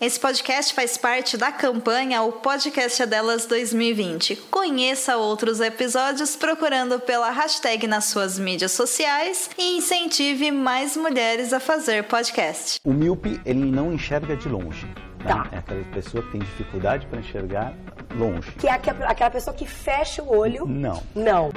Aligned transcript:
Esse 0.00 0.20
podcast 0.20 0.72
faz 0.74 0.96
parte 0.96 1.36
da 1.36 1.50
campanha 1.50 2.22
O 2.22 2.30
Podcast 2.30 3.02
é 3.02 3.06
Delas 3.06 3.46
2020. 3.46 4.36
Conheça 4.48 5.16
outros 5.16 5.58
episódios 5.60 6.36
procurando 6.36 7.00
pela 7.00 7.30
hashtag 7.30 7.88
nas 7.88 8.04
suas 8.04 8.38
mídias 8.38 8.70
sociais 8.70 9.50
e 9.58 9.76
incentive 9.76 10.52
mais 10.52 10.96
mulheres 10.96 11.52
a 11.52 11.58
fazer 11.58 12.04
podcast. 12.04 12.78
O 12.84 12.92
míope, 12.92 13.40
ele 13.44 13.64
não 13.64 13.92
enxerga 13.92 14.36
de 14.36 14.48
longe. 14.48 14.86
né? 14.86 15.24
Tá. 15.26 15.48
É 15.50 15.58
aquela 15.58 15.84
pessoa 15.92 16.22
que 16.22 16.30
tem 16.30 16.40
dificuldade 16.42 17.04
para 17.08 17.18
enxergar 17.18 17.74
longe. 18.16 18.52
Que 18.52 18.68
é 18.68 18.72
aque- 18.72 18.90
aquela 18.90 19.30
pessoa 19.30 19.54
que 19.54 19.66
fecha 19.66 20.22
o 20.22 20.30
olho. 20.32 20.64
Não. 20.64 21.02
Não. 21.12 21.50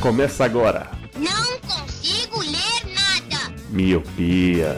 Começa 0.00 0.44
agora. 0.44 0.86
Não 1.16 1.58
consigo 1.58 2.38
ler 2.38 2.94
nada. 2.94 3.52
Miopia. 3.68 4.76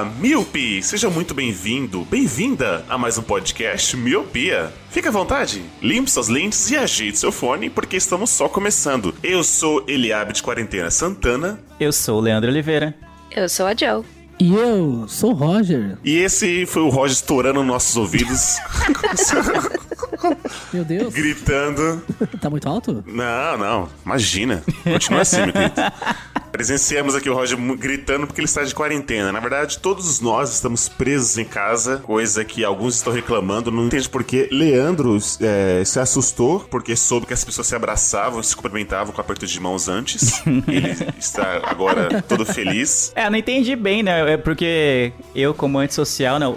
Olá, 0.00 0.10
Miopi! 0.18 0.82
Seja 0.82 1.10
muito 1.10 1.34
bem-vindo, 1.34 2.06
bem-vinda 2.06 2.82
a 2.88 2.96
mais 2.96 3.18
um 3.18 3.22
podcast 3.22 3.94
Miopia. 3.98 4.72
Fique 4.88 5.06
à 5.06 5.10
vontade, 5.10 5.62
limpe 5.82 6.10
suas 6.10 6.28
lentes 6.28 6.70
e 6.70 6.76
ajeite 6.78 7.18
seu 7.18 7.30
fone, 7.30 7.68
porque 7.68 7.98
estamos 7.98 8.30
só 8.30 8.48
começando. 8.48 9.14
Eu 9.22 9.44
sou 9.44 9.84
Eliabe 9.86 10.32
de 10.32 10.42
Quarentena 10.42 10.90
Santana, 10.90 11.60
Eu 11.78 11.92
sou 11.92 12.16
o 12.16 12.20
Leandro 12.22 12.48
Oliveira. 12.48 12.94
Eu 13.30 13.46
sou 13.46 13.66
a 13.66 13.74
Joe. 13.76 14.02
E 14.38 14.54
eu 14.54 15.04
sou 15.06 15.32
o 15.32 15.34
Roger. 15.34 15.98
e 16.02 16.16
esse 16.16 16.64
foi 16.64 16.80
o 16.80 16.88
Roger 16.88 17.16
estourando 17.16 17.62
nossos 17.62 17.94
ouvidos, 17.98 18.56
Meu 20.72 20.84
Deus, 20.84 21.12
gritando. 21.12 22.02
tá 22.40 22.48
muito 22.48 22.66
alto? 22.66 23.04
Não, 23.06 23.58
não, 23.58 23.88
imagina. 24.04 24.62
Continua 24.82 25.20
assim, 25.22 25.42
meu 25.42 25.52
querido. 25.52 25.74
Presenciamos 26.60 27.14
aqui 27.14 27.30
o 27.30 27.32
Roger 27.32 27.56
gritando 27.78 28.26
porque 28.26 28.38
ele 28.38 28.46
está 28.46 28.62
de 28.62 28.74
quarentena. 28.74 29.32
Na 29.32 29.40
verdade, 29.40 29.78
todos 29.78 30.20
nós 30.20 30.52
estamos 30.52 30.90
presos 30.90 31.38
em 31.38 31.44
casa, 31.46 31.96
coisa 32.04 32.44
que 32.44 32.62
alguns 32.62 32.96
estão 32.96 33.14
reclamando. 33.14 33.70
Não 33.70 33.86
entende 33.86 34.06
por 34.10 34.22
que 34.22 34.46
Leandro 34.52 35.16
é, 35.40 35.82
se 35.86 35.98
assustou 35.98 36.60
porque 36.60 36.94
soube 36.94 37.24
que 37.24 37.32
as 37.32 37.42
pessoas 37.42 37.66
se 37.66 37.74
abraçavam 37.74 38.42
e 38.42 38.44
se 38.44 38.54
cumprimentavam 38.54 39.10
com 39.10 39.22
aperto 39.22 39.46
de 39.46 39.58
mãos 39.58 39.88
antes. 39.88 40.42
Ele 40.68 40.94
está 41.18 41.62
agora 41.64 42.22
todo 42.28 42.44
feliz. 42.44 43.10
É, 43.16 43.24
eu 43.24 43.30
não 43.30 43.38
entendi 43.38 43.74
bem, 43.74 44.02
né? 44.02 44.34
É 44.34 44.36
porque 44.36 45.14
eu, 45.34 45.54
como 45.54 45.78
antissocial, 45.78 46.38
né, 46.38 46.54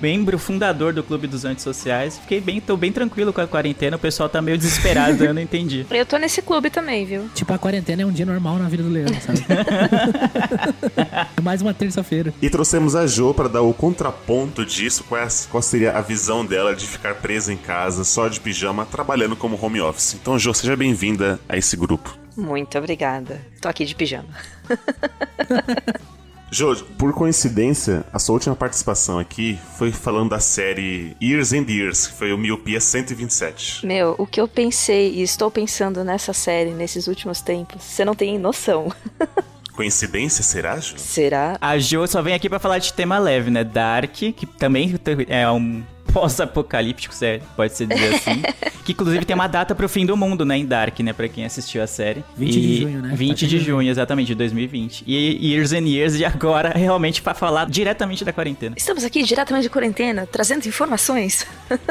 membro 0.00 0.38
fundador 0.38 0.94
do 0.94 1.02
Clube 1.02 1.26
dos 1.26 1.44
Antissociais, 1.44 2.16
fiquei 2.16 2.40
bem, 2.40 2.58
tô 2.58 2.74
bem 2.74 2.90
tranquilo 2.90 3.34
com 3.34 3.42
a 3.42 3.46
quarentena. 3.46 3.98
O 3.98 4.00
pessoal 4.00 4.30
tá 4.30 4.40
meio 4.40 4.56
desesperado, 4.56 5.22
eu 5.22 5.34
não 5.34 5.42
entendi. 5.42 5.84
Eu 5.92 6.06
tô 6.06 6.16
nesse 6.16 6.40
clube 6.40 6.70
também, 6.70 7.04
viu? 7.04 7.28
Tipo, 7.34 7.52
a 7.52 7.58
quarentena 7.58 8.02
é 8.02 8.06
um 8.06 8.10
dia 8.10 8.24
normal 8.24 8.58
na 8.58 8.66
vida 8.66 8.82
do 8.82 8.88
Leandro, 8.88 9.20
sabe? 9.20 9.41
Mais 11.42 11.62
uma 11.62 11.74
terça-feira. 11.74 12.32
E 12.40 12.48
trouxemos 12.50 12.94
a 12.96 13.06
Jo 13.06 13.32
para 13.34 13.48
dar 13.48 13.62
o 13.62 13.72
contraponto 13.74 14.64
disso, 14.64 15.04
qual, 15.08 15.20
é 15.20 15.24
a- 15.24 15.28
qual 15.50 15.62
seria 15.62 15.92
a 15.96 16.00
visão 16.00 16.44
dela 16.44 16.74
de 16.74 16.86
ficar 16.86 17.14
presa 17.16 17.52
em 17.52 17.56
casa, 17.56 18.04
só 18.04 18.28
de 18.28 18.40
pijama, 18.40 18.86
trabalhando 18.86 19.36
como 19.36 19.58
home 19.62 19.80
office. 19.80 20.14
Então, 20.14 20.38
Jo, 20.38 20.52
seja 20.54 20.76
bem-vinda 20.76 21.38
a 21.48 21.56
esse 21.56 21.76
grupo. 21.76 22.16
Muito 22.36 22.78
obrigada. 22.78 23.40
Tô 23.60 23.68
aqui 23.68 23.84
de 23.84 23.94
pijama. 23.94 24.28
Jo, 26.54 26.76
por 26.98 27.14
coincidência, 27.14 28.04
a 28.12 28.18
sua 28.18 28.34
última 28.34 28.54
participação 28.54 29.18
aqui 29.18 29.58
foi 29.78 29.90
falando 29.90 30.28
da 30.28 30.38
série 30.38 31.16
Years 31.18 31.54
and 31.54 31.64
Years, 31.66 32.06
que 32.06 32.12
foi 32.12 32.30
o 32.30 32.36
Miopia 32.36 32.78
127. 32.78 33.86
Meu, 33.86 34.14
o 34.18 34.26
que 34.26 34.38
eu 34.38 34.46
pensei 34.46 35.14
e 35.14 35.22
estou 35.22 35.50
pensando 35.50 36.04
nessa 36.04 36.34
série 36.34 36.72
nesses 36.72 37.06
últimos 37.06 37.40
tempos, 37.40 37.82
você 37.82 38.04
não 38.04 38.14
tem 38.14 38.38
noção. 38.38 38.92
Coincidência, 39.72 40.42
será, 40.42 40.78
Jo? 40.78 40.94
Será? 40.98 41.56
A 41.60 41.78
Jo 41.78 42.06
só 42.06 42.20
vem 42.22 42.34
aqui 42.34 42.48
pra 42.48 42.58
falar 42.58 42.78
de 42.78 42.92
tema 42.92 43.18
leve, 43.18 43.50
né? 43.50 43.64
Dark, 43.64 44.12
que 44.12 44.46
também 44.46 44.94
é 45.28 45.50
um 45.50 45.82
pós-apocalíptico, 46.12 47.14
é- 47.24 47.40
pode 47.56 47.74
se 47.74 47.86
dizer 47.86 48.14
assim. 48.16 48.42
que 48.84 48.92
inclusive 48.92 49.24
tem 49.24 49.34
uma 49.34 49.46
data 49.46 49.74
pro 49.74 49.88
fim 49.88 50.04
do 50.04 50.14
mundo, 50.14 50.44
né? 50.44 50.58
Em 50.58 50.66
Dark, 50.66 50.98
né? 51.00 51.12
Pra 51.14 51.26
quem 51.26 51.44
assistiu 51.46 51.82
a 51.82 51.86
série. 51.86 52.22
20 52.36 52.52
de 52.52 52.58
E- 52.60 52.80
junho, 52.82 53.00
né? 53.02 53.14
20 53.16 53.40
Tá 53.40 53.46
de 53.46 53.58
junho, 53.60 53.88
exatamente, 53.90 54.26
de 54.28 54.34
2020. 54.34 55.04
E 55.06 55.52
Years 55.52 55.72
and 55.72 55.86
Years 55.88 56.18
de 56.18 56.24
agora, 56.26 56.70
realmente, 56.76 57.22
pra 57.22 57.32
falar 57.32 57.64
diretamente 57.70 58.24
da 58.26 58.32
quarentena. 58.32 58.74
Estamos 58.76 59.04
aqui 59.04 59.22
diretamente 59.22 59.62
de 59.62 59.70
quarentena, 59.70 60.28
trazendo 60.30 60.66
informações. 60.68 61.46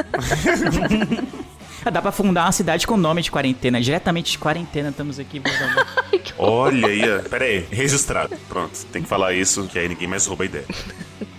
Ah, 1.84 1.90
dá 1.90 2.00
pra 2.00 2.12
fundar 2.12 2.44
uma 2.44 2.52
cidade 2.52 2.86
com 2.86 2.96
nome 2.96 3.22
de 3.22 3.30
quarentena. 3.30 3.80
Diretamente 3.80 4.32
de 4.32 4.38
quarentena, 4.38 4.90
estamos 4.90 5.18
aqui. 5.18 5.40
vamos- 5.40 6.32
Olha 6.38 6.86
aí, 6.88 7.00
pera 7.28 7.44
aí, 7.44 7.66
registrado. 7.70 8.36
Pronto, 8.48 8.72
tem 8.92 9.02
que 9.02 9.08
falar 9.08 9.32
isso, 9.34 9.64
que 9.66 9.78
aí 9.78 9.88
ninguém 9.88 10.06
mais 10.08 10.26
rouba 10.26 10.44
a 10.44 10.46
ideia. 10.46 10.64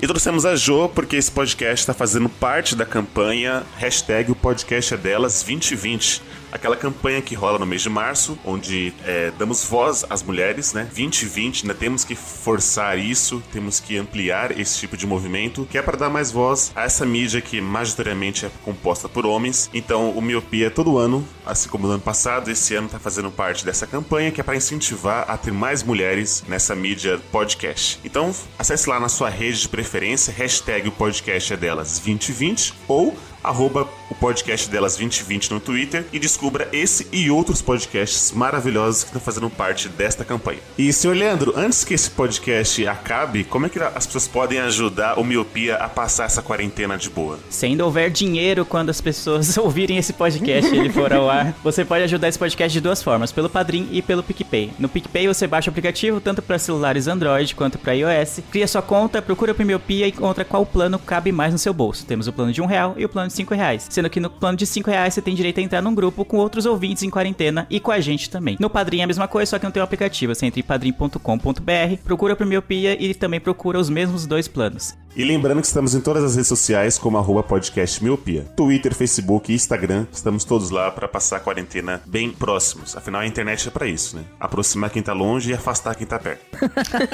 E 0.02 0.08
trouxemos 0.08 0.46
a 0.46 0.56
Jo 0.56 0.90
porque 0.90 1.16
esse 1.16 1.32
podcast 1.32 1.82
está 1.84 1.94
fazendo 1.94 2.28
parte 2.28 2.76
da 2.76 2.86
campanha 2.86 3.64
hashtag 3.78 4.32
o 4.32 4.36
podcast 4.36 4.94
é 4.94 4.98
delas 4.98 5.42
2020. 5.44 6.22
Aquela 6.54 6.76
campanha 6.76 7.20
que 7.20 7.34
rola 7.34 7.58
no 7.58 7.66
mês 7.66 7.82
de 7.82 7.90
março, 7.90 8.38
onde 8.46 8.94
é, 9.04 9.32
damos 9.40 9.66
voz 9.66 10.06
às 10.08 10.22
mulheres, 10.22 10.72
né? 10.72 10.84
2020, 10.84 11.64
ainda 11.64 11.74
temos 11.74 12.06
que 12.06 12.14
forçar 12.14 12.96
isso, 12.96 13.42
temos 13.52 13.80
que 13.80 13.98
ampliar 13.98 14.52
esse 14.60 14.78
tipo 14.78 14.96
de 14.96 15.08
movimento, 15.08 15.68
que 15.68 15.80
é 15.80 15.82
para 15.82 15.98
dar 15.98 16.12
mais 16.12 16.32
voz 16.32 16.72
a 16.76 16.84
essa 16.84 17.08
mídia 17.08 17.42
que 17.42 17.60
majoritariamente 17.60 18.46
é 18.46 18.52
composta 18.64 19.10
por 19.10 19.26
homens. 19.26 19.68
Então, 19.74 20.12
o 20.12 20.22
Miopia 20.22 20.70
todo 20.70 21.00
ano, 21.00 21.28
assim 21.44 21.68
como 21.68 21.88
no 21.88 21.94
ano 21.94 22.04
passado, 22.04 22.52
esse 22.52 22.76
ano 22.76 22.86
está 22.86 23.00
fazendo 23.00 23.32
parte 23.32 23.66
dessa 23.66 23.88
campanha 23.88 24.32
que 24.32 24.40
é 24.40 24.44
para 24.44 24.56
incentivar 24.56 25.26
a 25.28 25.36
ter 25.36 25.52
mais 25.52 25.82
mulheres 25.82 26.44
nessa 26.48 26.76
mídia 26.76 27.20
podcast. 27.32 28.00
Então, 28.06 28.32
acesse 28.60 28.88
lá 28.88 29.00
na 29.00 29.10
sua 29.10 29.28
rede 29.28 29.62
de 29.62 29.70
preferência, 29.70 30.32
hashtag 30.32 30.88
o 30.88 30.92
podcast 30.92 31.52
é 31.52 31.58
delas 31.58 31.98
2020 31.98 32.76
ou 32.88 33.18
arroba 33.44 33.88
o 34.10 34.16
podcast 34.16 34.70
delas 34.70 34.96
2020 34.96 35.52
no 35.52 35.60
Twitter 35.60 36.06
e 36.14 36.20
descubra 36.20 36.68
esse 36.72 37.08
e 37.12 37.30
outros 37.30 37.62
podcasts 37.62 38.32
maravilhosos 38.32 39.04
que 39.04 39.10
estão 39.10 39.22
fazendo 39.22 39.50
parte 39.50 39.90
desta 39.90 40.24
campanha. 40.24 40.60
E, 40.78 40.94
senhor 40.94 41.16
Leandro, 41.16 41.54
antes 41.56 41.84
que 41.84 41.94
esse 41.94 42.10
podcast 42.10 42.88
acabe, 42.88 43.44
como 43.44 43.66
é 43.66 43.70
que 43.70 43.80
as 43.80 44.06
pessoas 44.06 44.28
podem 44.28 44.60
ajudar 44.60 45.20
o 45.20 45.24
Miopia 45.24 45.76
a 45.76 45.90
passar 45.90 46.26
essa 46.26 46.42
quarentena 46.42 46.98
de 46.98 47.10
boa? 47.10 47.40
Se 47.50 47.66
ainda 47.66 47.86
houver 47.86 48.10
dinheiro 48.10 48.66
quando 48.66 48.90
as 48.90 49.02
pessoas 49.02 49.58
ouvirem 49.58 49.98
esse 49.98 50.14
podcast 50.14 50.74
e 50.74 50.78
ele 50.78 50.92
for 50.92 51.12
ao 51.12 51.30
ar, 51.30 51.54
você 51.64 51.84
pode 51.84 52.04
ajudar 52.04 52.28
esse 52.28 52.40
podcast 52.40 52.74
de 52.74 52.82
duas 52.82 53.02
formas, 53.02 53.32
pelo 53.32 53.50
Padrim 53.50 53.88
e 53.92 54.02
pelo 54.02 54.24
PicPay. 54.24 54.72
No 54.80 54.88
PicPay 54.88 55.28
você 55.28 55.48
baixa 55.48 55.70
o 55.70 55.72
aplicativo 55.72 56.22
tanto 56.22 56.42
para 56.42 56.60
celulares 56.60 57.08
Android 57.08 57.56
quanto 57.56 57.78
para 57.78 57.94
iOS, 57.94 58.42
cria 58.52 58.68
sua 58.68 58.82
conta, 58.82 59.22
procura 59.22 59.54
por 59.54 59.66
Miopia 59.66 60.06
e 60.06 60.10
encontra 60.10 60.46
qual 60.46 60.66
plano 60.66 61.00
cabe 61.00 61.32
mais 61.32 61.52
no 61.52 61.58
seu 61.58 61.74
bolso. 61.74 62.06
Temos 62.06 62.28
o 62.28 62.34
plano 62.34 62.52
de 62.52 62.62
um 62.62 62.66
real 62.66 62.96
e 62.98 63.06
o 63.06 63.10
plano 63.10 63.28
de 63.28 63.33
cinco 63.34 63.54
reais, 63.54 63.88
sendo 63.90 64.10
que 64.10 64.20
no 64.20 64.30
plano 64.30 64.58
de 64.58 64.66
cinco 64.66 64.90
reais 64.90 65.14
você 65.14 65.22
tem 65.22 65.36
direito 65.36 65.60
a 65.60 65.64
entrar 65.64 65.82
num 65.82 65.94
grupo 65.94 66.24
com 66.24 66.38
outros 66.38 66.66
ouvintes 66.66 67.04
em 67.04 67.10
quarentena 67.10 67.68
e 67.70 67.80
com 67.80 67.92
a 67.92 68.00
gente 68.00 68.30
também. 68.30 68.58
No 68.60 68.70
Padrim 68.70 69.02
é 69.02 69.04
a 69.04 69.08
mesma 69.08 69.28
coisa, 69.28 69.52
só 69.52 69.60
que 69.60 69.66
não 69.66 69.72
tem 69.72 69.82
o 69.82 69.84
aplicativo. 69.84 70.34
Você 70.34 70.46
entra 70.46 70.60
em 70.60 70.64
padrim.com.br, 70.64 71.98
procura 72.04 72.36
por 72.36 72.46
Miopia 72.46 73.02
e 73.02 73.14
também 73.14 73.40
procura 73.40 73.80
os 73.80 73.90
mesmos 73.90 74.26
dois 74.26 74.48
planos. 74.48 74.96
E 75.16 75.24
lembrando 75.24 75.62
que 75.62 75.68
estamos 75.68 75.94
em 75.94 76.02
todas 76.02 76.24
as 76.24 76.34
redes 76.36 76.48
sociais 76.48 76.98
como 76.98 77.20
arroba 77.20 77.44
podcast 77.44 78.04
Miopia. 78.04 78.46
Twitter, 78.56 78.96
Facebook 78.96 79.52
e 79.52 79.56
Instagram. 79.56 80.08
Estamos 80.12 80.44
todos 80.44 80.72
lá 80.72 80.90
para 80.90 81.08
passar 81.08 81.38
a 81.38 81.40
quarentena 81.40 82.02
bem 82.08 82.32
próximos. 82.32 82.98
Afinal, 82.98 83.22
a 83.22 83.28
internet 83.28 83.68
é 83.68 83.72
para 83.72 83.86
isso, 83.86 84.16
né? 84.16 84.24
Aproximar 84.40 84.90
quem 84.90 85.04
tá 85.04 85.14
longe 85.14 85.52
e 85.52 85.54
afastar 85.54 85.94
quem 85.94 86.08
tá 86.08 86.18
perto. 86.18 86.44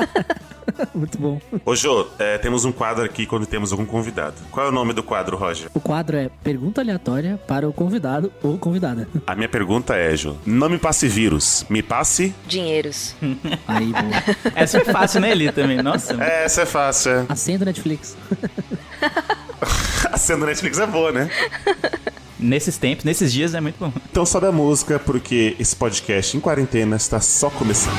Muito 0.96 1.18
bom. 1.18 1.42
Ô 1.66 1.76
Jô, 1.76 2.08
é, 2.18 2.38
temos 2.38 2.64
um 2.64 2.72
quadro 2.72 3.04
aqui 3.04 3.26
quando 3.26 3.46
temos 3.46 3.74
algum 3.74 3.86
convidado. 3.86 4.36
Qual 4.50 4.66
é 4.66 4.70
o 4.70 4.72
nome 4.72 4.94
do 4.94 5.04
quadro, 5.04 5.36
Roger? 5.36 5.70
O 5.74 5.82
quadro 5.82 6.09
é 6.18 6.30
pergunta 6.44 6.82
aleatória 6.82 7.40
para 7.48 7.68
o 7.68 7.74
convidado 7.74 8.32
ou 8.42 8.58
convidada. 8.58 9.08
A 9.26 9.36
minha 9.36 9.50
pergunta 9.50 9.96
é, 9.96 10.16
Jô, 10.16 10.36
não 10.46 10.70
me 10.70 10.78
passe 10.78 11.08
vírus, 11.08 11.66
me 11.70 11.82
passe... 11.82 12.34
Dinheiros. 12.48 13.16
Aí, 13.68 13.92
boa. 13.92 14.52
Essa 14.56 14.80
é 14.80 14.86
fácil, 14.86 15.22
né, 15.22 15.32
Eli, 15.32 15.52
também? 15.52 15.82
Nossa. 15.82 16.14
É, 16.22 16.46
essa 16.46 16.62
é 16.62 16.66
fácil, 16.66 17.12
é. 17.12 17.26
Acenda 17.30 17.66
Netflix. 17.66 18.18
A 20.12 20.18
cena 20.18 20.40
do 20.40 20.46
Netflix 20.46 20.80
é 20.80 20.88
boa, 20.88 21.12
né? 21.12 21.30
Nesses 22.40 22.78
tempos, 22.78 23.04
nesses 23.04 23.34
dias 23.34 23.54
é 23.54 23.60
muito 23.60 23.78
bom. 23.78 23.92
Então 24.10 24.26
sobe 24.26 24.48
a 24.48 24.52
música, 24.52 24.98
porque 24.98 25.56
esse 25.60 25.76
podcast 25.76 26.36
em 26.38 26.40
quarentena 26.40 26.96
está 26.96 27.20
só 27.20 27.50
começando. 27.50 27.96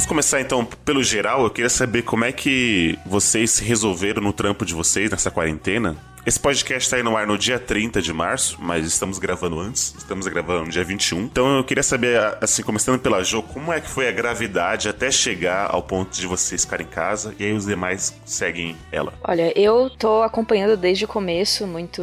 Vamos 0.00 0.06
começar 0.06 0.40
então 0.40 0.64
pelo 0.64 1.02
geral. 1.02 1.44
Eu 1.44 1.50
queria 1.50 1.68
saber 1.68 2.02
como 2.02 2.24
é 2.24 2.32
que 2.32 2.98
vocês 3.04 3.50
se 3.50 3.64
resolveram 3.64 4.22
no 4.22 4.32
trampo 4.32 4.64
de 4.64 4.72
vocês 4.72 5.10
nessa 5.10 5.30
quarentena. 5.30 5.94
Esse 6.24 6.40
podcast 6.40 6.88
tá 6.88 6.96
aí 6.96 7.02
no 7.02 7.16
ar 7.16 7.26
no 7.26 7.36
dia 7.36 7.58
30 7.58 8.00
de 8.00 8.10
março, 8.10 8.56
mas 8.60 8.86
estamos 8.86 9.18
gravando 9.18 9.60
antes. 9.60 9.94
Estamos 9.98 10.26
gravando 10.26 10.64
no 10.64 10.70
dia 10.70 10.84
21. 10.84 11.20
Então 11.24 11.58
eu 11.58 11.64
queria 11.64 11.82
saber, 11.82 12.18
assim, 12.40 12.62
começando 12.62 12.98
pela 12.98 13.22
Jo, 13.22 13.42
como 13.42 13.72
é 13.72 13.80
que 13.80 13.88
foi 13.90 14.08
a 14.08 14.12
gravidade 14.12 14.88
até 14.88 15.10
chegar 15.10 15.68
ao 15.70 15.82
ponto 15.82 16.18
de 16.18 16.26
vocês 16.26 16.64
ficarem 16.64 16.86
em 16.86 16.90
casa 16.90 17.34
e 17.38 17.44
aí 17.44 17.52
os 17.52 17.66
demais 17.66 18.18
seguem 18.24 18.76
ela? 18.90 19.12
Olha, 19.22 19.52
eu 19.58 19.90
tô 19.90 20.22
acompanhando 20.22 20.78
desde 20.78 21.04
o 21.04 21.08
começo 21.08 21.66
muito 21.66 22.02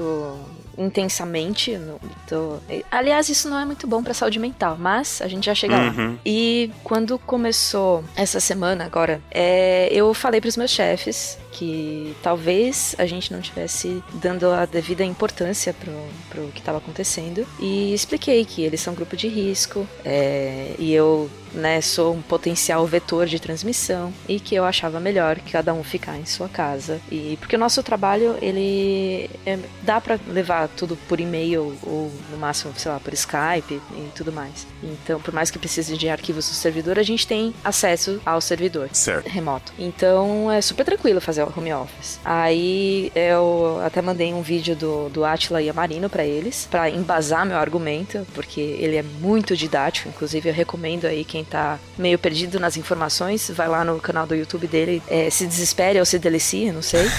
intensamente. 0.77 1.77
no- 1.77 1.99
tô- 2.27 2.57
Aliás, 2.91 3.29
isso 3.29 3.49
não 3.49 3.57
é 3.59 3.65
muito 3.65 3.87
bom 3.87 4.03
pra 4.03 4.13
saúde 4.13 4.39
mental, 4.39 4.77
mas 4.79 5.21
a 5.21 5.27
gente 5.27 5.45
já 5.45 5.55
chega 5.55 5.75
lá. 5.77 5.89
Uhum. 5.91 6.17
E 6.25 6.71
quando 6.83 7.17
começou 7.19 8.03
essa 8.15 8.39
semana 8.39 8.85
agora, 8.85 9.21
é, 9.31 9.89
eu 9.91 10.13
falei 10.13 10.39
pros 10.41 10.57
meus 10.57 10.71
chefes 10.71 11.37
que 11.57 12.15
talvez 12.21 12.95
a 12.97 13.05
gente 13.05 13.31
não 13.31 13.41
tivesse 13.41 14.03
dando 14.13 14.49
a 14.51 14.65
devida 14.65 15.03
importância 15.03 15.73
pro, 15.73 15.91
pro 16.29 16.47
que 16.53 16.59
estava 16.59 16.77
acontecendo 16.77 17.45
e 17.59 17.93
expliquei 17.93 18.45
que 18.45 18.61
eles 18.61 18.79
são 18.81 18.93
um 18.93 18.95
grupo 18.95 19.15
de 19.17 19.27
risco 19.27 19.87
é, 20.05 20.73
e 20.77 20.93
eu 20.93 21.29
né, 21.53 21.79
sou 21.81 22.13
um 22.13 22.21
potencial 22.21 22.85
vetor 22.85 23.25
de 23.25 23.39
transmissão 23.39 24.13
e 24.27 24.39
que 24.39 24.53
eu 24.53 24.65
achava 24.65 24.99
melhor 24.99 25.37
que 25.37 25.53
cada 25.53 25.73
um 25.73 25.83
ficar 25.83 26.17
em 26.17 26.25
sua 26.25 26.47
casa 26.49 26.99
e 27.11 27.37
porque 27.39 27.55
o 27.55 27.59
nosso 27.59 27.81
trabalho 27.81 28.35
ele 28.41 29.29
é- 29.45 29.57
dá 29.81 29.99
pra 29.99 30.19
levar 30.27 30.67
tudo 30.67 30.95
por 31.07 31.19
e-mail 31.19 31.75
ou 31.83 32.11
no 32.31 32.37
máximo 32.37 32.73
sei 32.77 32.91
lá 32.91 32.99
por 32.99 33.13
Skype 33.13 33.73
e 33.95 34.09
tudo 34.13 34.31
mais 34.31 34.67
então 34.83 35.19
por 35.21 35.33
mais 35.33 35.49
que 35.49 35.57
precise 35.57 35.97
de 35.97 36.09
arquivos 36.09 36.47
do 36.47 36.53
servidor 36.53 36.99
a 36.99 37.03
gente 37.03 37.25
tem 37.25 37.53
acesso 37.63 38.21
ao 38.25 38.41
servidor 38.41 38.89
Certo. 38.91 39.27
remoto. 39.27 39.71
Então 39.79 40.51
é 40.51 40.61
super 40.61 40.85
tranquilo 40.85 41.21
fazer 41.21 41.43
o 41.43 41.46
home 41.55 41.73
office. 41.73 42.19
Aí 42.23 43.11
eu 43.15 43.79
até 43.85 44.01
mandei 44.01 44.33
um 44.33 44.41
vídeo 44.41 44.75
do, 44.75 45.09
do 45.09 45.25
Atila 45.25 45.61
e 45.61 45.69
a 45.69 45.73
Marino 45.73 46.09
pra 46.09 46.25
eles, 46.25 46.67
pra 46.69 46.89
embasar 46.89 47.45
meu 47.45 47.57
argumento, 47.57 48.25
porque 48.33 48.61
ele 48.61 48.95
é 48.95 49.03
muito 49.03 49.55
didático. 49.55 50.09
Inclusive 50.09 50.49
eu 50.49 50.53
recomendo 50.53 51.05
aí 51.05 51.23
quem 51.23 51.43
tá 51.43 51.79
meio 51.97 52.17
perdido 52.17 52.59
nas 52.59 52.77
informações, 52.77 53.49
vai 53.53 53.67
lá 53.67 53.83
no 53.83 53.99
canal 53.99 54.25
do 54.25 54.35
YouTube 54.35 54.67
dele, 54.67 55.01
é, 55.07 55.29
se 55.29 55.45
desespere 55.45 55.99
ou 55.99 56.05
se 56.05 56.19
delicie, 56.19 56.71
não 56.71 56.81
sei. 56.81 57.07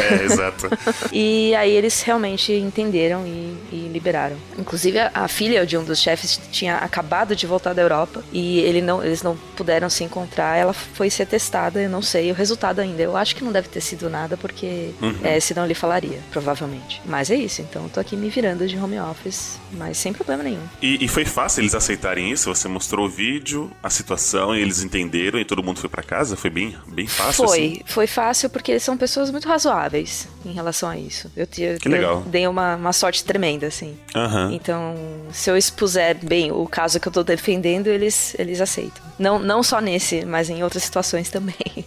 É, 0.00 0.24
exato. 0.24 0.68
E 1.12 1.54
aí 1.54 1.70
eles 1.70 2.00
realmente 2.02 2.52
entenderam 2.52 3.26
e, 3.26 3.56
e 3.72 3.90
liberaram. 3.92 4.36
Inclusive 4.58 4.98
a, 4.98 5.10
a 5.12 5.28
filha 5.28 5.66
de 5.66 5.76
um 5.76 5.84
dos 5.84 6.00
chefes 6.00 6.40
tinha 6.50 6.76
acabado 6.76 7.36
de 7.36 7.46
voltar 7.46 7.72
da 7.72 7.82
Europa 7.82 8.22
e 8.32 8.60
ele 8.60 8.80
não, 8.80 9.04
eles 9.04 9.22
não 9.22 9.36
puderam 9.56 9.90
se 9.90 10.04
encontrar. 10.04 10.56
Ela 10.56 10.72
foi 10.72 11.10
ser 11.10 11.26
testada, 11.26 11.80
eu 11.80 11.90
não 11.90 12.02
sei 12.02 12.30
o 12.30 12.34
resultado 12.34 12.80
ainda. 12.80 13.02
Eu 13.02 13.16
acho 13.16 13.34
que 13.36 13.44
não 13.44 13.52
deve 13.52 13.68
ter 13.70 13.80
sido 13.80 14.10
nada 14.10 14.36
porque 14.36 14.90
é, 15.22 15.38
senão 15.40 15.64
ele 15.64 15.74
falaria, 15.74 16.18
provavelmente. 16.30 17.00
Mas 17.04 17.30
é 17.30 17.34
isso. 17.36 17.62
Então 17.62 17.84
eu 17.84 17.88
tô 17.88 18.00
aqui 18.00 18.16
me 18.16 18.28
virando 18.28 18.66
de 18.66 18.76
home 18.76 18.98
office, 19.00 19.58
mas 19.72 19.96
sem 19.98 20.12
problema 20.12 20.42
nenhum. 20.42 20.62
E, 20.82 21.04
e 21.04 21.08
foi 21.08 21.24
fácil 21.24 21.60
eles 21.62 21.74
aceitarem 21.74 22.30
isso? 22.30 22.52
Você 22.54 22.68
mostrou 22.68 23.06
o 23.06 23.08
vídeo, 23.08 23.70
a 23.82 23.90
situação, 23.90 24.54
e 24.54 24.60
eles 24.60 24.82
entenderam 24.82 25.38
e 25.38 25.44
todo 25.44 25.62
mundo 25.62 25.78
foi 25.80 25.88
pra 25.88 26.02
casa? 26.02 26.36
Foi 26.36 26.50
bem, 26.50 26.76
bem 26.88 27.06
fácil? 27.06 27.46
Foi, 27.46 27.58
assim? 27.58 27.80
foi 27.86 28.06
fácil 28.06 28.50
porque 28.50 28.72
eles 28.72 28.82
são 28.82 28.96
pessoas 28.96 29.30
muito 29.30 29.48
razoáveis 29.48 30.28
em 30.44 30.52
relação 30.52 30.88
a 30.88 30.96
isso. 30.96 31.30
Eu, 31.36 31.46
te- 31.46 31.76
Que 31.80 31.88
legal. 31.88 32.22
eu 32.24 32.30
dei 32.30 32.46
uma, 32.46 32.76
uma 32.76 32.92
sorte 32.92 33.24
tremenda, 33.24 33.66
assim. 33.66 33.96
Aham. 34.14 34.50
Então, 34.52 34.94
se 35.32 35.50
eu 35.50 35.56
expuser 35.56 36.16
bem 36.24 36.50
o 36.50 36.66
caso 36.66 36.98
que 36.98 37.06
eu 37.08 37.12
tô 37.12 37.22
defendendo, 37.22 37.86
eles, 37.88 38.34
eles 38.38 38.60
aceitam. 38.60 39.02
Não, 39.18 39.38
não 39.38 39.62
só 39.62 39.80
nesse, 39.80 40.24
mas 40.24 40.48
em 40.48 40.62
outras 40.62 40.82
situações 40.82 41.28
também. 41.28 41.79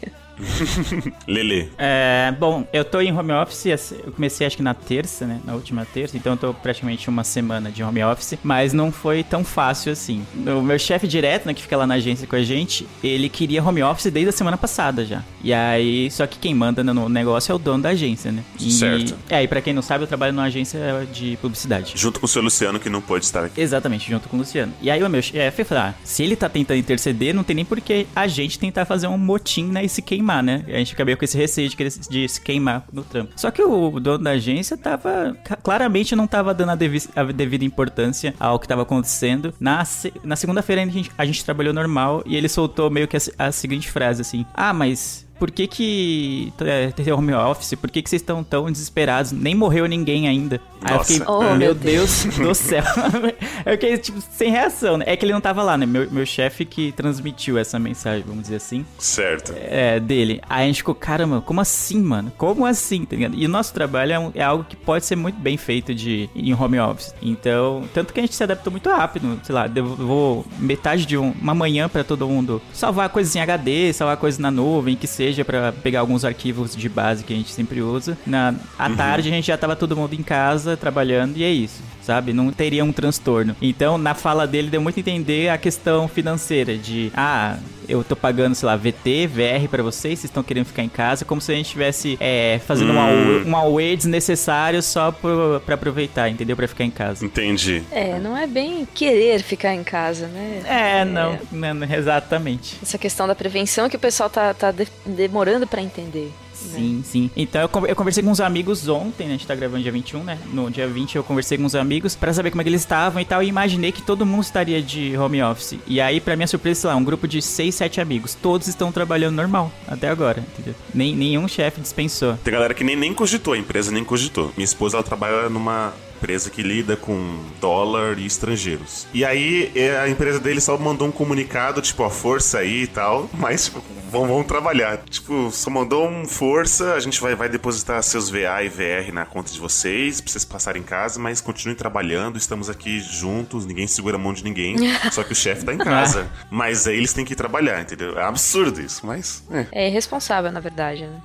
Lele. 1.27 1.71
É, 1.77 2.33
bom, 2.37 2.65
eu 2.73 2.83
tô 2.83 3.01
em 3.01 3.11
home 3.11 3.31
office, 3.31 3.65
eu 3.91 4.11
comecei 4.11 4.45
acho 4.45 4.57
que 4.57 4.63
na 4.63 4.73
terça, 4.73 5.25
né? 5.25 5.39
Na 5.43 5.53
última 5.53 5.85
terça, 5.85 6.17
então 6.17 6.33
eu 6.33 6.37
tô 6.37 6.53
praticamente 6.53 7.09
uma 7.09 7.23
semana 7.23 7.71
de 7.71 7.83
home 7.83 8.03
office, 8.03 8.37
mas 8.43 8.73
não 8.73 8.91
foi 8.91 9.23
tão 9.23 9.43
fácil 9.43 9.91
assim. 9.91 10.25
O 10.35 10.61
meu 10.61 10.77
chefe 10.79 11.07
direto, 11.07 11.45
né, 11.45 11.53
que 11.53 11.61
fica 11.61 11.77
lá 11.77 11.87
na 11.87 11.95
agência 11.95 12.27
com 12.27 12.35
a 12.35 12.43
gente, 12.43 12.87
ele 13.03 13.29
queria 13.29 13.63
home 13.63 13.83
office 13.83 14.11
desde 14.11 14.29
a 14.29 14.33
semana 14.33 14.57
passada 14.57 15.05
já. 15.05 15.23
E 15.43 15.53
aí, 15.53 16.09
só 16.11 16.25
que 16.25 16.39
quem 16.39 16.53
manda 16.55 16.83
no 16.83 17.09
negócio 17.09 17.51
é 17.51 17.55
o 17.55 17.57
dono 17.57 17.83
da 17.83 17.89
agência, 17.89 18.31
né? 18.31 18.43
E, 18.59 18.71
Certo. 18.71 19.15
É, 19.29 19.43
e 19.43 19.47
pra 19.47 19.61
quem 19.61 19.73
não 19.73 19.81
sabe, 19.81 20.03
eu 20.03 20.07
trabalho 20.07 20.33
numa 20.33 20.45
agência 20.45 20.79
de 21.11 21.37
publicidade. 21.37 21.93
Junto 21.95 22.19
com 22.19 22.25
o 22.25 22.29
seu 22.29 22.41
Luciano, 22.41 22.79
que 22.79 22.89
não 22.89 23.01
pôde 23.01 23.25
estar 23.25 23.45
aqui. 23.45 23.59
Exatamente, 23.59 24.09
junto 24.09 24.27
com 24.29 24.35
o 24.35 24.39
Luciano. 24.39 24.73
E 24.81 24.89
aí 24.89 25.03
o 25.03 25.09
meu 25.09 25.21
chefe 25.21 25.63
falou, 25.63 25.85
ah, 25.85 25.93
se 26.03 26.23
ele 26.23 26.35
tá 26.35 26.49
tentando 26.49 26.77
interceder, 26.77 27.33
não 27.33 27.43
tem 27.43 27.55
nem 27.55 27.65
por 27.65 27.79
que 27.79 28.07
a 28.15 28.27
gente 28.27 28.57
tentar 28.57 28.85
fazer 28.85 29.07
um 29.07 29.17
motim, 29.17 29.65
né, 29.65 29.83
e 29.85 29.89
se 29.89 30.01
queimar, 30.01 30.32
né? 30.41 30.63
A 30.67 30.77
gente 30.77 30.93
acabou 30.93 31.15
com 31.17 31.25
esse 31.25 31.37
receio 31.37 31.69
de, 31.69 31.75
de 32.09 32.27
se 32.27 32.41
queimar 32.41 32.85
no 32.91 33.03
trampo. 33.03 33.33
Só 33.35 33.51
que 33.51 33.61
o 33.61 33.99
dono 33.99 34.23
da 34.23 34.31
agência 34.31 34.77
tava, 34.77 35.35
claramente 35.61 36.15
não 36.15 36.25
tava 36.25 36.53
dando 36.53 36.69
a, 36.71 36.75
devi- 36.75 37.09
a 37.15 37.23
devida 37.23 37.65
importância 37.65 38.33
ao 38.39 38.57
que 38.59 38.67
tava 38.67 38.81
acontecendo. 38.83 39.53
Na, 39.59 39.83
na 40.23 40.35
segunda-feira 40.35 40.81
a 40.81 40.85
gente, 40.85 41.11
a 41.17 41.25
gente 41.25 41.43
trabalhou 41.43 41.73
normal 41.73 42.23
e 42.25 42.35
ele 42.35 42.47
soltou 42.49 42.89
meio 42.89 43.07
que 43.07 43.17
a, 43.17 43.19
a 43.37 43.51
seguinte 43.51 43.89
frase 43.91 44.21
assim, 44.21 44.45
ah, 44.53 44.73
mas... 44.73 45.27
Por 45.43 45.51
que 45.51 45.67
que 45.67 46.53
é, 46.61 46.87
tem 46.91 47.11
home 47.11 47.33
office? 47.33 47.73
Por 47.75 47.91
que 47.91 48.01
que 48.01 48.09
vocês 48.09 48.21
estão 48.21 48.41
tão 48.45 48.71
desesperados? 48.71 49.33
Nem 49.33 49.53
morreu 49.53 49.85
ninguém 49.87 50.25
ainda. 50.25 50.61
Aí 50.81 50.93
eu 50.93 50.97
Nossa. 50.97 51.13
fiquei, 51.13 51.27
Oh, 51.27 51.41
meu 51.41 51.55
meu 51.57 51.75
Deus 51.75 52.23
do 52.23 52.55
céu. 52.55 52.81
eu 53.65 53.73
fiquei, 53.73 53.97
tipo, 53.97 54.21
sem 54.31 54.49
reação, 54.49 54.97
né? 54.97 55.03
É 55.05 55.17
que 55.17 55.25
ele 55.25 55.33
não 55.33 55.41
tava 55.41 55.61
lá, 55.61 55.77
né? 55.77 55.85
Meu, 55.85 56.09
meu 56.09 56.25
chefe 56.25 56.63
que 56.63 56.93
transmitiu 56.93 57.57
essa 57.57 57.77
mensagem, 57.77 58.23
vamos 58.25 58.43
dizer 58.43 58.55
assim, 58.55 58.85
Certo. 58.97 59.53
é, 59.57 59.99
dele. 59.99 60.39
Aí 60.49 60.63
a 60.63 60.67
gente 60.67 60.77
ficou, 60.77 60.95
caramba, 60.95 61.41
como 61.41 61.59
assim, 61.59 61.99
mano? 62.01 62.31
Como 62.37 62.65
assim, 62.65 63.03
tá 63.03 63.13
ligado? 63.17 63.35
E 63.35 63.45
o 63.45 63.49
nosso 63.49 63.73
trabalho 63.73 64.13
é, 64.13 64.19
um- 64.19 64.31
é 64.33 64.43
algo 64.43 64.63
que 64.63 64.77
pode 64.77 65.05
ser 65.05 65.17
muito 65.17 65.37
bem 65.37 65.57
feito 65.57 65.93
de, 65.93 66.29
em 66.33 66.53
home 66.53 66.79
office. 66.79 67.13
Então, 67.21 67.83
tanto 67.93 68.13
que 68.13 68.19
a 68.21 68.23
gente 68.23 68.33
se 68.35 68.43
adaptou 68.43 68.71
muito 68.71 68.89
rápido. 68.89 69.41
Sei 69.43 69.53
lá, 69.53 69.65
levou 69.65 70.45
metade 70.57 71.05
de 71.05 71.17
um- 71.17 71.31
uma 71.41 71.53
manhã 71.53 71.89
pra 71.89 72.01
todo 72.05 72.25
mundo 72.29 72.61
salvar 72.73 73.09
coisas 73.09 73.35
em 73.35 73.41
HD, 73.41 73.91
salvar 73.91 74.15
coisas 74.15 74.39
na 74.39 74.49
nuvem, 74.49 74.95
que 74.95 75.05
seja 75.05 75.32
pra 75.41 75.71
pegar 75.71 76.01
alguns 76.01 76.25
arquivos 76.25 76.75
de 76.75 76.89
base 76.89 77.23
que 77.23 77.33
a 77.33 77.35
gente 77.35 77.51
sempre 77.51 77.81
usa. 77.81 78.17
Na, 78.25 78.53
à 78.77 78.89
tarde 78.89 79.29
a 79.29 79.31
gente 79.31 79.47
já 79.47 79.57
tava 79.57 79.75
todo 79.75 79.95
mundo 79.95 80.13
em 80.13 80.21
casa 80.21 80.75
trabalhando 80.75 81.37
e 81.37 81.43
é 81.43 81.49
isso. 81.49 81.81
Sabe? 82.03 82.33
Não 82.33 82.51
teria 82.51 82.83
um 82.83 82.91
transtorno. 82.91 83.55
Então, 83.61 83.97
na 83.97 84.13
fala 84.13 84.45
dele, 84.45 84.69
deu 84.69 84.81
muito 84.81 84.97
a 84.97 84.99
entender 84.99 85.47
a 85.49 85.57
questão 85.57 86.05
financeira 86.07 86.77
de, 86.77 87.09
ah, 87.15 87.57
eu 87.87 88.03
tô 88.03 88.13
pagando, 88.13 88.55
sei 88.55 88.65
lá, 88.67 88.75
VT, 88.75 89.27
VR 89.27 89.69
pra 89.69 89.81
vocês, 89.81 90.19
vocês 90.19 90.25
estão 90.25 90.43
querendo 90.43 90.65
ficar 90.65 90.83
em 90.83 90.89
casa, 90.89 91.23
como 91.23 91.39
se 91.39 91.51
a 91.51 91.55
gente 91.55 91.67
estivesse 91.67 92.17
é, 92.19 92.59
fazendo 92.67 92.91
um, 92.91 92.99
away, 92.99 93.43
um 93.45 93.55
away 93.55 93.95
desnecessário 93.95 94.81
só 94.83 95.11
pro, 95.13 95.61
pra 95.65 95.75
aproveitar, 95.75 96.27
entendeu? 96.29 96.57
Pra 96.57 96.67
ficar 96.67 96.83
em 96.83 96.91
casa. 96.91 97.25
Entendi. 97.25 97.81
É, 97.89 98.19
não 98.19 98.37
é 98.37 98.47
bem 98.47 98.85
querer 98.93 99.41
ficar 99.41 99.73
em 99.73 99.83
casa, 99.83 100.27
né? 100.27 100.61
É, 100.65 101.05
não, 101.05 101.39
não, 101.53 101.73
não, 101.73 101.87
exatamente. 101.95 102.77
Essa 102.83 102.97
questão 102.97 103.27
da 103.27 103.33
prevenção 103.35 103.87
que 103.89 103.95
o 103.95 103.99
pessoal 103.99 104.29
tá, 104.29 104.53
tá 104.53 104.71
de- 104.71 104.87
demorando 105.05 105.65
pra 105.65 105.81
entender. 105.81 106.31
Sim, 106.71 107.03
sim. 107.05 107.29
Então 107.35 107.61
eu, 107.61 107.69
con- 107.69 107.85
eu 107.85 107.95
conversei 107.95 108.23
com 108.23 108.29
uns 108.31 108.39
amigos 108.39 108.87
ontem, 108.87 109.23
né? 109.27 109.33
A 109.33 109.37
gente 109.37 109.47
tá 109.47 109.55
gravando 109.55 109.81
dia 109.83 109.91
21, 109.91 110.23
né? 110.23 110.37
No 110.51 110.69
dia 110.69 110.87
20 110.87 111.15
eu 111.15 111.23
conversei 111.23 111.57
com 111.57 111.63
uns 111.65 111.75
amigos 111.75 112.15
pra 112.15 112.33
saber 112.33 112.51
como 112.51 112.61
é 112.61 112.63
que 112.63 112.69
eles 112.69 112.81
estavam 112.81 113.21
e 113.21 113.25
tal. 113.25 113.41
E 113.43 113.47
imaginei 113.47 113.91
que 113.91 114.01
todo 114.01 114.25
mundo 114.25 114.43
estaria 114.43 114.81
de 114.81 115.15
home 115.17 115.41
office. 115.43 115.77
E 115.87 115.99
aí, 116.01 116.19
pra 116.19 116.35
minha 116.35 116.47
surpresa, 116.47 116.81
sei 116.81 116.89
lá, 116.89 116.95
um 116.95 117.03
grupo 117.03 117.27
de 117.27 117.41
6, 117.41 117.73
7 117.75 118.01
amigos. 118.01 118.35
Todos 118.35 118.67
estão 118.67 118.91
trabalhando 118.91 119.35
normal 119.35 119.71
até 119.87 120.09
agora, 120.09 120.43
entendeu? 120.53 120.75
Nem, 120.93 121.15
nenhum 121.15 121.47
chefe 121.47 121.81
dispensou. 121.81 122.37
Tem 122.43 122.53
galera 122.53 122.73
que 122.73 122.83
nem, 122.83 122.95
nem 122.95 123.13
cogitou, 123.13 123.53
a 123.53 123.57
empresa 123.57 123.91
nem 123.91 124.03
cogitou. 124.03 124.51
Minha 124.57 124.65
esposa, 124.65 124.97
ela 124.97 125.03
trabalha 125.03 125.49
numa 125.49 125.93
empresa 126.23 126.49
que 126.49 126.63
lida 126.63 126.95
com 126.95 127.37
dólar 127.59 128.17
e 128.17 128.25
estrangeiros. 128.25 129.05
E 129.13 129.25
aí, 129.25 129.69
é, 129.75 129.97
a 129.99 130.07
empresa 130.07 130.39
dele 130.39 130.61
só 130.61 130.77
mandou 130.77 131.05
um 131.09 131.11
comunicado, 131.11 131.81
tipo, 131.81 132.01
ó, 132.01 132.09
força 132.09 132.59
aí 132.59 132.83
e 132.83 132.87
tal, 132.87 133.29
mas, 133.33 133.65
tipo, 133.65 133.83
vão, 134.09 134.25
vão 134.25 134.43
trabalhar. 134.43 134.99
Tipo, 135.09 135.51
só 135.51 135.69
mandou 135.69 136.07
um 136.07 136.25
força, 136.25 136.93
a 136.93 136.99
gente 137.01 137.19
vai, 137.19 137.35
vai 137.35 137.49
depositar 137.49 138.01
seus 138.03 138.29
VA 138.29 138.63
e 138.63 138.69
VR 138.69 139.11
na 139.11 139.25
conta 139.25 139.51
de 139.51 139.59
vocês, 139.59 140.21
pra 140.21 140.31
vocês 140.31 140.45
passarem 140.45 140.81
em 140.81 140.85
casa, 140.85 141.19
mas 141.19 141.41
continuem 141.41 141.75
trabalhando, 141.75 142.37
estamos 142.37 142.69
aqui 142.69 143.01
juntos, 143.01 143.65
ninguém 143.65 143.85
segura 143.85 144.15
a 144.15 144.19
mão 144.19 144.33
de 144.33 144.45
ninguém, 144.45 144.77
só 145.11 145.23
que 145.23 145.33
o 145.33 145.35
chefe 145.35 145.65
tá 145.65 145.73
em 145.73 145.77
casa. 145.77 146.29
Mas 146.49 146.87
aí 146.87 146.97
eles 146.97 147.11
têm 147.13 147.25
que 147.25 147.33
ir 147.33 147.35
trabalhar, 147.35 147.81
entendeu? 147.81 148.17
É 148.17 148.23
absurdo 148.23 148.79
isso, 148.79 149.05
mas, 149.05 149.43
é. 149.49 149.65
É 149.71 149.87
irresponsável, 149.87 150.51
na 150.51 150.59
verdade, 150.59 151.05
né? 151.05 151.19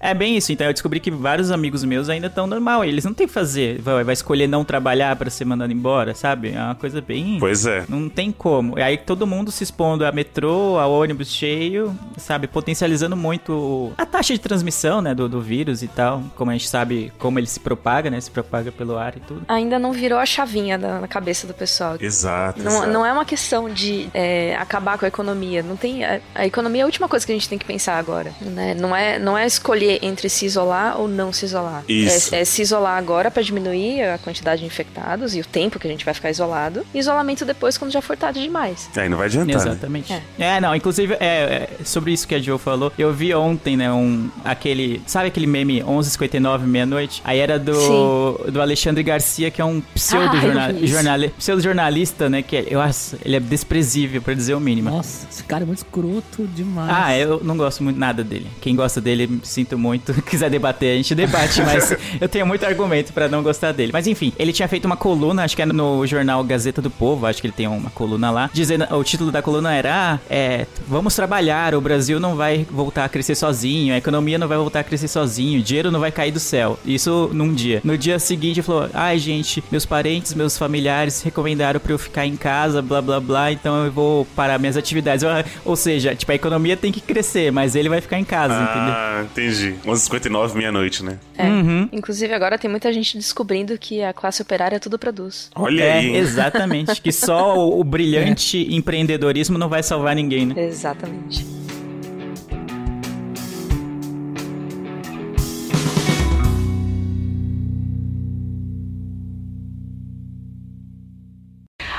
É, 0.00 0.10
É 0.10 0.14
bem 0.14 0.36
isso, 0.36 0.52
então 0.52 0.66
eu 0.66 0.72
descobri 0.72 1.00
que 1.00 1.10
vários 1.10 1.50
amigos 1.50 1.82
meus 1.84 2.08
ainda 2.08 2.26
estão 2.26 2.46
normal. 2.46 2.84
Eles 2.84 3.04
não 3.04 3.14
têm 3.14 3.26
que 3.26 3.32
fazer, 3.32 3.80
vai, 3.80 4.04
vai 4.04 4.12
escolher 4.12 4.43
escolher 4.44 4.48
não 4.48 4.64
trabalhar 4.64 5.16
pra 5.16 5.30
ser 5.30 5.44
mandado 5.44 5.72
embora, 5.72 6.14
sabe? 6.14 6.52
É 6.52 6.60
uma 6.60 6.74
coisa 6.74 7.00
bem. 7.00 7.38
Pois 7.40 7.66
é. 7.66 7.84
Não 7.88 8.08
tem 8.08 8.30
como. 8.30 8.78
E 8.78 8.82
aí 8.82 8.96
todo 8.96 9.26
mundo 9.26 9.50
se 9.50 9.64
expondo 9.64 10.04
a 10.04 10.12
metrô, 10.12 10.78
a 10.78 10.86
ônibus 10.86 11.28
cheio, 11.30 11.96
sabe? 12.16 12.46
Potencializando 12.46 13.16
muito 13.16 13.92
a 13.96 14.06
taxa 14.06 14.32
de 14.34 14.38
transmissão, 14.40 15.00
né? 15.00 15.14
Do, 15.14 15.28
do 15.28 15.40
vírus 15.40 15.82
e 15.82 15.88
tal. 15.88 16.22
Como 16.36 16.50
a 16.50 16.54
gente 16.54 16.68
sabe 16.68 17.12
como 17.18 17.38
ele 17.38 17.46
se 17.46 17.60
propaga, 17.60 18.10
né? 18.10 18.20
Se 18.20 18.30
propaga 18.30 18.70
pelo 18.70 18.96
ar 18.96 19.16
e 19.16 19.20
tudo. 19.20 19.42
Ainda 19.48 19.78
não 19.78 19.92
virou 19.92 20.18
a 20.18 20.26
chavinha 20.26 20.78
da- 20.78 21.00
na 21.00 21.08
cabeça 21.08 21.46
do 21.46 21.54
pessoal. 21.54 21.96
Exato. 22.00 22.62
Não, 22.62 22.70
exato. 22.70 22.90
não 22.90 23.06
é 23.06 23.12
uma 23.12 23.24
questão 23.24 23.68
de 23.68 24.08
é, 24.14 24.56
acabar 24.56 24.98
com 24.98 25.04
a 25.04 25.08
economia. 25.08 25.62
Não 25.62 25.76
tem 25.76 26.04
a, 26.04 26.20
a 26.34 26.46
economia 26.46 26.82
é 26.82 26.84
a 26.84 26.86
última 26.86 27.08
coisa 27.08 27.24
que 27.24 27.32
a 27.32 27.34
gente 27.34 27.48
tem 27.48 27.58
que 27.58 27.64
pensar 27.64 27.98
agora. 27.98 28.32
Né? 28.40 28.74
Não, 28.74 28.94
é, 28.94 29.18
não 29.18 29.36
é 29.36 29.46
escolher 29.46 29.98
entre 30.02 30.28
se 30.28 30.44
isolar 30.46 31.00
ou 31.00 31.08
não 31.08 31.32
se 31.32 31.44
isolar. 31.44 31.82
Isso. 31.88 32.34
É, 32.34 32.40
é 32.40 32.44
se 32.44 32.62
isolar 32.62 32.96
agora 32.98 33.30
para 33.30 33.42
diminuir 33.42 34.02
a 34.02 34.18
quantidade 34.18 34.33
de 34.42 34.64
infectados 34.64 35.34
e 35.34 35.40
o 35.40 35.44
tempo 35.44 35.78
que 35.78 35.86
a 35.86 35.90
gente 35.90 36.04
vai 36.04 36.14
ficar 36.14 36.30
isolado. 36.30 36.84
E 36.94 36.98
isolamento 36.98 37.44
depois 37.44 37.76
quando 37.78 37.90
já 37.92 38.00
for 38.02 38.16
tarde 38.16 38.42
demais. 38.42 38.88
Aí 38.96 39.08
não 39.08 39.18
vai 39.18 39.26
adiantar. 39.26 39.46
né? 39.64 39.70
Exatamente. 39.70 40.12
É. 40.12 40.22
É. 40.38 40.60
não, 40.60 40.74
inclusive, 40.74 41.14
é, 41.14 41.68
é, 41.80 41.84
sobre 41.84 42.12
isso 42.12 42.26
que 42.26 42.34
a 42.34 42.38
Joe 42.40 42.58
falou, 42.58 42.92
eu 42.98 43.12
vi 43.12 43.34
ontem, 43.34 43.76
né, 43.76 43.92
um, 43.92 44.28
aquele, 44.44 45.02
sabe 45.06 45.28
aquele 45.28 45.46
meme 45.46 45.80
11h59, 45.82 46.60
meia-noite? 46.60 47.22
Aí 47.24 47.38
era 47.38 47.58
do, 47.58 48.38
do 48.50 48.60
Alexandre 48.60 49.02
Garcia, 49.02 49.50
que 49.50 49.60
é 49.60 49.64
um 49.64 49.74
Ah, 49.74 49.76
eu 49.78 49.82
pseudo-jornalista, 49.94 51.18
vi 51.18 51.26
isso. 51.26 51.34
pseudo-jornalista, 51.38 52.28
né, 52.28 52.42
que 52.42 52.56
é, 52.56 52.64
eu 52.68 52.80
acho, 52.80 53.16
ele 53.24 53.36
é 53.36 53.40
desprezível, 53.40 54.20
pra 54.22 54.34
dizer 54.34 54.54
o 54.54 54.60
mínimo. 54.60 54.90
Nossa, 54.90 55.26
esse 55.30 55.42
cara 55.44 55.64
é 55.64 55.66
muito 55.66 55.78
escroto 55.78 56.46
demais. 56.54 56.90
Ah, 56.92 57.16
eu 57.16 57.40
não 57.42 57.56
gosto 57.56 57.82
muito 57.82 57.98
nada 57.98 58.22
dele. 58.24 58.46
Quem 58.60 58.74
gosta 58.74 59.00
dele, 59.00 59.40
sinto 59.42 59.78
muito. 59.78 60.12
Quiser 60.22 60.50
debater, 60.50 60.94
a 60.94 60.96
gente 60.96 61.14
debate, 61.14 61.60
mas 61.62 61.94
eu 62.20 62.28
tenho 62.28 62.46
muito 62.46 62.64
argumento 62.64 63.12
pra 63.12 63.28
não 63.28 63.42
gostar 63.42 63.72
dele. 63.72 63.90
Mas 63.92 64.06
enfim, 64.06 64.13
ele 64.38 64.52
tinha 64.52 64.68
feito 64.68 64.84
uma 64.84 64.96
coluna, 64.96 65.44
acho 65.44 65.56
que 65.56 65.62
é 65.62 65.66
no 65.66 66.06
jornal 66.06 66.42
Gazeta 66.44 66.80
do 66.80 66.90
Povo, 66.90 67.26
acho 67.26 67.40
que 67.40 67.46
ele 67.46 67.54
tem 67.54 67.66
uma 67.66 67.90
coluna 67.90 68.30
lá, 68.30 68.50
dizendo, 68.52 68.86
o 68.94 69.02
título 69.04 69.30
da 69.30 69.42
coluna 69.42 69.74
era, 69.74 70.14
ah, 70.14 70.18
é, 70.28 70.66
vamos 70.86 71.14
trabalhar, 71.14 71.74
o 71.74 71.80
Brasil 71.80 72.20
não 72.20 72.36
vai 72.36 72.66
voltar 72.70 73.04
a 73.04 73.08
crescer 73.08 73.34
sozinho, 73.34 73.94
a 73.94 73.98
economia 73.98 74.38
não 74.38 74.48
vai 74.48 74.58
voltar 74.58 74.80
a 74.80 74.84
crescer 74.84 75.08
sozinho, 75.08 75.60
o 75.60 75.62
dinheiro 75.62 75.90
não 75.90 76.00
vai 76.00 76.12
cair 76.12 76.30
do 76.30 76.40
céu. 76.40 76.78
Isso 76.84 77.30
num 77.32 77.52
dia. 77.52 77.80
No 77.84 77.96
dia 77.96 78.18
seguinte 78.18 78.60
ele 78.60 78.66
falou, 78.66 78.88
ai 78.92 79.18
gente, 79.18 79.62
meus 79.70 79.86
parentes, 79.86 80.34
meus 80.34 80.56
familiares 80.56 81.22
recomendaram 81.22 81.80
pra 81.80 81.92
eu 81.92 81.98
ficar 81.98 82.26
em 82.26 82.36
casa, 82.36 82.80
blá 82.82 83.00
blá 83.00 83.20
blá, 83.20 83.52
então 83.52 83.84
eu 83.84 83.92
vou 83.92 84.24
parar 84.36 84.58
minhas 84.58 84.76
atividades. 84.76 85.24
Ah, 85.24 85.44
Ou 85.64 85.76
seja, 85.76 86.14
tipo, 86.14 86.30
a 86.30 86.34
economia 86.34 86.76
tem 86.76 86.92
que 86.92 87.00
crescer, 87.00 87.50
mas 87.50 87.74
ele 87.74 87.88
vai 87.88 88.00
ficar 88.00 88.18
em 88.18 88.24
casa, 88.24 88.54
entendeu? 88.54 88.94
Ah, 88.94 89.24
entendi. 89.24 89.74
11h59, 89.84 90.54
meia-noite, 90.54 91.02
né? 91.04 91.18
É. 91.36 91.46
Uhum. 91.46 91.88
Inclusive 91.92 92.32
agora 92.32 92.58
tem 92.58 92.70
muita 92.70 92.92
gente 92.92 93.16
descobrindo 93.16 93.76
que 93.78 94.02
a 94.04 94.12
classe 94.12 94.42
operária 94.42 94.78
tudo 94.80 94.98
produz. 94.98 95.50
Olha 95.54 95.84
é, 95.84 95.92
aí. 95.98 96.16
exatamente. 96.16 97.00
Que 97.00 97.12
só 97.12 97.56
o, 97.56 97.80
o 97.80 97.84
brilhante 97.84 98.74
empreendedorismo 98.74 99.58
não 99.58 99.68
vai 99.68 99.82
salvar 99.82 100.14
ninguém, 100.14 100.46
né? 100.46 100.54
Exatamente. 100.64 101.54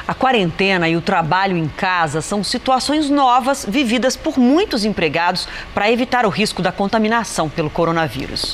A 0.08 0.14
quarentena 0.14 0.88
e 0.88 0.96
o 0.96 1.02
trabalho 1.02 1.58
em 1.58 1.68
casa 1.68 2.22
são 2.22 2.44
situações 2.44 3.10
novas 3.10 3.66
vividas 3.68 4.16
por 4.16 4.38
muitos 4.38 4.86
empregados 4.86 5.48
para 5.74 5.92
evitar 5.92 6.28
o 6.28 6.30
risco 6.30 6.62
da 6.62 6.72
contaminação 6.72 7.50
pelo 7.50 7.72
coronavírus. 7.72 8.54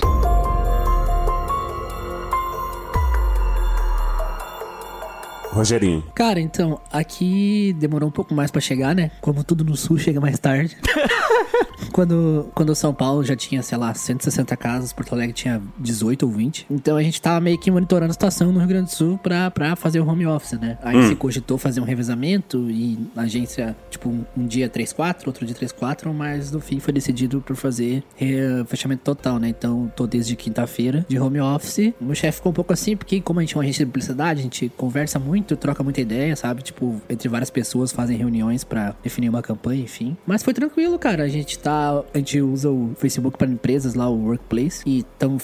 Rogerinho. 5.52 6.04
Cara, 6.16 6.40
então, 6.40 6.80
aqui 6.92 7.76
demorou 7.80 8.08
um 8.10 8.12
pouco 8.12 8.34
mais 8.34 8.50
pra 8.50 8.62
chegar, 8.62 8.96
né? 8.96 9.12
Como 9.22 9.44
tudo 9.44 9.64
no 9.64 9.76
sul 9.76 9.98
chega 9.98 10.20
mais 10.22 10.40
tarde. 10.40 10.78
quando, 11.92 12.50
quando 12.56 12.74
São 12.76 12.94
Paulo 12.94 13.24
já 13.24 13.36
tinha, 13.36 13.62
sei 13.62 13.78
lá, 13.78 13.94
160 13.94 14.56
casas, 14.58 14.94
Porto 14.94 15.14
Alegre 15.14 15.34
tinha 15.34 15.62
18 15.78 16.24
ou 16.26 16.32
20. 16.32 16.66
Então 16.70 16.96
a 16.98 17.04
gente 17.04 17.22
tava 17.22 17.40
meio 17.42 17.58
que 17.58 17.70
monitorando 17.70 18.12
a 18.12 18.14
situação 18.14 18.52
no 18.52 18.60
Rio 18.60 18.68
Grande 18.68 18.86
do 18.90 18.96
Sul 18.96 19.18
pra, 19.18 19.52
pra 19.52 19.76
fazer 19.76 20.00
o 20.00 20.08
home 20.08 20.26
office, 20.26 20.54
né? 20.60 20.78
Aí 20.82 21.08
se 21.08 21.16
cogitou 21.16 21.58
fazer 21.58 21.82
um 21.82 21.84
revezamento 21.84 22.70
e 22.70 22.98
a 23.16 23.22
agência, 23.22 23.76
tipo, 23.90 24.10
um, 24.10 24.24
um 24.38 24.46
dia 24.48 24.70
3-4, 24.70 25.28
outro 25.28 25.46
dia 25.46 25.56
3-4, 25.56 26.14
mas 26.14 26.52
no 26.52 26.60
fim 26.60 26.80
foi 26.80 26.94
decidido 26.94 27.42
por 27.42 27.56
fazer 27.56 28.04
re- 28.16 28.64
fechamento 28.68 29.02
total, 29.04 29.38
né? 29.40 29.50
Então 29.50 29.92
tô 29.96 30.08
desde 30.08 30.36
quinta-feira 30.36 31.06
de 31.10 31.20
home 31.20 31.40
office. 31.42 31.94
O 32.00 32.06
meu 32.06 32.16
chefe 32.16 32.38
ficou 32.38 32.52
um 32.52 32.56
pouco 32.56 32.72
assim, 32.74 32.96
porque 32.96 33.20
como 33.20 33.40
a 33.40 33.44
gente 33.44 33.54
é 33.54 33.58
uma 33.58 33.64
agência 33.64 33.86
de 33.86 33.92
publicidade, 33.92 34.40
a 34.40 34.44
gente 34.44 34.72
conversa 34.78 35.20
muito, 35.20 35.41
troca 35.42 35.84
muita 35.84 36.02
ideia, 36.02 36.36
sabe? 36.36 36.62
Tipo, 36.62 37.02
entre 37.10 37.28
várias 37.30 37.50
pessoas 37.50 37.92
fazem 37.92 38.18
reuniões 38.18 38.64
pra 38.64 38.96
definir 39.04 39.30
uma 39.30 39.42
campanha, 39.42 39.84
enfim. 39.84 40.16
Mas 40.26 40.44
foi 40.44 40.54
tranquilo, 40.54 40.98
cara. 40.98 41.24
A 41.24 41.28
gente 41.28 41.58
tá. 41.60 42.04
A 42.14 42.18
gente 42.18 42.42
usa 42.42 42.70
o 42.70 42.94
Facebook 42.98 43.38
para 43.38 43.48
empresas 43.48 43.94
lá, 43.94 44.10
o 44.10 44.26
Workplace. 44.26 44.84
E 44.86 45.00
estamos 45.00 45.44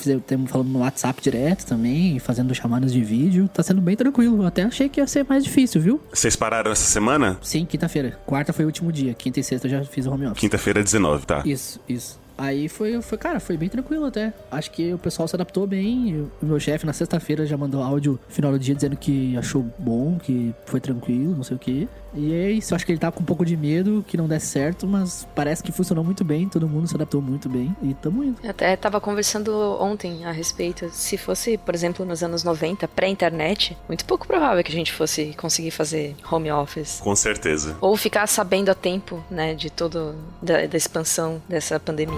falando 0.49 0.69
no 0.69 0.79
WhatsApp 0.79 1.21
direto 1.21 1.65
também, 1.65 2.19
fazendo 2.19 2.53
chamadas 2.53 2.91
de 2.93 3.03
vídeo. 3.03 3.49
Tá 3.53 3.63
sendo 3.63 3.81
bem 3.81 3.95
tranquilo. 3.95 4.43
Eu 4.43 4.47
até 4.47 4.63
achei 4.63 4.89
que 4.89 4.99
ia 4.99 5.07
ser 5.07 5.25
mais 5.27 5.43
difícil, 5.43 5.81
viu? 5.81 6.01
Vocês 6.11 6.35
pararam 6.35 6.71
essa 6.71 6.85
semana? 6.85 7.37
Sim, 7.41 7.65
quinta-feira. 7.65 8.19
Quarta 8.25 8.53
foi 8.53 8.65
o 8.65 8.67
último 8.67 8.91
dia. 8.91 9.13
Quinta 9.13 9.39
e 9.39 9.43
sexta 9.43 9.67
eu 9.67 9.71
já 9.71 9.83
fiz 9.83 10.05
o 10.05 10.11
home 10.11 10.25
office. 10.25 10.39
Quinta-feira, 10.39 10.83
19, 10.83 11.25
tá? 11.25 11.41
Isso, 11.45 11.79
isso. 11.87 12.19
Aí 12.37 12.69
foi, 12.69 13.01
foi, 13.01 13.17
cara, 13.17 13.39
foi 13.39 13.57
bem 13.57 13.67
tranquilo 13.67 14.05
até. 14.05 14.31
Acho 14.51 14.69
que 14.71 14.93
o 14.93 14.97
pessoal 14.97 15.27
se 15.27 15.35
adaptou 15.35 15.65
bem. 15.65 16.29
O 16.41 16.45
meu 16.45 16.59
chefe 16.59 16.85
na 16.85 16.93
sexta-feira 16.93 17.45
já 17.45 17.57
mandou 17.57 17.81
áudio 17.81 18.19
no 18.27 18.33
final 18.33 18.51
do 18.51 18.59
dia 18.59 18.75
dizendo 18.75 18.95
que 18.95 19.35
achou 19.35 19.65
bom, 19.79 20.19
que 20.19 20.53
foi 20.65 20.79
tranquilo, 20.79 21.35
não 21.35 21.43
sei 21.43 21.55
o 21.55 21.59
quê. 21.59 21.87
E 22.17 22.33
é 22.33 22.51
isso, 22.51 22.73
acho 22.73 22.85
que 22.85 22.91
ele 22.91 22.99
tá 22.99 23.11
com 23.11 23.21
um 23.21 23.25
pouco 23.25 23.45
de 23.45 23.55
medo 23.55 24.03
que 24.07 24.17
não 24.17 24.27
desse 24.27 24.47
certo, 24.47 24.87
mas 24.87 25.27
parece 25.35 25.61
que 25.61 25.71
funcionou 25.71 26.03
muito 26.03 26.23
bem, 26.23 26.49
todo 26.49 26.67
mundo 26.67 26.87
se 26.87 26.95
adaptou 26.95 27.21
muito 27.21 27.47
bem 27.47 27.75
e 27.81 27.93
tamo 27.93 28.23
indo. 28.23 28.37
Eu 28.43 28.49
até 28.49 28.75
tava 28.75 28.99
conversando 28.99 29.51
ontem 29.79 30.25
a 30.25 30.31
respeito. 30.31 30.89
Se 30.91 31.17
fosse, 31.17 31.57
por 31.57 31.75
exemplo, 31.75 32.05
nos 32.05 32.23
anos 32.23 32.43
90, 32.43 32.87
pré-internet, 32.87 33.77
muito 33.87 34.05
pouco 34.05 34.27
provável 34.27 34.63
que 34.63 34.71
a 34.71 34.75
gente 34.75 34.91
fosse 34.91 35.33
conseguir 35.37 35.71
fazer 35.71 36.15
home 36.29 36.51
office. 36.51 36.99
Com 36.99 37.15
certeza. 37.15 37.77
Ou 37.79 37.95
ficar 37.95 38.25
sabendo 38.27 38.69
a 38.69 38.75
tempo, 38.75 39.23
né, 39.29 39.53
de 39.53 39.69
todo 39.69 40.15
da, 40.41 40.65
da 40.65 40.77
expansão 40.77 41.41
dessa 41.47 41.79
pandemia. 41.79 42.17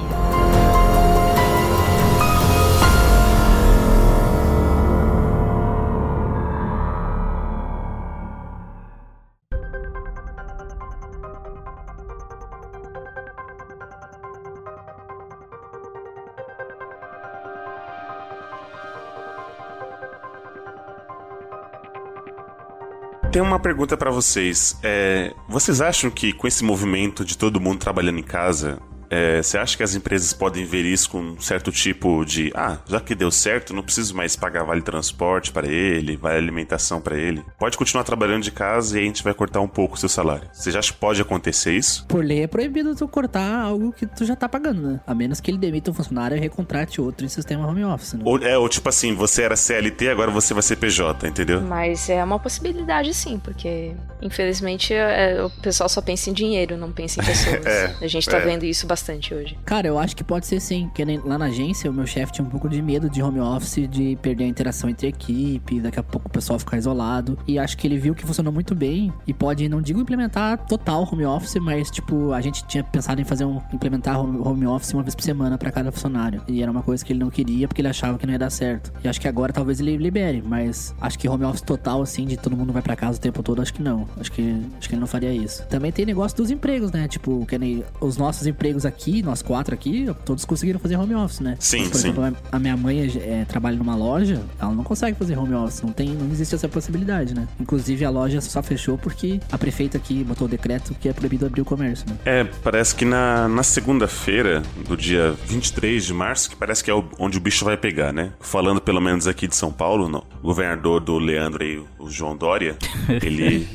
Tem 23.31 23.43
uma 23.43 23.59
pergunta 23.59 23.95
pra 23.95 24.09
vocês. 24.09 24.75
É, 24.81 25.36
vocês 25.48 25.81
acham 25.81 26.09
que 26.09 26.33
com 26.33 26.48
esse 26.48 26.63
movimento 26.63 27.24
de 27.24 27.38
todo 27.38 27.59
mundo 27.59 27.77
trabalhando 27.77 28.17
em 28.17 28.24
casa, 28.24 28.79
é, 29.09 29.41
você 29.41 29.57
acha 29.57 29.75
que 29.75 29.83
as 29.83 29.95
empresas 29.95 30.31
podem 30.33 30.65
ver 30.65 30.85
isso 30.85 31.09
com 31.09 31.19
um 31.19 31.41
certo 31.41 31.71
tipo 31.71 32.23
de, 32.23 32.51
ah, 32.55 32.77
já 32.87 32.99
que 32.99 33.15
deu 33.15 33.31
certo, 33.31 33.73
não 33.73 33.83
preciso 33.83 34.15
mais 34.15 34.35
pagar 34.35 34.63
vale 34.63 34.81
transporte 34.81 35.51
para 35.51 35.67
ele, 35.67 36.15
vale 36.15 36.37
alimentação 36.37 37.01
para 37.01 37.17
ele. 37.17 37.43
Pode 37.57 37.77
continuar 37.77 38.03
trabalhando 38.03 38.43
de 38.43 38.51
casa 38.51 38.99
e 38.99 39.01
a 39.01 39.05
gente 39.05 39.23
vai 39.23 39.33
cortar 39.33 39.61
um 39.61 39.67
pouco 39.67 39.95
o 39.95 39.97
seu 39.97 40.09
salário. 40.09 40.47
Você 40.53 40.71
já 40.71 40.79
acha 40.79 40.93
que 40.93 40.99
pode 40.99 41.21
acontecer 41.21 41.73
isso? 41.73 42.05
Por 42.07 42.23
lei 42.23 42.43
é 42.43 42.47
proibido 42.47 42.95
tu 42.95 43.07
cortar 43.07 43.61
algo 43.61 43.91
que 43.91 44.05
tu 44.05 44.25
já 44.25 44.35
tá 44.35 44.47
pagando, 44.47 44.81
né? 44.81 44.99
A 45.07 45.15
menos 45.15 45.39
que 45.39 45.49
ele 45.49 45.57
demita 45.57 45.89
um 45.89 45.93
funcionário 45.93 46.37
e 46.37 46.39
recontrate 46.39 47.01
outro 47.01 47.25
em 47.25 47.29
sistema 47.29 47.67
home 47.67 47.83
office, 47.83 48.13
né? 48.13 48.21
Ou, 48.23 48.37
é, 48.39 48.57
ou 48.57 48.69
tipo 48.69 48.87
assim, 48.87 49.15
você 49.15 49.43
era 49.43 49.55
CLT, 49.55 50.09
agora 50.09 50.29
você 50.29 50.53
vai 50.53 50.61
ser 50.63 50.75
PJ, 50.75 51.27
entendeu? 51.27 51.61
Mas 51.61 52.09
é 52.09 52.23
uma 52.23 52.39
possibilidade 52.39 53.13
sim, 53.13 53.39
porque 53.39 53.93
infelizmente 54.21 54.93
é, 54.93 55.43
o 55.43 55.49
pessoal 55.49 55.89
só 55.89 56.01
pensa 56.01 56.29
em 56.29 56.33
dinheiro, 56.33 56.77
não 56.77 56.91
pensa 56.91 57.21
em 57.21 57.25
pessoas. 57.25 57.65
É, 57.65 57.95
a 58.01 58.07
gente 58.07 58.29
tá 58.29 58.37
é. 58.37 58.41
vendo 58.41 58.65
isso 58.65 58.85
bastante 58.85 58.98
hoje. 59.33 59.57
Cara, 59.65 59.87
eu 59.87 59.97
acho 59.97 60.15
que 60.15 60.23
pode 60.23 60.45
ser 60.45 60.59
sim, 60.59 60.87
porque 60.87 61.03
lá 61.23 61.37
na 61.37 61.45
agência 61.45 61.89
o 61.89 61.93
meu 61.93 62.05
chefe 62.05 62.33
tinha 62.33 62.45
um 62.45 62.49
pouco 62.49 62.69
de 62.69 62.81
medo 62.81 63.09
de 63.09 63.21
home 63.21 63.39
office, 63.39 63.87
de 63.87 64.17
perder 64.21 64.45
a 64.45 64.47
interação 64.47 64.89
entre 64.89 65.07
equipe, 65.07 65.79
daqui 65.79 65.99
a 65.99 66.03
pouco 66.03 66.27
o 66.27 66.31
pessoal 66.31 66.59
ficar 66.59 66.77
isolado. 66.77 67.37
E 67.47 67.57
acho 67.57 67.77
que 67.77 67.87
ele 67.87 67.97
viu 67.97 68.13
que 68.13 68.25
funcionou 68.25 68.51
muito 68.51 68.75
bem 68.75 69.11
e 69.25 69.33
pode, 69.33 69.67
não 69.67 69.81
digo 69.81 69.99
implementar 69.99 70.65
total 70.65 71.07
home 71.11 71.25
office, 71.25 71.55
mas 71.55 71.89
tipo, 71.89 72.31
a 72.31 72.41
gente 72.41 72.65
tinha 72.65 72.83
pensado 72.83 73.21
em 73.21 73.23
fazer 73.23 73.45
um 73.45 73.61
implementar 73.73 74.19
home 74.19 74.65
office 74.65 74.93
uma 74.93 75.03
vez 75.03 75.15
por 75.15 75.23
semana 75.23 75.57
pra 75.57 75.71
cada 75.71 75.91
funcionário. 75.91 76.41
E 76.47 76.61
era 76.61 76.71
uma 76.71 76.83
coisa 76.83 77.03
que 77.03 77.13
ele 77.13 77.19
não 77.19 77.29
queria 77.29 77.67
porque 77.67 77.81
ele 77.81 77.87
achava 77.87 78.17
que 78.17 78.25
não 78.25 78.33
ia 78.33 78.39
dar 78.39 78.49
certo. 78.49 78.91
E 79.03 79.07
acho 79.07 79.19
que 79.19 79.27
agora 79.27 79.53
talvez 79.53 79.79
ele 79.79 79.97
libere, 79.97 80.43
mas 80.45 80.93
acho 80.99 81.17
que 81.17 81.27
home 81.27 81.45
office 81.45 81.61
total 81.61 82.01
assim, 82.01 82.25
de 82.25 82.37
todo 82.37 82.55
mundo 82.55 82.73
vai 82.73 82.81
pra 82.81 82.95
casa 82.95 83.17
o 83.17 83.21
tempo 83.21 83.41
todo, 83.43 83.61
acho 83.61 83.73
que 83.73 83.81
não. 83.81 84.07
Acho 84.19 84.31
que 84.31 84.61
acho 84.77 84.87
que 84.87 84.95
ele 84.95 84.99
não 85.01 85.07
faria 85.07 85.33
isso. 85.33 85.65
Também 85.67 85.91
tem 85.91 86.05
negócio 86.05 86.37
dos 86.37 86.51
empregos, 86.51 86.91
né? 86.91 87.07
Tipo, 87.07 87.45
que 87.45 87.57
nem 87.57 87.83
os 87.99 88.17
nossos 88.17 88.47
empregos 88.47 88.85
aqui, 88.89 89.24
nós 89.24 89.41
quatro 89.41 89.74
aqui, 89.74 90.08
todos 90.25 90.43
conseguiram 90.46 90.79
fazer 90.79 90.98
home 90.98 91.15
office, 91.15 91.39
né? 91.39 91.55
Sim, 91.60 91.79
Mas, 91.79 91.89
por 91.89 91.98
sim. 91.98 92.08
exemplo, 92.10 92.24
a 92.51 92.55
a 92.55 92.60
minha 92.60 92.75
mãe 92.75 93.00
é, 93.22 93.46
trabalha 93.48 93.77
numa 93.77 93.96
loja, 93.96 94.41
ela 94.60 94.74
não 94.74 94.84
consegue 94.84 95.17
fazer 95.17 95.38
home 95.38 95.53
office, 95.53 95.81
não 95.81 95.93
tem, 95.93 96.10
não 96.10 96.29
existe 96.31 96.53
essa 96.55 96.67
possibilidade, 96.67 97.34
né? 97.34 97.48
Inclusive 97.60 98.03
a 98.03 98.10
loja 98.10 98.41
só 98.41 98.62
fechou 98.62 98.98
porque 98.98 99.39
a 99.51 99.58
prefeita 99.58 99.98
aqui 99.98 100.24
botou 100.24 100.46
o 100.46 100.50
decreto 100.50 100.93
que 101.00 101.08
é 101.08 101.13
proibido 101.13 101.46
abrir 101.46 101.62
o 101.62 101.65
comércio, 101.65 102.05
né? 102.10 102.17
É, 102.25 102.43
parece 102.43 102.93
que 102.96 103.05
na, 103.05 103.48
na 103.48 103.63
segunda-feira, 103.63 104.62
do 104.88 104.98
dia 104.98 105.34
23 105.46 106.05
de 106.05 106.13
março, 106.13 106.50
que 106.50 106.55
parece 106.55 106.84
que 106.84 106.91
é 106.91 107.03
onde 107.17 107.38
o 107.38 107.41
bicho 107.41 107.63
vai 107.63 107.77
pegar, 107.77 108.12
né? 108.12 108.34
Falando 108.39 108.81
pelo 108.81 109.00
menos 109.00 109.27
aqui 109.27 109.48
de 109.48 109.55
São 109.55 109.72
Paulo, 109.72 110.10
no- 110.10 110.19
o 110.41 110.48
governador 110.48 111.00
do 111.00 111.17
Leandro 111.17 111.63
aí, 111.63 111.81
o 112.00 112.10
João 112.10 112.36
Dória, 112.36 112.75
ele, 113.24 113.67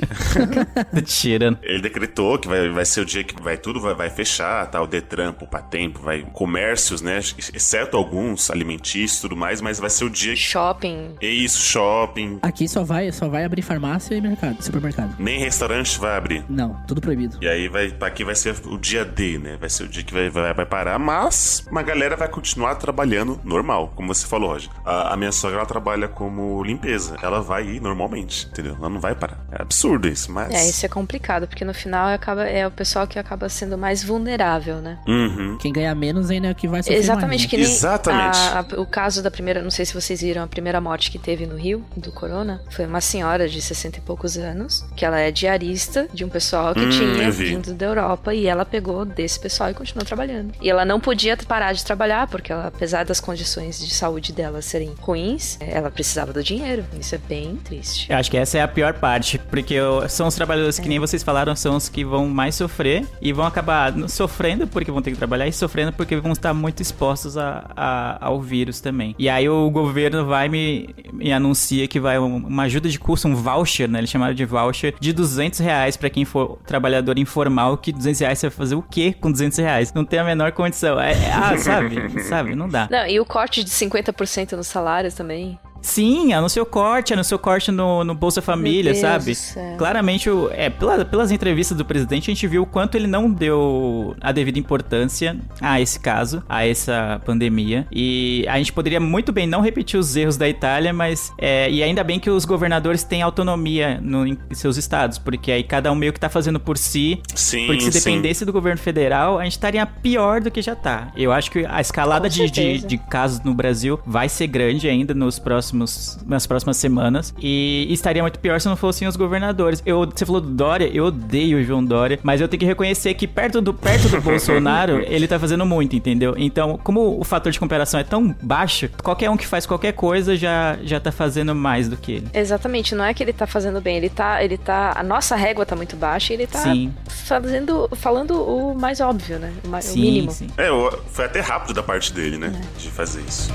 Tá 0.74 1.02
tirando. 1.02 1.58
ele 1.62 1.80
decretou 1.80 2.38
que 2.38 2.48
vai, 2.48 2.68
vai 2.70 2.84
ser 2.84 3.00
o 3.00 3.04
dia 3.04 3.22
que 3.24 3.40
vai 3.42 3.56
tudo 3.56 3.80
vai, 3.80 3.94
vai 3.94 4.10
fechar, 4.10 4.66
tá? 4.70 4.80
O 5.04 5.06
Detran, 5.06 5.34
o 5.40 5.46
Patempo, 5.46 6.00
vai 6.00 6.22
comércios, 6.32 7.02
né? 7.02 7.18
Exceto 7.18 7.96
alguns 7.96 8.50
alimentícios 8.50 9.18
e 9.18 9.20
tudo 9.20 9.36
mais, 9.36 9.60
mas 9.60 9.78
vai 9.78 9.90
ser 9.90 10.04
o 10.04 10.10
dia. 10.10 10.34
Shopping. 10.34 11.16
É 11.20 11.26
isso, 11.26 11.62
shopping. 11.62 12.38
Aqui 12.40 12.66
só 12.66 12.82
vai, 12.82 13.12
só 13.12 13.28
vai 13.28 13.44
abrir 13.44 13.60
farmácia 13.60 14.14
e 14.14 14.20
mercado, 14.20 14.62
supermercado. 14.62 15.14
Nem 15.18 15.38
restaurante 15.38 15.98
vai 15.98 16.16
abrir. 16.16 16.44
Não, 16.48 16.74
tudo 16.86 17.00
proibido. 17.00 17.38
E 17.42 17.48
aí 17.48 17.68
vai, 17.68 17.94
aqui 18.00 18.24
vai 18.24 18.34
ser 18.34 18.54
o 18.64 18.78
dia 18.78 19.04
D, 19.04 19.38
né? 19.38 19.56
Vai 19.60 19.68
ser 19.68 19.84
o 19.84 19.88
dia 19.88 20.02
que 20.02 20.14
vai, 20.14 20.30
vai, 20.30 20.54
vai 20.54 20.66
parar, 20.66 20.98
mas 20.98 21.64
uma 21.70 21.82
galera 21.82 22.16
vai 22.16 22.28
continuar 22.28 22.76
trabalhando 22.76 23.38
normal, 23.44 23.92
como 23.94 24.12
você 24.12 24.26
falou, 24.26 24.50
Roger. 24.50 24.70
A, 24.84 25.12
a 25.12 25.16
minha 25.16 25.32
sogra 25.32 25.58
ela 25.58 25.66
trabalha 25.66 26.08
como 26.08 26.62
limpeza. 26.64 27.16
Ela 27.22 27.42
vai 27.42 27.66
ir 27.66 27.80
normalmente, 27.80 28.46
entendeu? 28.46 28.74
Ela 28.78 28.88
não 28.88 29.00
vai 29.00 29.14
parar. 29.14 29.38
É 29.52 29.60
absurdo 29.60 30.08
isso, 30.08 30.32
mas. 30.32 30.52
É, 30.52 30.68
isso 30.68 30.86
é 30.86 30.88
complicado, 30.88 31.46
porque 31.46 31.64
no 31.64 31.74
final 31.74 32.08
acaba, 32.08 32.44
é 32.44 32.66
o 32.66 32.70
pessoal 32.70 33.06
que 33.06 33.18
acaba 33.18 33.48
sendo 33.48 33.76
mais 33.76 34.02
vulnerável, 34.02 34.76
né? 34.76 34.93
Uhum. 35.06 35.56
Quem 35.58 35.72
ganha 35.72 35.94
menos 35.94 36.30
ainda 36.30 36.48
é 36.48 36.50
o 36.52 36.54
que 36.54 36.68
vai 36.68 36.82
sofrer 36.82 36.98
Exatamente, 36.98 37.40
mais, 37.40 37.46
que 37.46 37.56
né? 37.56 37.62
nem 37.64 37.72
Exatamente. 37.72 38.36
a- 38.38 38.60
a- 38.76 38.80
o 38.80 38.86
caso 38.86 39.22
da 39.22 39.30
primeira, 39.30 39.62
não 39.62 39.70
sei 39.70 39.84
se 39.84 39.94
vocês 39.94 40.20
viram, 40.20 40.42
a 40.42 40.46
primeira 40.46 40.80
morte 40.80 41.10
que 41.10 41.18
teve 41.18 41.46
no 41.46 41.56
Rio, 41.56 41.84
do 41.96 42.12
corona, 42.12 42.60
foi 42.70 42.86
uma 42.86 43.00
senhora 43.00 43.48
de 43.48 43.60
60 43.60 43.98
e 43.98 44.00
poucos 44.00 44.36
anos, 44.36 44.84
que 44.96 45.04
ela 45.04 45.18
é 45.18 45.30
diarista 45.30 46.08
de 46.12 46.24
um 46.24 46.28
pessoal 46.28 46.74
que 46.74 46.80
Hum, 46.80 46.90
tinha 46.90 47.30
vindo 47.30 47.74
da 47.74 47.86
Europa 47.86 48.34
e 48.34 48.46
ela 48.46 48.64
pegou 48.64 49.04
desse 49.04 49.38
pessoal 49.40 49.70
e 49.70 49.74
continuou 49.74 50.04
trabalhando. 50.04 50.52
E 50.60 50.68
ela 50.70 50.84
não 50.84 51.00
podia 51.00 51.36
parar 51.36 51.72
de 51.72 51.84
trabalhar, 51.84 52.26
porque 52.28 52.52
ela, 52.52 52.66
apesar 52.66 53.04
das 53.04 53.20
condições 53.20 53.78
de 53.84 53.92
saúde 53.94 54.32
dela 54.32 54.60
serem 54.62 54.92
ruins, 55.00 55.56
ela 55.60 55.90
precisava 55.90 56.32
do 56.32 56.42
dinheiro. 56.42 56.84
Isso 56.98 57.14
é 57.14 57.18
bem 57.18 57.56
triste. 57.56 58.10
Eu 58.10 58.16
acho 58.16 58.30
que 58.30 58.36
essa 58.36 58.58
é 58.58 58.62
a 58.62 58.68
pior 58.68 58.94
parte, 58.94 59.38
porque 59.50 59.74
eu- 59.74 60.08
são 60.08 60.26
os 60.28 60.34
trabalhadores 60.34 60.78
que 60.78 60.88
nem 60.88 60.98
vocês 60.98 61.22
falaram, 61.22 61.54
são 61.56 61.76
os 61.76 61.88
que 61.88 62.04
vão 62.04 62.28
mais 62.28 62.54
sofrer 62.54 63.06
e 63.20 63.32
vão 63.32 63.44
acabar 63.46 63.92
sofrendo 64.08 64.66
porque 64.84 64.92
vão 64.92 65.00
ter 65.02 65.10
que 65.12 65.16
trabalhar 65.16 65.46
e 65.48 65.52
sofrendo 65.52 65.92
porque 65.92 66.16
vão 66.16 66.32
estar 66.32 66.52
muito 66.52 66.80
expostos 66.82 67.38
a, 67.38 67.70
a- 67.74 68.18
ao 68.20 68.40
vírus 68.40 68.80
também. 68.80 69.14
E 69.18 69.28
aí 69.28 69.48
o 69.48 69.70
governo 69.70 70.26
vai 70.26 70.48
me, 70.48 70.94
me 71.12 71.32
anuncia 71.32 71.88
que 71.88 71.98
vai 71.98 72.18
um- 72.18 72.36
uma 72.46 72.64
ajuda 72.64 72.88
de 72.88 72.98
custo, 72.98 73.26
um 73.26 73.34
voucher, 73.34 73.88
né? 73.88 73.98
Eles 74.00 74.10
chamaram 74.10 74.34
de 74.34 74.44
voucher 74.44 74.94
de 75.00 75.12
200 75.12 75.58
reais 75.60 75.96
pra 75.96 76.10
quem 76.10 76.24
for 76.24 76.58
trabalhador 76.66 77.18
informal, 77.18 77.78
que 77.78 77.92
200 77.92 78.20
reais 78.20 78.38
você 78.38 78.48
vai 78.48 78.56
fazer 78.56 78.74
o 78.74 78.82
quê 78.82 79.14
com 79.18 79.32
200 79.32 79.58
reais? 79.58 79.92
Não 79.94 80.04
tem 80.04 80.18
a 80.18 80.24
menor 80.24 80.52
condição. 80.52 81.00
É- 81.00 81.12
é- 81.12 81.32
ah, 81.32 81.56
sabe? 81.56 82.22
sabe? 82.24 82.54
Não 82.54 82.68
dá. 82.68 82.86
Não, 82.90 83.06
e 83.06 83.18
o 83.18 83.24
corte 83.24 83.64
de 83.64 83.70
50% 83.70 84.52
nos 84.52 84.66
salários 84.66 85.14
também. 85.14 85.58
Sim, 85.84 86.32
anunciou 86.32 86.64
corte, 86.64 87.12
anunciou 87.12 87.38
corte 87.38 87.70
no, 87.70 88.02
no 88.04 88.14
Bolsa 88.14 88.40
Família, 88.40 88.92
Deus 88.92 88.98
sabe? 89.02 89.32
do 89.32 89.34
céu. 89.34 89.76
Claramente, 89.76 90.30
o- 90.30 90.48
é, 90.50 90.70
pela- 90.70 91.04
pelas 91.04 91.30
entrevistas 91.30 91.76
do 91.76 91.84
presidente, 91.84 92.30
a 92.30 92.34
gente 92.34 92.46
viu 92.46 92.62
o 92.62 92.66
quanto 92.66 92.94
ele 92.96 93.06
não 93.06 93.30
deu 93.30 94.16
a 94.18 94.32
devida 94.32 94.58
importância 94.58 95.36
a 95.60 95.78
esse 95.82 96.00
caso, 96.00 96.42
a 96.48 96.66
essa 96.66 97.20
pandemia. 97.26 97.86
E 97.92 98.46
a 98.48 98.56
gente 98.56 98.72
poderia 98.72 98.98
muito 98.98 99.30
bem 99.30 99.46
não 99.46 99.60
repetir 99.60 100.00
os 100.00 100.16
erros 100.16 100.38
da 100.38 100.48
Itália, 100.48 100.90
mas. 100.92 101.30
é, 101.38 101.70
e 101.70 101.82
ainda 101.82 102.02
bem 102.02 102.18
que 102.18 102.30
os 102.30 102.46
governadores 102.46 103.02
têm 103.04 103.20
autonomia 103.20 104.00
no, 104.02 104.26
em 104.26 104.38
seus 104.52 104.78
estados, 104.78 105.18
porque 105.18 105.52
aí 105.52 105.62
cada 105.62 105.92
um 105.92 105.94
meio 105.94 106.14
que 106.14 106.18
tá 106.20 106.30
fazendo 106.30 106.58
por 106.58 106.78
si. 106.78 107.20
Sim, 107.34 107.66
Porque 107.66 107.82
se 107.82 107.92
sim. 107.92 107.98
dependesse 107.98 108.44
do 108.46 108.52
governo 108.54 108.80
federal, 108.80 109.38
a 109.38 109.44
gente 109.44 109.52
estaria 109.52 109.84
pior 109.84 110.40
do 110.40 110.50
que 110.50 110.62
já 110.62 110.74
tá. 110.74 111.08
Eu 111.14 111.30
acho 111.30 111.50
que 111.50 111.66
a 111.68 111.78
escalada 111.80 112.26
de, 112.28 112.50
de, 112.50 112.78
de 112.78 112.96
casos 112.96 113.40
no 113.44 113.52
Brasil 113.52 114.00
vai 114.06 114.30
ser 114.30 114.46
grande 114.46 114.88
ainda 114.88 115.12
nos 115.12 115.38
próximos, 115.38 115.73
nas 115.74 116.46
próximas 116.46 116.76
semanas. 116.76 117.34
E 117.40 117.86
estaria 117.90 118.22
muito 118.22 118.38
pior 118.38 118.60
se 118.60 118.68
não 118.68 118.76
fossem 118.76 119.06
os 119.08 119.16
governadores. 119.16 119.82
Eu, 119.84 120.06
você 120.06 120.24
falou 120.24 120.40
do 120.40 120.48
Dória, 120.50 120.88
eu 120.92 121.06
odeio 121.06 121.58
o 121.58 121.64
João 121.64 121.84
Dória, 121.84 122.18
mas 122.22 122.40
eu 122.40 122.48
tenho 122.48 122.60
que 122.60 122.66
reconhecer 122.66 123.14
que 123.14 123.26
perto 123.26 123.60
do, 123.60 123.74
perto 123.74 124.08
do 124.08 124.20
Bolsonaro, 124.22 125.00
ele 125.06 125.26
tá 125.28 125.38
fazendo 125.38 125.64
muito, 125.66 125.94
entendeu? 125.96 126.34
Então, 126.36 126.78
como 126.82 127.18
o 127.18 127.24
fator 127.24 127.50
de 127.52 127.58
comparação 127.58 127.98
é 128.00 128.04
tão 128.04 128.34
baixo, 128.42 128.88
qualquer 129.02 129.30
um 129.30 129.36
que 129.36 129.46
faz 129.46 129.66
qualquer 129.66 129.92
coisa 129.92 130.36
já, 130.36 130.78
já 130.82 130.98
tá 131.00 131.10
fazendo 131.12 131.54
mais 131.54 131.88
do 131.88 131.96
que 131.96 132.12
ele. 132.12 132.28
Exatamente, 132.32 132.94
não 132.94 133.04
é 133.04 133.12
que 133.14 133.22
ele 133.22 133.32
tá 133.32 133.46
fazendo 133.46 133.80
bem, 133.80 133.96
ele 133.96 134.08
tá, 134.10 134.42
ele 134.42 134.56
tá, 134.58 134.92
a 134.96 135.02
nossa 135.02 135.36
régua 135.36 135.64
tá 135.66 135.74
muito 135.76 135.96
baixa 135.96 136.32
e 136.32 136.36
ele 136.36 136.46
tá 136.46 136.60
Sim. 136.60 136.92
fazendo, 137.08 137.88
falando 137.94 138.40
o 138.42 138.74
mais 138.74 139.00
óbvio, 139.00 139.38
né? 139.38 139.52
O, 139.64 139.68
mais, 139.68 139.86
o 139.88 139.92
Sim, 139.92 140.00
mínimo. 140.00 140.30
sim. 140.30 140.46
É, 140.56 140.70
o- 140.70 140.90
foi 141.12 141.24
até 141.24 141.40
rápido 141.40 141.74
da 141.74 141.82
parte 141.82 142.12
dele, 142.12 142.38
né? 142.38 142.52
De 142.78 142.90
fazer 142.90 143.22
isso. 143.26 143.50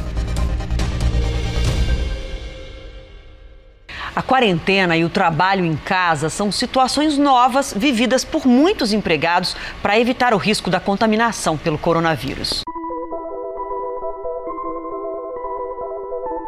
A 4.16 4.22
quarentena 4.22 4.98
e 4.98 5.04
o 5.04 5.10
trabalho 5.10 5.66
em 5.66 5.76
casa 5.76 6.30
são 6.30 6.52
situações 6.52 7.18
novas 7.18 7.74
vividas 7.76 8.24
por 8.24 8.46
muitos 8.46 8.94
empregados 8.94 9.56
para 9.82 10.00
evitar 10.00 10.34
o 10.34 10.38
risco 10.38 10.70
da 10.70 10.80
contaminação 10.80 11.58
pelo 11.58 11.78
coronavírus. 11.78 12.62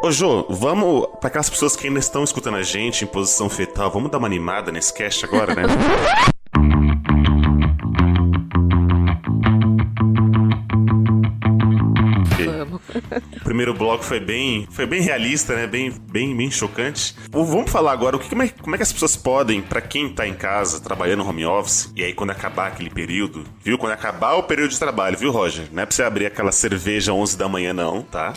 Ô, 0.02 0.10
Jô, 0.10 0.44
vamos. 0.50 1.06
Pra 1.20 1.28
aquelas 1.28 1.48
pessoas 1.48 1.76
que 1.76 1.86
ainda 1.86 2.00
estão 2.00 2.24
escutando 2.24 2.56
a 2.56 2.62
gente 2.62 3.04
em 3.04 3.06
posição 3.06 3.48
fetal, 3.48 3.88
vamos 3.88 4.10
dar 4.10 4.18
uma 4.18 4.26
animada 4.26 4.72
nesse 4.72 4.92
cast 4.92 5.24
agora, 5.24 5.54
né? 5.54 5.62
primeiro 13.52 13.74
bloco 13.74 14.02
foi 14.02 14.18
bem, 14.18 14.66
foi 14.70 14.86
bem 14.86 15.02
realista, 15.02 15.54
né? 15.54 15.66
Bem, 15.66 15.92
bem, 16.10 16.34
bem 16.34 16.50
chocante. 16.50 17.14
Vamos 17.30 17.70
falar 17.70 17.92
agora 17.92 18.16
o 18.16 18.18
que, 18.18 18.30
como, 18.30 18.42
é, 18.42 18.48
como 18.48 18.74
é 18.74 18.78
que 18.78 18.82
as 18.82 18.90
pessoas 18.90 19.14
podem, 19.14 19.60
pra 19.60 19.82
quem 19.82 20.08
tá 20.08 20.26
em 20.26 20.32
casa 20.32 20.80
trabalhando 20.80 21.22
home 21.22 21.44
office, 21.44 21.92
e 21.94 22.02
aí 22.02 22.14
quando 22.14 22.30
acabar 22.30 22.68
aquele 22.68 22.88
período, 22.88 23.44
viu? 23.62 23.76
Quando 23.76 23.92
acabar 23.92 24.36
o 24.36 24.44
período 24.44 24.70
de 24.70 24.78
trabalho, 24.78 25.18
viu, 25.18 25.30
Roger? 25.30 25.66
Não 25.70 25.82
é 25.82 25.86
pra 25.86 25.94
você 25.94 26.02
abrir 26.02 26.24
aquela 26.24 26.50
cerveja 26.50 27.12
11 27.12 27.36
da 27.36 27.46
manhã, 27.46 27.74
não, 27.74 28.00
tá? 28.00 28.32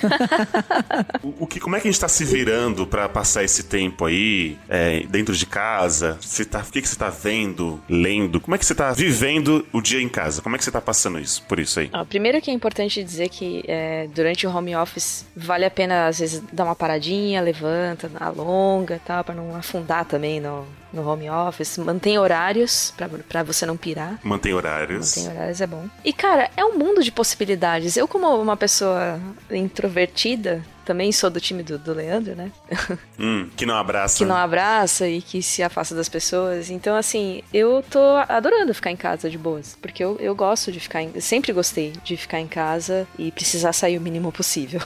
o, 1.24 1.46
o 1.46 1.48
que, 1.48 1.62
como 1.62 1.78
é 1.78 1.80
que 1.80 1.88
a 1.88 1.92
gente 1.92 2.02
tá 2.02 2.10
se 2.10 2.26
virando 2.26 2.86
pra 2.86 3.08
passar 3.08 3.42
esse 3.42 3.64
tempo 3.64 4.04
aí, 4.04 4.58
é, 4.68 5.06
dentro 5.08 5.34
de 5.34 5.46
casa? 5.46 6.18
Você 6.20 6.44
tá, 6.44 6.60
o 6.60 6.70
que, 6.70 6.82
que 6.82 6.90
você 6.90 6.98
tá 6.98 7.10
vendo, 7.10 7.82
lendo? 7.88 8.42
Como 8.42 8.54
é 8.54 8.58
que 8.58 8.66
você 8.66 8.76
tá 8.76 8.92
vivendo 8.92 9.66
o 9.72 9.80
dia 9.82 10.02
em 10.02 10.10
casa? 10.10 10.42
Como 10.42 10.58
é 10.58 10.60
que 10.60 10.66
você 10.66 10.72
tá 10.72 10.82
passando 10.82 11.20
isso, 11.20 11.42
por 11.44 11.58
isso 11.58 11.80
aí? 11.80 11.90
Ah, 11.94 12.04
primeiro 12.04 12.42
que 12.42 12.52
é 12.52 12.54
importante 12.54 13.02
dizer 13.02 13.30
que 13.30 13.64
é, 13.66 14.10
durante 14.14 14.46
o 14.46 14.54
home 14.54 14.76
office 14.76 15.05
vale 15.36 15.66
a 15.66 15.72
pena 15.72 16.08
às 16.08 16.20
vezes 16.20 16.42
dar 16.52 16.66
uma 16.66 16.76
paradinha, 16.76 17.42
levanta, 17.42 18.10
alonga, 18.20 19.00
tal, 19.06 19.24
para 19.24 19.36
não 19.36 19.56
afundar 19.56 20.06
também 20.06 20.40
no, 20.40 20.66
no 20.92 21.08
home 21.08 21.30
office. 21.30 21.78
Mantém 21.78 22.18
horários 22.18 22.94
pra 23.28 23.44
você 23.44 23.66
não 23.66 23.78
pirar. 23.78 24.20
Mantém 24.24 24.54
horários. 24.54 25.18
Mantém 25.18 25.32
horários 25.34 25.62
é 25.62 25.68
bom. 25.68 25.86
E 26.04 26.14
cara, 26.14 26.50
é 26.56 26.64
um 26.64 26.78
mundo 26.78 27.04
de 27.04 27.12
possibilidades. 27.12 27.98
Eu 27.98 28.08
como 28.08 28.28
uma 28.42 28.58
pessoa 28.58 29.20
introvertida, 29.52 30.64
também 30.86 31.12
sou 31.12 31.30
do 31.30 31.42
time 31.42 31.64
do, 31.64 31.78
do 31.78 31.94
Leandro, 31.94 32.36
né? 32.36 32.52
Hum, 33.18 33.50
que 33.56 33.66
não 33.66 33.76
abraça. 33.76 34.18
que 34.18 34.26
não 34.26 34.36
abraça 34.36 35.08
e 35.08 35.22
que 35.22 35.42
se 35.42 35.64
afasta 35.64 35.96
das 35.96 36.10
pessoas. 36.10 36.70
Então, 36.70 36.98
assim, 36.98 37.42
eu 37.54 37.82
tô 37.90 38.00
adorando 38.28 38.74
ficar 38.74 38.92
em 38.92 38.96
casa 38.98 39.30
de 39.30 39.38
boas. 39.38 39.78
Porque 39.82 40.04
eu, 40.04 40.18
eu 40.20 40.36
gosto 40.36 40.70
de 40.70 40.82
ficar 40.82 41.02
em. 41.02 41.12
eu 41.16 41.22
sempre 41.22 41.54
gostei 41.54 41.94
de 42.04 42.18
ficar 42.18 42.42
em 42.42 42.48
casa 42.48 43.08
e 43.18 43.32
precisar 43.32 43.72
sair 43.72 43.98
o 43.98 44.02
mínimo 44.02 44.34
possível. 44.34 44.82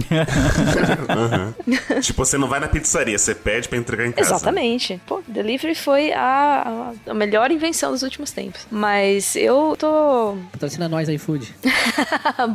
Aham. 1.08 1.54
tipo, 2.00 2.24
você 2.24 2.38
não 2.38 2.48
vai 2.48 2.60
na 2.60 2.68
pizzaria, 2.68 3.18
você 3.18 3.34
pede 3.34 3.68
pra 3.68 3.78
entregar 3.78 4.06
em 4.06 4.12
casa. 4.12 4.34
Exatamente. 4.34 5.00
Pô, 5.06 5.22
delivery 5.28 5.74
foi 5.74 6.12
a, 6.12 6.92
a, 7.06 7.10
a 7.10 7.14
melhor 7.14 7.50
invenção 7.50 7.92
dos 7.92 8.02
últimos 8.02 8.30
tempos. 8.30 8.66
Mas 8.70 9.36
eu 9.36 9.76
tô 9.78 10.36
Patrocina 10.52 10.88
nós 10.88 11.08
iFood. 11.08 11.54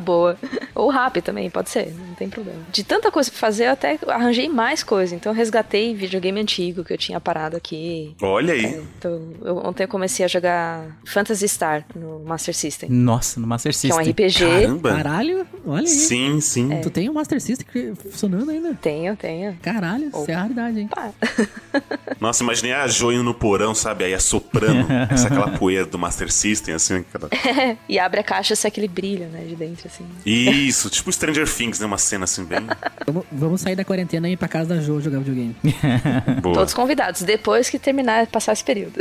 boa. 0.03 0.37
Ou 0.73 0.89
rápido 0.89 1.23
também, 1.25 1.49
pode 1.49 1.69
ser, 1.69 1.93
não 2.07 2.15
tem 2.15 2.29
problema. 2.29 2.59
De 2.71 2.80
tanta 2.83 3.11
coisa 3.11 3.29
pra 3.29 3.39
fazer, 3.39 3.65
eu 3.67 3.71
até 3.71 3.99
arranjei 4.07 4.47
mais 4.49 4.83
coisa. 4.83 5.15
Então 5.15 5.31
eu 5.31 5.35
resgatei 5.35 5.93
videogame 5.95 6.39
antigo 6.39 6.83
que 6.83 6.93
eu 6.93 6.97
tinha 6.97 7.19
parado 7.19 7.55
aqui. 7.57 8.15
Olha 8.21 8.53
aí. 8.53 8.81
Então, 8.97 9.21
eu- 9.41 9.57
ontem 9.65 9.83
eu 9.83 9.87
comecei 9.87 10.23
a 10.25 10.27
jogar 10.27 10.97
Phantasy 11.05 11.47
Star 11.47 11.85
no 11.95 12.19
Master 12.19 12.55
System. 12.55 12.89
Nossa, 12.89 13.39
no 13.39 13.47
Master 13.47 13.71
Que 13.71 13.87
é 13.87 13.93
um 13.93 13.97
System. 14.03 14.11
RPG. 14.11 14.39
Caramba. 14.61 14.95
Caralho, 14.95 15.47
Olha 15.65 15.81
aí. 15.81 15.87
Sim, 15.87 16.41
sim. 16.41 16.69
Tu 16.81 16.89
tem 16.89 17.07
o 17.09 17.13
Master 17.13 17.39
System 17.39 17.95
funcionando 17.95 18.49
ainda? 18.49 18.73
Tenho, 18.73 19.15
tenho. 19.15 19.55
Caralho, 19.61 20.07
isso 20.09 20.25
é 20.29 20.33
a 20.33 20.41
raridade, 20.41 20.79
hein? 20.79 20.87
Pá. 20.87 21.11
Nossa, 22.19 22.43
imaginei 22.43 22.73
a 22.73 22.87
Jo 22.87 23.11
indo 23.11 23.23
no 23.23 23.33
porão, 23.33 23.73
sabe? 23.75 24.03
Aí 24.05 24.13
assoprando 24.13 24.87
essa 25.11 25.27
aquela 25.27 25.49
poeira 25.57 25.85
do 25.85 25.97
Master 25.99 26.31
System, 26.31 26.73
assim. 26.73 27.03
Cara. 27.11 27.29
e 27.87 27.99
abre 27.99 28.19
a 28.19 28.23
caixa, 28.23 28.55
sai 28.55 28.69
aquele 28.69 28.87
brilho, 28.87 29.25
né, 29.27 29.43
de 29.47 29.55
dentro, 29.55 29.87
assim. 29.87 30.05
Isso, 30.25 30.89
tipo 30.89 31.11
Stranger 31.11 31.47
Things, 31.51 31.79
né? 31.79 31.85
Uma 31.85 31.97
cena 31.97 32.23
assim, 32.23 32.43
bem 32.43 32.59
Vamos, 33.05 33.25
vamos 33.31 33.61
sair 33.61 33.75
da 33.75 33.83
quarentena 33.83 34.29
e 34.29 34.33
ir 34.33 34.37
pra 34.37 34.47
casa 34.47 34.75
da 34.75 34.81
Jo 34.81 34.99
jogar 35.01 35.19
videogame. 35.19 35.55
boa. 36.41 36.55
Todos 36.55 36.73
convidados, 36.73 37.21
depois 37.23 37.69
que 37.69 37.77
terminar, 37.79 38.27
passar 38.27 38.53
esse 38.53 38.63
período. 38.63 38.99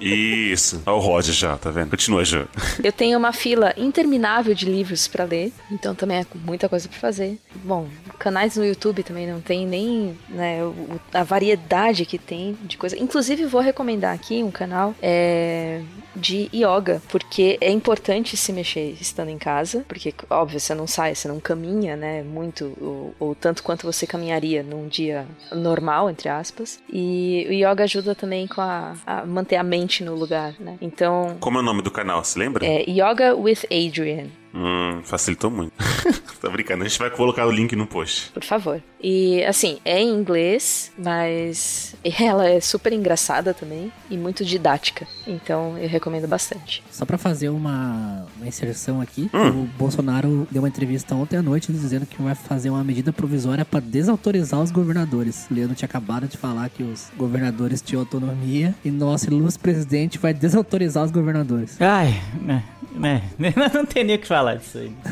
Isso. 0.00 0.82
Olha 0.84 0.96
o 0.96 1.00
Roger 1.00 1.32
já, 1.34 1.56
tá 1.56 1.70
vendo? 1.70 1.90
Continua, 1.90 2.24
Jo. 2.24 2.48
Eu 2.82 2.92
tenho 2.92 3.16
uma 3.18 3.32
fila 3.32 3.72
interminável 3.76 4.54
de 4.54 4.66
livros 4.66 5.06
pra 5.06 5.24
ler, 5.24 5.52
então 5.70 5.94
também 5.94 6.18
é 6.18 6.26
muita 6.44 6.68
coisa 6.68 6.88
pra 6.88 6.98
fazer. 6.98 7.38
Bom, 7.64 7.86
canais 8.18 8.56
no 8.56 8.64
YouTube 8.64 9.02
também 9.04 9.26
não 9.30 9.40
tem 9.40 9.66
nem 9.66 10.18
né, 10.28 10.62
o- 10.64 11.00
a 11.14 11.22
variedade 11.22 12.04
que 12.04 12.18
tem 12.18 12.56
de 12.64 12.76
coisa. 12.76 12.98
Inclusive, 12.98 13.44
vou 13.46 13.60
recomendar 13.60 14.12
aqui 14.14 14.42
um 14.42 14.50
canal 14.50 14.94
é, 15.00 15.82
de 16.16 16.50
yoga, 16.52 17.00
porque 17.08 17.56
é 17.60 17.70
importante 17.70 18.36
se 18.36 18.52
mexer 18.52 18.96
estando 19.00 19.28
em 19.28 19.38
casa, 19.38 19.84
porque, 19.86 20.12
óbvio, 20.28 20.58
você 20.58 20.74
não 20.74 20.86
sai, 20.86 21.14
você 21.14 21.28
não 21.28 21.38
caminha, 21.38 21.96
né, 21.96 22.22
muito, 22.24 22.71
ou, 22.80 23.14
ou 23.18 23.34
tanto 23.34 23.62
quanto 23.62 23.84
você 23.86 24.06
caminharia 24.06 24.62
num 24.62 24.88
dia 24.88 25.26
normal, 25.52 26.10
entre 26.10 26.28
aspas. 26.28 26.80
E 26.92 27.46
o 27.48 27.52
yoga 27.52 27.84
ajuda 27.84 28.14
também 28.14 28.46
com 28.46 28.60
a, 28.60 28.94
a 29.06 29.24
manter 29.26 29.56
a 29.56 29.62
mente 29.62 30.02
no 30.04 30.14
lugar, 30.14 30.54
né? 30.60 30.76
Então, 30.80 31.36
Como 31.40 31.58
é 31.58 31.60
o 31.60 31.64
nome 31.64 31.82
do 31.82 31.90
canal, 31.90 32.22
você 32.24 32.38
lembra? 32.38 32.64
é 32.66 32.82
Yoga 32.88 33.34
with 33.34 33.60
Adrian, 33.70 34.26
Hum, 34.54 35.00
facilitou 35.04 35.50
muito. 35.50 35.72
tá 36.40 36.48
brincando, 36.50 36.84
a 36.84 36.88
gente 36.88 36.98
vai 36.98 37.10
colocar 37.10 37.46
o 37.46 37.50
link 37.50 37.74
no 37.76 37.86
post. 37.86 38.30
por 38.32 38.42
favor. 38.44 38.82
E 39.04 39.42
assim, 39.44 39.78
é 39.84 40.00
em 40.00 40.08
inglês, 40.14 40.92
mas 40.98 41.94
ela 42.20 42.46
é 42.48 42.60
super 42.60 42.92
engraçada 42.92 43.52
também 43.54 43.90
e 44.10 44.16
muito 44.16 44.44
didática. 44.44 45.06
Então 45.26 45.76
eu 45.78 45.88
recomendo 45.88 46.28
bastante. 46.28 46.82
Só 46.90 47.04
pra 47.04 47.16
fazer 47.18 47.48
uma, 47.48 48.26
uma 48.36 48.46
inserção 48.46 49.00
aqui, 49.00 49.30
Hum. 49.32 49.62
o 49.62 49.68
Bolsonaro 49.78 50.46
deu 50.50 50.62
uma 50.62 50.68
entrevista 50.68 51.14
ontem 51.14 51.36
à 51.36 51.42
noite 51.42 51.72
dizendo 51.72 52.04
que 52.06 52.20
vai 52.20 52.34
fazer 52.34 52.70
uma 52.70 52.84
medida 52.84 53.12
provisória 53.12 53.64
pra 53.64 53.80
desautorizar 53.80 54.60
os 54.60 54.70
governadores. 54.70 55.46
O 55.50 55.54
Leandro 55.54 55.74
tinha 55.76 55.86
acabado 55.86 56.26
de 56.28 56.36
falar 56.36 56.68
que 56.68 56.82
os 56.82 57.10
governadores 57.16 57.80
tinham 57.80 58.00
autonomia 58.02 58.74
e 58.84 58.90
nosso 58.90 59.26
ilustre 59.32 59.62
presidente 59.62 60.18
vai 60.18 60.34
desautorizar 60.34 61.04
os 61.04 61.10
governadores. 61.10 61.80
Ai, 61.80 62.20
né, 62.40 62.62
né, 62.94 63.22
não 63.72 63.86
tem 63.86 64.04
nem 64.04 64.16
o 64.16 64.18
que 64.18 64.26
falar 64.26 64.41
disso 64.56 64.78
aí. 64.78 64.92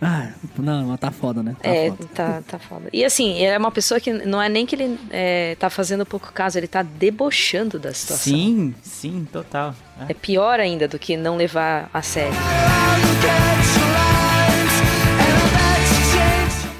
Ah, 0.00 0.30
não, 0.58 0.86
mas 0.86 1.00
tá 1.00 1.10
foda, 1.10 1.42
né? 1.42 1.56
Tá 1.60 1.68
é, 1.68 1.88
foda. 1.88 2.08
tá, 2.14 2.42
tá 2.46 2.58
foda. 2.58 2.88
E 2.92 3.04
assim, 3.04 3.32
ele 3.34 3.46
é 3.46 3.58
uma 3.58 3.70
pessoa 3.70 3.98
que 3.98 4.12
não 4.12 4.40
é 4.40 4.48
nem 4.48 4.66
que 4.66 4.74
ele 4.74 4.98
é, 5.10 5.56
tá 5.58 5.70
fazendo 5.70 6.04
pouco 6.04 6.32
caso, 6.32 6.58
ele 6.58 6.68
tá 6.68 6.82
debochando 6.82 7.78
da 7.78 7.92
situação. 7.92 8.32
Sim, 8.32 8.74
sim, 8.82 9.26
total. 9.32 9.74
É 10.08 10.14
pior 10.14 10.60
ainda 10.60 10.86
do 10.86 10.98
que 10.98 11.16
não 11.16 11.36
levar 11.36 11.90
a 11.92 12.02
sério. 12.02 12.36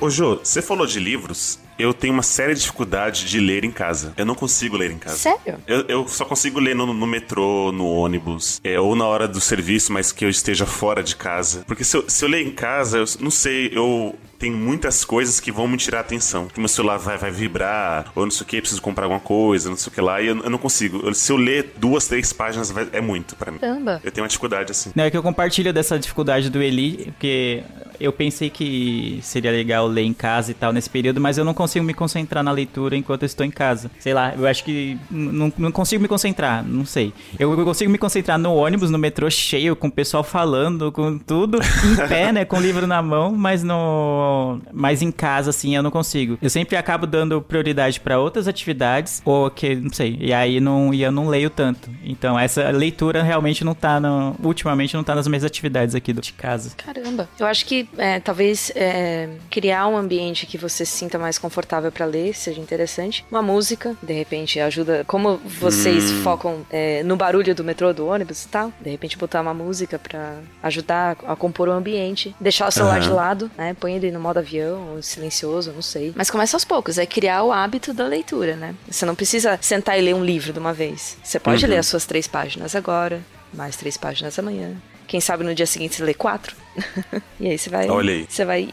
Ô, 0.00 0.10
Jô, 0.10 0.36
você 0.36 0.60
falou 0.60 0.86
de 0.86 1.00
livros. 1.00 1.58
Eu 1.78 1.92
tenho 1.92 2.12
uma 2.14 2.22
séria 2.22 2.54
dificuldade 2.54 3.26
de 3.26 3.38
ler 3.40 3.64
em 3.64 3.70
casa. 3.70 4.12
Eu 4.16 4.24
não 4.24 4.34
consigo 4.34 4.76
ler 4.76 4.90
em 4.90 4.98
casa. 4.98 5.16
Sério? 5.16 5.58
Eu, 5.66 5.84
eu 5.88 6.08
só 6.08 6.24
consigo 6.24 6.58
ler 6.58 6.74
no, 6.74 6.86
no 6.92 7.06
metrô, 7.06 7.70
no 7.72 7.86
ônibus, 7.86 8.60
é, 8.64 8.78
ou 8.80 8.94
na 8.96 9.06
hora 9.06 9.28
do 9.28 9.40
serviço, 9.40 9.92
mas 9.92 10.12
que 10.12 10.24
eu 10.24 10.28
esteja 10.30 10.64
fora 10.66 11.02
de 11.02 11.16
casa. 11.16 11.64
Porque 11.66 11.84
se 11.84 11.96
eu, 11.96 12.04
se 12.08 12.24
eu 12.24 12.28
ler 12.28 12.46
em 12.46 12.50
casa, 12.50 12.98
eu 12.98 13.04
não 13.20 13.30
sei, 13.30 13.70
eu 13.72 14.14
tenho 14.38 14.54
muitas 14.56 15.02
coisas 15.04 15.40
que 15.40 15.50
vão 15.50 15.66
me 15.66 15.76
tirar 15.78 15.98
a 15.98 16.00
atenção. 16.02 16.46
Que 16.48 16.58
meu 16.60 16.68
celular 16.68 16.98
vai, 16.98 17.16
vai 17.16 17.30
vibrar, 17.30 18.10
ou 18.14 18.24
não 18.24 18.30
sei 18.30 18.42
o 18.42 18.46
que, 18.46 18.60
preciso 18.60 18.82
comprar 18.82 19.04
alguma 19.04 19.20
coisa, 19.20 19.68
não 19.70 19.76
sei 19.76 19.90
o 19.90 19.94
que 19.94 20.00
lá, 20.00 20.20
e 20.20 20.26
eu, 20.26 20.36
eu 20.42 20.50
não 20.50 20.58
consigo. 20.58 21.00
Eu- 21.06 21.14
se 21.14 21.30
eu 21.32 21.36
ler 21.36 21.72
duas, 21.76 22.06
três 22.06 22.32
páginas, 22.32 22.70
vai- 22.70 22.88
é 22.92 23.00
muito 23.00 23.34
pra 23.36 23.50
mim. 23.50 23.58
Caramba. 23.58 24.00
Eu 24.04 24.10
tenho 24.12 24.22
uma 24.24 24.28
dificuldade 24.28 24.70
assim. 24.72 24.92
Não, 24.94 25.04
é 25.04 25.10
que 25.10 25.16
eu 25.16 25.22
compartilho 25.22 25.72
dessa 25.72 25.98
dificuldade 25.98 26.50
do 26.50 26.62
Eli, 26.62 27.06
porque 27.12 27.62
eu 27.98 28.12
pensei 28.12 28.50
que 28.50 29.18
seria 29.22 29.50
legal 29.50 29.86
ler 29.86 30.02
em 30.02 30.12
casa 30.12 30.50
e 30.50 30.54
tal 30.54 30.70
nesse 30.72 30.90
período, 30.90 31.18
mas 31.20 31.38
eu 31.38 31.44
não 31.44 31.54
consigo 31.54 31.65
me 31.84 31.94
concentrar 31.94 32.44
na 32.44 32.52
leitura 32.52 32.96
enquanto 32.96 33.22
eu 33.22 33.26
estou 33.26 33.46
em 33.46 33.50
casa. 33.50 33.90
Sei 33.98 34.12
lá, 34.12 34.34
eu 34.36 34.46
acho 34.46 34.62
que 34.62 34.98
não, 35.10 35.52
não 35.56 35.72
consigo 35.72 36.02
me 36.02 36.08
concentrar, 36.08 36.64
não 36.64 36.84
sei. 36.84 37.12
Eu, 37.38 37.56
eu 37.58 37.64
consigo 37.64 37.90
me 37.90 37.98
concentrar 37.98 38.38
no 38.38 38.54
ônibus, 38.54 38.90
no 38.90 38.98
metrô 38.98 39.30
cheio, 39.30 39.74
com 39.74 39.88
o 39.88 39.90
pessoal 39.90 40.22
falando, 40.22 40.92
com 40.92 41.18
tudo, 41.18 41.58
em 41.58 41.96
pé, 42.08 42.32
né, 42.32 42.44
com 42.44 42.56
o 42.56 42.60
livro 42.60 42.86
na 42.86 43.00
mão, 43.00 43.32
mas 43.32 43.62
no 43.62 44.58
mas 44.72 45.02
em 45.02 45.10
casa 45.10 45.50
assim 45.50 45.74
eu 45.74 45.82
não 45.82 45.90
consigo. 45.90 46.38
Eu 46.42 46.50
sempre 46.50 46.76
acabo 46.76 47.06
dando 47.06 47.40
prioridade 47.40 48.00
para 48.00 48.18
outras 48.18 48.46
atividades 48.46 49.22
ou 49.24 49.50
que, 49.50 49.74
não 49.74 49.92
sei, 49.92 50.16
e 50.20 50.32
aí 50.32 50.60
não 50.60 50.92
e 50.92 51.02
eu 51.02 51.12
não 51.12 51.28
leio 51.28 51.48
tanto. 51.48 51.90
Então 52.04 52.38
essa 52.38 52.70
leitura 52.70 53.22
realmente 53.22 53.64
não 53.64 53.74
tá 53.74 53.98
no, 53.98 54.36
ultimamente 54.42 54.94
não 54.94 55.02
tá 55.02 55.14
nas 55.14 55.26
minhas 55.26 55.44
atividades 55.44 55.94
aqui 55.94 56.12
do 56.12 56.26
de 56.26 56.32
casa. 56.32 56.72
Caramba. 56.76 57.28
Eu 57.38 57.46
acho 57.46 57.64
que 57.64 57.88
é, 57.96 58.20
talvez 58.20 58.72
é, 58.74 59.30
criar 59.50 59.86
um 59.88 59.96
ambiente 59.96 60.46
que 60.46 60.58
você 60.58 60.84
se 60.84 60.92
sinta 60.92 61.18
mais 61.18 61.38
confortável 61.38 61.55
pra 61.92 62.04
ler 62.04 62.34
seja 62.34 62.60
interessante. 62.60 63.24
Uma 63.30 63.40
música, 63.42 63.96
de 64.02 64.12
repente, 64.12 64.60
ajuda. 64.60 65.04
Como 65.06 65.36
vocês 65.38 66.10
focam 66.22 66.66
é, 66.70 67.02
no 67.02 67.16
barulho 67.16 67.54
do 67.54 67.64
metrô, 67.64 67.92
do 67.92 68.06
ônibus 68.06 68.44
e 68.44 68.48
tal, 68.48 68.72
de 68.80 68.90
repente 68.90 69.16
botar 69.16 69.40
uma 69.40 69.54
música 69.54 69.98
pra 69.98 70.34
ajudar 70.62 71.16
a 71.26 71.36
compor 71.36 71.68
o 71.68 71.72
ambiente. 71.72 72.34
Deixar 72.40 72.66
o 72.68 72.70
celular 72.70 73.00
de 73.00 73.06
Aham. 73.08 73.14
lado, 73.16 73.50
né? 73.56 73.74
Põe 73.78 73.94
ele 73.94 74.10
no 74.10 74.20
modo 74.20 74.38
avião, 74.38 74.94
ou 74.94 75.02
silencioso, 75.02 75.72
não 75.72 75.82
sei. 75.82 76.12
Mas 76.16 76.30
começa 76.30 76.56
aos 76.56 76.64
poucos, 76.64 76.98
é 76.98 77.06
criar 77.06 77.42
o 77.44 77.52
hábito 77.52 77.92
da 77.94 78.06
leitura, 78.06 78.56
né? 78.56 78.74
Você 78.90 79.06
não 79.06 79.14
precisa 79.14 79.58
sentar 79.62 79.98
e 79.98 80.02
ler 80.02 80.14
um 80.14 80.24
livro 80.24 80.52
de 80.52 80.58
uma 80.58 80.72
vez. 80.72 81.16
Você 81.22 81.38
pode 81.38 81.64
Uhum. 81.64 81.70
ler 81.70 81.78
as 81.78 81.86
suas 81.86 82.04
três 82.04 82.26
páginas 82.26 82.74
agora, 82.74 83.20
mais 83.56 83.76
três 83.76 83.96
páginas 83.96 84.38
amanhã. 84.38 84.74
Quem 85.06 85.20
sabe 85.20 85.44
no 85.44 85.54
dia 85.54 85.66
seguinte 85.66 85.94
você 85.94 86.04
lê 86.04 86.14
quatro. 86.14 86.54
e 87.38 87.48
aí 87.48 87.56
você 87.56 87.70
vai, 87.70 87.86
você 88.28 88.44
vai 88.44 88.68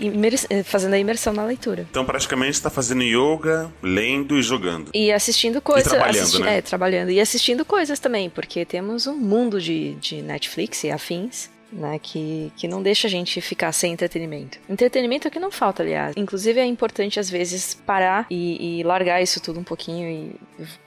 eh, 0.49 0.63
fazendo 0.63 0.93
a 0.93 0.99
imersão 0.99 1.31
na 1.31 1.45
leitura. 1.45 1.85
Então, 1.89 2.03
praticamente, 2.03 2.57
você 2.57 2.63
tá 2.63 2.69
fazendo 2.69 3.03
yoga, 3.03 3.71
lendo 3.81 4.37
e 4.37 4.41
jogando. 4.41 4.89
E 4.93 5.11
assistindo 5.11 5.61
coisas. 5.61 5.91
trabalhando, 5.91 6.23
assisti- 6.23 6.41
né? 6.41 6.57
É, 6.57 6.61
trabalhando. 6.61 7.11
E 7.11 7.19
assistindo 7.19 7.63
coisas 7.63 7.99
também, 7.99 8.29
porque 8.29 8.65
temos 8.65 9.05
um 9.05 9.15
mundo 9.15 9.61
de, 9.61 9.93
de 9.95 10.21
Netflix 10.21 10.83
e 10.83 10.91
afins. 10.91 11.52
Né, 11.73 11.99
que, 12.01 12.51
que 12.55 12.67
não 12.67 12.83
deixa 12.83 13.07
a 13.07 13.09
gente 13.09 13.41
ficar 13.41 13.71
sem 13.71 13.93
entretenimento. 13.93 14.59
Entretenimento 14.69 15.27
é 15.27 15.31
que 15.31 15.39
não 15.39 15.51
falta, 15.51 15.81
aliás. 15.81 16.13
Inclusive 16.15 16.59
é 16.59 16.65
importante, 16.65 17.19
às 17.19 17.29
vezes, 17.29 17.73
parar 17.73 18.27
e, 18.29 18.79
e 18.79 18.83
largar 18.83 19.21
isso 19.21 19.41
tudo 19.41 19.59
um 19.59 19.63
pouquinho 19.63 20.07
e. 20.07 20.35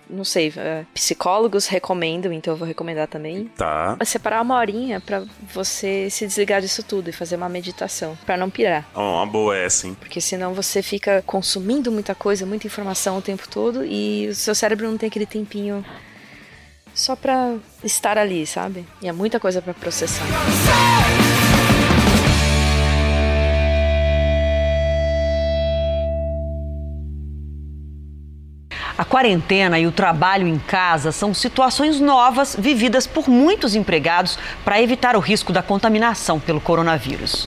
Não 0.08 0.22
sei, 0.22 0.52
eh, 0.56 0.84
psicólogos 0.94 1.66
recomendam, 1.66 2.32
então 2.32 2.54
eu 2.54 2.56
vou 2.56 2.68
recomendar 2.68 3.08
também. 3.08 3.50
Tá. 3.56 3.98
Separar 4.04 4.40
uma 4.40 4.56
horinha 4.56 5.00
pra 5.00 5.24
você 5.52 6.08
se 6.08 6.24
desligar 6.24 6.60
disso 6.60 6.84
tudo 6.84 7.10
e 7.10 7.12
fazer 7.12 7.34
uma 7.34 7.48
meditação, 7.48 8.16
pra 8.24 8.36
não 8.36 8.48
pirar. 8.48 8.88
Ó, 8.94 9.16
uma 9.16 9.26
boa 9.26 9.56
essa, 9.56 9.88
hein? 9.88 9.96
Porque 9.98 10.20
senão 10.20 10.54
você 10.54 10.80
fica 10.80 11.24
consumindo 11.26 11.90
muita 11.90 12.14
coisa, 12.14 12.46
muita 12.46 12.68
informação 12.68 13.18
o 13.18 13.22
tempo 13.22 13.48
todo 13.48 13.84
e 13.84 14.28
o 14.28 14.34
seu 14.36 14.54
cérebro 14.54 14.88
não 14.88 14.96
tem 14.96 15.08
aquele 15.08 15.26
tempinho 15.26 15.84
só 16.96 17.14
pra 17.14 17.56
estar 17.84 18.16
ali, 18.16 18.46
sabe? 18.46 18.86
E 19.02 19.06
é 19.06 19.12
muita 19.12 19.38
coisa 19.38 19.60
pra 19.60 19.74
processar. 19.74 20.24
A 28.98 29.04
quarentena 29.04 29.78
e 29.78 29.86
o 29.86 29.92
trabalho 29.92 30.48
em 30.48 30.58
casa 30.58 31.12
são 31.12 31.34
situações 31.34 32.00
novas 32.00 32.56
vividas 32.58 33.06
por 33.06 33.28
muitos 33.28 33.74
empregados 33.74 34.38
para 34.64 34.80
evitar 34.80 35.16
o 35.16 35.20
risco 35.20 35.52
da 35.52 35.62
contaminação 35.62 36.40
pelo 36.40 36.62
coronavírus. 36.62 37.42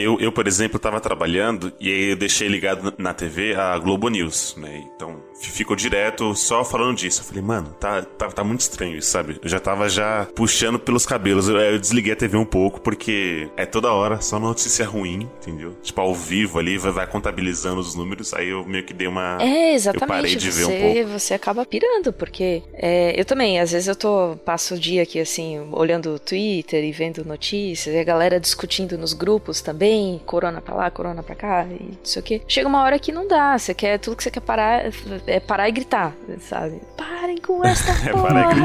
Eu, 0.00 0.18
eu, 0.20 0.32
por 0.32 0.46
exemplo, 0.46 0.76
estava 0.76 1.00
trabalhando 1.00 1.72
e 1.80 1.88
aí 1.88 2.10
eu 2.10 2.16
deixei 2.16 2.48
ligado 2.48 2.92
na 2.98 3.12
TV 3.14 3.54
a 3.54 3.76
Globo 3.78 4.08
News, 4.08 4.54
né? 4.56 4.84
Então 4.94 5.22
ficou 5.40 5.74
direto 5.74 6.34
só 6.34 6.64
falando 6.64 6.96
disso. 6.96 7.20
Eu 7.20 7.24
falei, 7.24 7.42
mano, 7.42 7.74
tá, 7.80 8.02
tá, 8.02 8.28
tá 8.28 8.44
muito 8.44 8.60
estranho 8.60 8.96
isso, 8.96 9.10
sabe? 9.10 9.38
Eu 9.42 9.48
já 9.48 9.58
tava 9.58 9.88
já 9.88 10.26
puxando 10.34 10.78
pelos 10.78 11.06
cabelos. 11.06 11.48
Eu, 11.48 11.56
eu 11.58 11.78
desliguei 11.78 12.12
a 12.12 12.16
TV 12.16 12.36
um 12.36 12.44
pouco 12.44 12.80
porque 12.80 13.48
é 13.56 13.64
toda 13.64 13.92
hora 13.92 14.20
só 14.20 14.38
notícia 14.38 14.84
ruim, 14.86 15.28
entendeu? 15.40 15.76
Tipo, 15.82 16.00
ao 16.00 16.14
vivo 16.14 16.58
ali, 16.58 16.78
vai, 16.78 16.92
vai 16.92 17.06
contabilizando 17.06 17.80
os 17.80 17.94
números. 17.94 18.34
Aí 18.34 18.48
eu 18.48 18.64
meio 18.64 18.84
que 18.84 18.92
dei 18.92 19.06
uma. 19.06 19.38
É, 19.40 19.70
Eu 19.70 19.74
exatamente. 19.74 20.08
parei 20.08 20.36
de 20.36 20.50
ver 20.50 20.64
um 20.64 20.68
você, 20.68 20.80
pouco. 20.80 21.18
você 21.18 21.34
acaba 21.34 21.64
pirando, 21.64 22.12
porque 22.12 22.62
é, 22.74 23.18
eu 23.18 23.24
também, 23.24 23.60
às 23.60 23.72
vezes 23.72 23.88
eu 23.88 23.96
tô, 23.96 24.36
passo 24.44 24.74
o 24.74 24.78
dia 24.78 25.02
aqui 25.02 25.20
assim, 25.20 25.58
olhando 25.72 26.14
o 26.14 26.18
Twitter 26.18 26.84
e 26.84 26.92
vendo 26.92 27.24
notícias, 27.24 27.94
e 27.94 27.98
a 27.98 28.04
galera 28.04 28.38
discutindo 28.40 28.96
nos 28.98 29.12
grupos 29.12 29.60
também, 29.60 29.89
bem, 29.90 30.20
corona 30.24 30.60
pra 30.60 30.72
lá, 30.74 30.88
corona 30.88 31.20
pra 31.20 31.34
cá, 31.34 31.64
e 31.64 31.82
não 31.82 32.04
sei 32.04 32.20
o 32.20 32.24
quê. 32.24 32.40
Chega 32.46 32.68
uma 32.68 32.80
hora 32.84 32.96
que 32.96 33.10
não 33.10 33.26
dá, 33.26 33.58
você 33.58 33.74
quer, 33.74 33.98
tudo 33.98 34.14
que 34.14 34.22
você 34.22 34.30
quer 34.30 34.40
parar 34.40 34.84
é 35.26 35.40
parar 35.40 35.68
e 35.68 35.72
gritar, 35.72 36.14
sabe? 36.38 36.80
Parem 36.96 37.38
com 37.38 37.64
esta 37.64 37.90
É 38.08 38.12
porra! 38.12 38.28
parar 38.28 38.56
e 38.56 38.60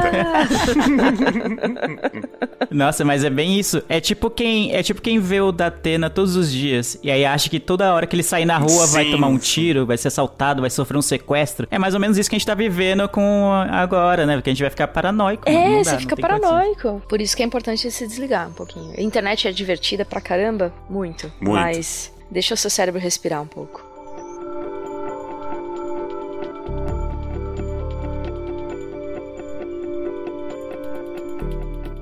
Nossa, 2.76 3.04
mas 3.04 3.24
é 3.24 3.30
bem 3.30 3.60
isso. 3.60 3.82
É 3.90 4.00
tipo 4.00 4.30
quem 4.30 4.74
é 4.76 4.84
tipo 4.84 5.02
quem 5.02 5.20
vê 5.20 5.42
o 5.42 5.52
Datena 5.52 6.12
todos 6.12 6.36
os 6.36 6.52
dias 6.52 7.00
e 7.02 7.10
aí 7.10 7.26
acha 7.26 7.50
que 7.50 7.60
toda 7.60 7.92
hora 7.94 8.06
que 8.06 8.16
ele 8.16 8.24
sair 8.24 8.46
na 8.46 8.58
rua 8.58 8.86
vai 8.88 9.06
Sim. 9.06 9.12
tomar 9.12 9.28
um 9.28 9.38
tiro, 9.38 9.86
vai 9.86 9.98
ser 9.98 10.10
assaltado, 10.10 10.62
vai 10.62 10.70
sofrer 10.70 10.98
um 10.98 11.02
sequestro. 11.02 11.68
É 11.72 11.80
mais 11.80 11.96
ou 11.96 12.00
menos 12.00 12.18
isso 12.20 12.30
que 12.30 12.36
a 12.36 12.40
gente 12.40 12.46
tá 12.46 12.54
vivendo 12.54 13.10
com 13.10 13.52
agora, 13.72 14.28
né? 14.28 14.36
Porque 14.36 14.52
a 14.52 14.54
gente 14.54 14.62
vai 14.62 14.70
ficar 14.70 14.88
paranoico. 14.90 15.50
É, 15.50 15.78
dá, 15.78 15.84
você 15.84 15.98
fica 15.98 16.16
paranoico. 16.16 17.02
Por 17.10 17.20
isso 17.20 17.36
que 17.36 17.42
é 17.42 17.46
importante 17.46 17.90
se 17.90 18.08
desligar 18.08 18.48
um 18.48 18.54
pouquinho. 18.54 18.94
A 18.96 19.02
internet 19.02 19.48
é 19.48 19.52
divertida 19.52 20.06
pra 20.06 20.22
caramba, 20.22 20.72
muito. 20.90 21.05
Muito. 21.40 21.62
Mas 21.62 22.12
deixa 22.30 22.54
o 22.54 22.58
seu 22.58 22.70
cérebro 22.70 23.00
respirar 23.00 23.42
um 23.42 23.48
pouco. 23.48 23.85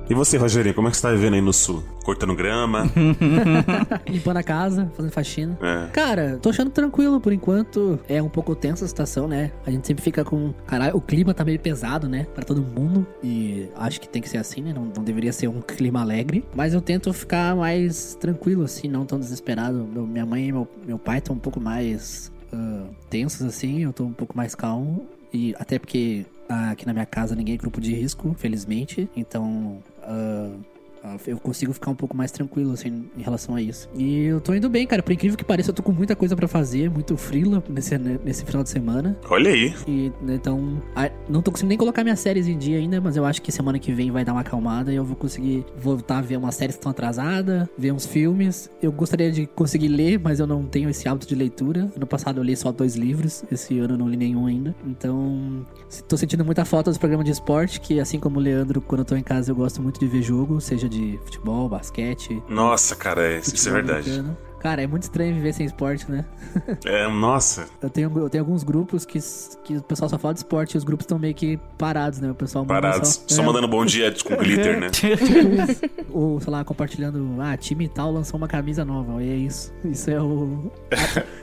E 0.08 0.12
você, 0.12 0.36
Rogerinho, 0.36 0.74
como 0.74 0.86
é 0.86 0.90
que 0.90 0.96
você 0.98 1.02
tá 1.02 1.10
vivendo 1.10 1.34
aí 1.34 1.40
no 1.40 1.52
sul? 1.52 1.82
Cortando 2.04 2.34
grama? 2.34 2.84
Limpando 4.06 4.36
a 4.36 4.42
casa, 4.42 4.90
fazendo 4.94 5.10
faxina. 5.10 5.58
É. 5.62 5.88
Cara, 5.92 6.38
tô 6.42 6.50
achando 6.50 6.70
tranquilo 6.70 7.18
por 7.18 7.32
enquanto. 7.32 7.98
É 8.06 8.22
um 8.22 8.28
pouco 8.28 8.54
tensa 8.54 8.84
a 8.84 8.88
situação, 8.88 9.26
né? 9.26 9.50
A 9.64 9.70
gente 9.70 9.86
sempre 9.86 10.04
fica 10.04 10.22
com. 10.22 10.52
Caralho, 10.66 10.94
o 10.94 11.00
clima 11.00 11.32
tá 11.32 11.42
meio 11.42 11.58
pesado, 11.58 12.06
né? 12.06 12.26
Pra 12.34 12.44
todo 12.44 12.60
mundo. 12.60 13.06
E 13.22 13.68
acho 13.76 13.98
que 13.98 14.06
tem 14.06 14.20
que 14.20 14.28
ser 14.28 14.36
assim, 14.36 14.60
né? 14.60 14.74
Não, 14.74 14.84
não 14.84 15.02
deveria 15.02 15.32
ser 15.32 15.48
um 15.48 15.62
clima 15.62 16.02
alegre. 16.02 16.44
Mas 16.54 16.74
eu 16.74 16.82
tento 16.82 17.10
ficar 17.14 17.56
mais 17.56 18.14
tranquilo, 18.20 18.62
assim, 18.62 18.88
não 18.88 19.06
tão 19.06 19.18
desesperado. 19.18 19.88
Meu- 19.90 20.06
minha 20.06 20.26
mãe 20.26 20.48
e 20.48 20.52
meu, 20.52 20.68
meu 20.86 20.98
pai 20.98 21.18
estão 21.18 21.34
um 21.34 21.38
pouco 21.38 21.58
mais 21.58 22.30
ah, 22.52 22.84
tensos, 23.08 23.40
assim. 23.46 23.82
Eu 23.82 23.92
tô 23.94 24.04
um 24.04 24.12
pouco 24.12 24.36
mais 24.36 24.54
calmo. 24.54 25.06
E 25.32 25.54
até 25.58 25.78
porque 25.78 26.26
ah, 26.48 26.70
aqui 26.72 26.86
na 26.86 26.92
minha 26.92 27.06
casa 27.06 27.34
ninguém 27.34 27.54
é 27.54 27.58
grupo 27.58 27.80
de 27.80 27.94
risco, 27.94 28.34
felizmente. 28.38 29.08
Então. 29.16 29.78
Ah, 30.06 30.48
ah, 30.48 30.73
eu 31.26 31.38
consigo 31.38 31.72
ficar 31.72 31.90
um 31.90 31.94
pouco 31.94 32.16
mais 32.16 32.30
tranquilo, 32.30 32.72
assim, 32.72 33.04
em 33.16 33.22
relação 33.22 33.54
a 33.54 33.62
isso. 33.62 33.88
E 33.94 34.24
eu 34.24 34.40
tô 34.40 34.54
indo 34.54 34.68
bem, 34.68 34.86
cara. 34.86 35.02
Por 35.02 35.12
incrível 35.12 35.36
que 35.36 35.44
pareça, 35.44 35.70
eu 35.70 35.74
tô 35.74 35.82
com 35.82 35.92
muita 35.92 36.16
coisa 36.16 36.34
pra 36.34 36.48
fazer, 36.48 36.90
muito 36.90 37.16
frila 37.16 37.62
nesse, 37.68 37.96
nesse 37.98 38.44
final 38.44 38.62
de 38.62 38.70
semana. 38.70 39.16
Olha 39.28 39.50
aí. 39.50 39.74
E, 39.86 40.12
né, 40.22 40.34
então, 40.34 40.82
não 41.28 41.42
tô 41.42 41.50
conseguindo 41.50 41.70
nem 41.70 41.78
colocar 41.78 42.02
minhas 42.02 42.20
séries 42.20 42.46
em 42.46 42.56
dia 42.56 42.78
ainda, 42.78 43.00
mas 43.00 43.16
eu 43.16 43.24
acho 43.24 43.42
que 43.42 43.52
semana 43.52 43.78
que 43.78 43.92
vem 43.92 44.10
vai 44.10 44.24
dar 44.24 44.32
uma 44.32 44.40
acalmada 44.40 44.92
e 44.92 44.96
eu 44.96 45.04
vou 45.04 45.16
conseguir 45.16 45.64
voltar 45.76 46.18
a 46.18 46.22
ver 46.22 46.36
umas 46.36 46.54
séries 46.54 46.76
que 46.76 46.80
estão 46.80 46.90
atrasadas, 46.90 47.68
ver 47.76 47.92
uns 47.92 48.06
filmes. 48.06 48.70
Eu 48.80 48.92
gostaria 48.92 49.30
de 49.30 49.46
conseguir 49.46 49.88
ler, 49.88 50.18
mas 50.18 50.40
eu 50.40 50.46
não 50.46 50.64
tenho 50.64 50.88
esse 50.88 51.08
hábito 51.08 51.26
de 51.26 51.34
leitura. 51.34 51.90
Ano 51.94 52.06
passado 52.06 52.38
eu 52.40 52.42
li 52.42 52.56
só 52.56 52.72
dois 52.72 52.96
livros, 52.96 53.44
esse 53.50 53.78
ano 53.78 53.94
eu 53.94 53.98
não 53.98 54.08
li 54.08 54.16
nenhum 54.16 54.46
ainda. 54.46 54.74
Então, 54.86 55.66
tô 56.08 56.16
sentindo 56.16 56.44
muita 56.44 56.64
falta 56.64 56.90
dos 56.90 56.98
programas 56.98 57.24
de 57.24 57.32
esporte, 57.32 57.80
que 57.80 58.00
assim 58.00 58.18
como 58.18 58.38
o 58.38 58.42
Leandro, 58.42 58.80
quando 58.80 59.00
eu 59.00 59.04
tô 59.04 59.16
em 59.16 59.22
casa, 59.22 59.50
eu 59.50 59.56
gosto 59.56 59.82
muito 59.82 60.00
de 60.00 60.06
ver 60.06 60.22
jogo, 60.22 60.60
seja 60.60 60.88
de 60.88 60.93
futebol, 61.24 61.68
basquete. 61.68 62.42
Nossa, 62.48 62.94
cara, 62.96 63.26
é- 63.34 63.38
isso 63.38 63.68
é 63.68 63.72
verdade. 63.72 64.10
americano. 64.10 64.36
Cara, 64.64 64.82
é 64.82 64.86
muito 64.86 65.02
estranho 65.02 65.34
viver 65.34 65.52
sem 65.52 65.66
esporte, 65.66 66.10
né? 66.10 66.24
É, 66.86 67.06
nossa. 67.06 67.66
Eu 67.82 67.90
tenho, 67.90 68.10
eu 68.18 68.30
tenho 68.30 68.42
alguns 68.42 68.62
grupos 68.62 69.04
que, 69.04 69.18
que 69.62 69.76
o 69.76 69.82
pessoal 69.82 70.08
só 70.08 70.16
fala 70.18 70.32
de 70.32 70.40
esporte 70.40 70.74
e 70.74 70.78
os 70.78 70.84
grupos 70.84 71.04
estão 71.04 71.18
meio 71.18 71.34
que 71.34 71.58
parados, 71.76 72.18
né? 72.18 72.30
O 72.30 72.34
pessoal 72.34 72.64
Parados. 72.64 73.24
Só, 73.26 73.42
é, 73.42 73.44
mandando 73.44 73.68
bom 73.68 73.84
dia 73.84 74.14
com 74.24 74.34
glitter, 74.36 74.80
né? 74.80 74.86
Ou, 76.10 76.40
sei 76.40 76.50
lá, 76.50 76.64
compartilhando, 76.64 77.36
ah, 77.40 77.54
time 77.58 77.88
tal 77.88 78.10
lançou 78.10 78.38
uma 78.38 78.48
camisa 78.48 78.84
nova. 78.86 79.22
E 79.22 79.28
é 79.28 79.34
isso. 79.36 79.70
Isso 79.84 80.10
é 80.10 80.22
o. 80.22 80.70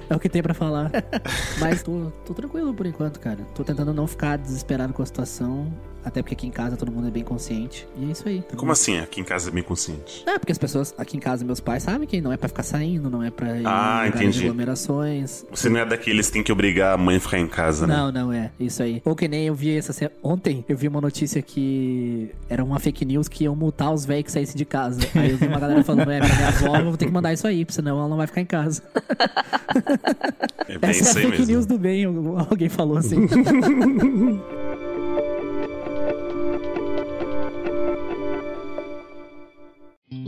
é 0.09 0.15
o 0.15 0.19
que 0.19 0.27
tem 0.29 0.41
pra 0.41 0.55
falar. 0.55 0.89
Mas 1.59 1.83
tô, 1.83 2.11
tô 2.25 2.33
tranquilo 2.33 2.73
por 2.73 2.87
enquanto, 2.87 3.19
cara. 3.19 3.45
Tô 3.53 3.63
tentando 3.63 3.93
não 3.93 4.07
ficar 4.07 4.37
desesperado 4.37 4.93
com 4.93 5.03
a 5.03 5.05
situação. 5.05 5.71
Até 6.03 6.21
porque 6.21 6.33
aqui 6.33 6.47
em 6.47 6.51
casa 6.51 6.75
todo 6.75 6.91
mundo 6.91 7.07
é 7.07 7.11
bem 7.11 7.23
consciente. 7.23 7.87
E 7.97 8.05
é 8.07 8.11
isso 8.11 8.27
aí. 8.27 8.43
Como 8.55 8.71
assim? 8.71 8.97
Aqui 8.99 9.21
em 9.21 9.23
casa 9.23 9.49
é 9.49 9.51
bem 9.53 9.63
consciente. 9.63 10.23
É, 10.27 10.37
porque 10.39 10.51
as 10.51 10.57
pessoas 10.57 10.93
aqui 10.97 11.15
em 11.17 11.19
casa, 11.19 11.45
meus 11.45 11.59
pais 11.59 11.83
sabem 11.83 12.07
que 12.07 12.19
não 12.19 12.31
é 12.31 12.37
pra 12.37 12.47
ficar 12.49 12.63
saindo, 12.63 13.09
não 13.09 13.21
é 13.23 13.29
pra 13.29 13.57
ir 13.59 13.63
Ah, 13.65 14.05
entendi. 14.07 14.41
aglomerações. 14.43 15.45
Você 15.51 15.69
não 15.69 15.79
é 15.79 15.85
daqueles 15.85 16.27
que 16.27 16.33
tem 16.33 16.43
que 16.43 16.51
obrigar 16.51 16.93
a 16.93 16.97
mãe 16.97 17.17
a 17.17 17.19
ficar 17.19 17.37
em 17.39 17.47
casa, 17.47 17.85
né? 17.85 17.95
Não, 17.95 18.11
não 18.11 18.33
é. 18.33 18.51
Isso 18.59 18.81
aí. 18.81 19.01
Ou 19.05 19.15
que 19.15 19.27
nem 19.27 19.45
eu 19.47 19.53
vi 19.55 19.77
essa 19.77 19.93
se- 19.93 20.09
ontem, 20.23 20.65
eu 20.67 20.75
vi 20.77 20.87
uma 20.87 21.01
notícia 21.01 21.41
que 21.41 22.31
era 22.49 22.63
uma 22.63 22.79
fake 22.79 23.05
news 23.05 23.27
que 23.27 23.43
iam 23.43 23.55
multar 23.55 23.93
os 23.93 24.05
velhos 24.05 24.25
que 24.25 24.31
saíssem 24.31 24.55
de 24.55 24.65
casa. 24.65 24.99
Aí 25.15 25.31
eu 25.31 25.37
vi 25.37 25.45
uma 25.47 25.59
galera 25.59 25.83
falando, 25.83 26.09
é, 26.11 26.19
pra 26.19 26.35
minha 26.35 26.47
avó, 26.47 26.75
eu 26.77 26.85
vou 26.85 26.97
ter 26.97 27.05
que 27.05 27.11
mandar 27.11 27.31
isso 27.33 27.45
aí, 27.47 27.63
porque 27.63 27.75
senão 27.75 27.99
ela 27.99 28.07
não 28.09 28.17
vai 28.17 28.27
ficar 28.27 28.41
em 28.41 28.45
casa. 28.45 28.81
É 30.67 30.77
bem 30.77 30.89
Essa 30.89 31.07
é 31.07 31.11
a 31.11 31.15
fake 31.25 31.39
mesmo. 31.39 31.45
news 31.53 31.65
do 31.65 31.77
bem, 31.77 32.05
alguém 32.05 32.69
falou 32.69 32.97
assim. 32.97 33.27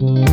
E 0.03 0.32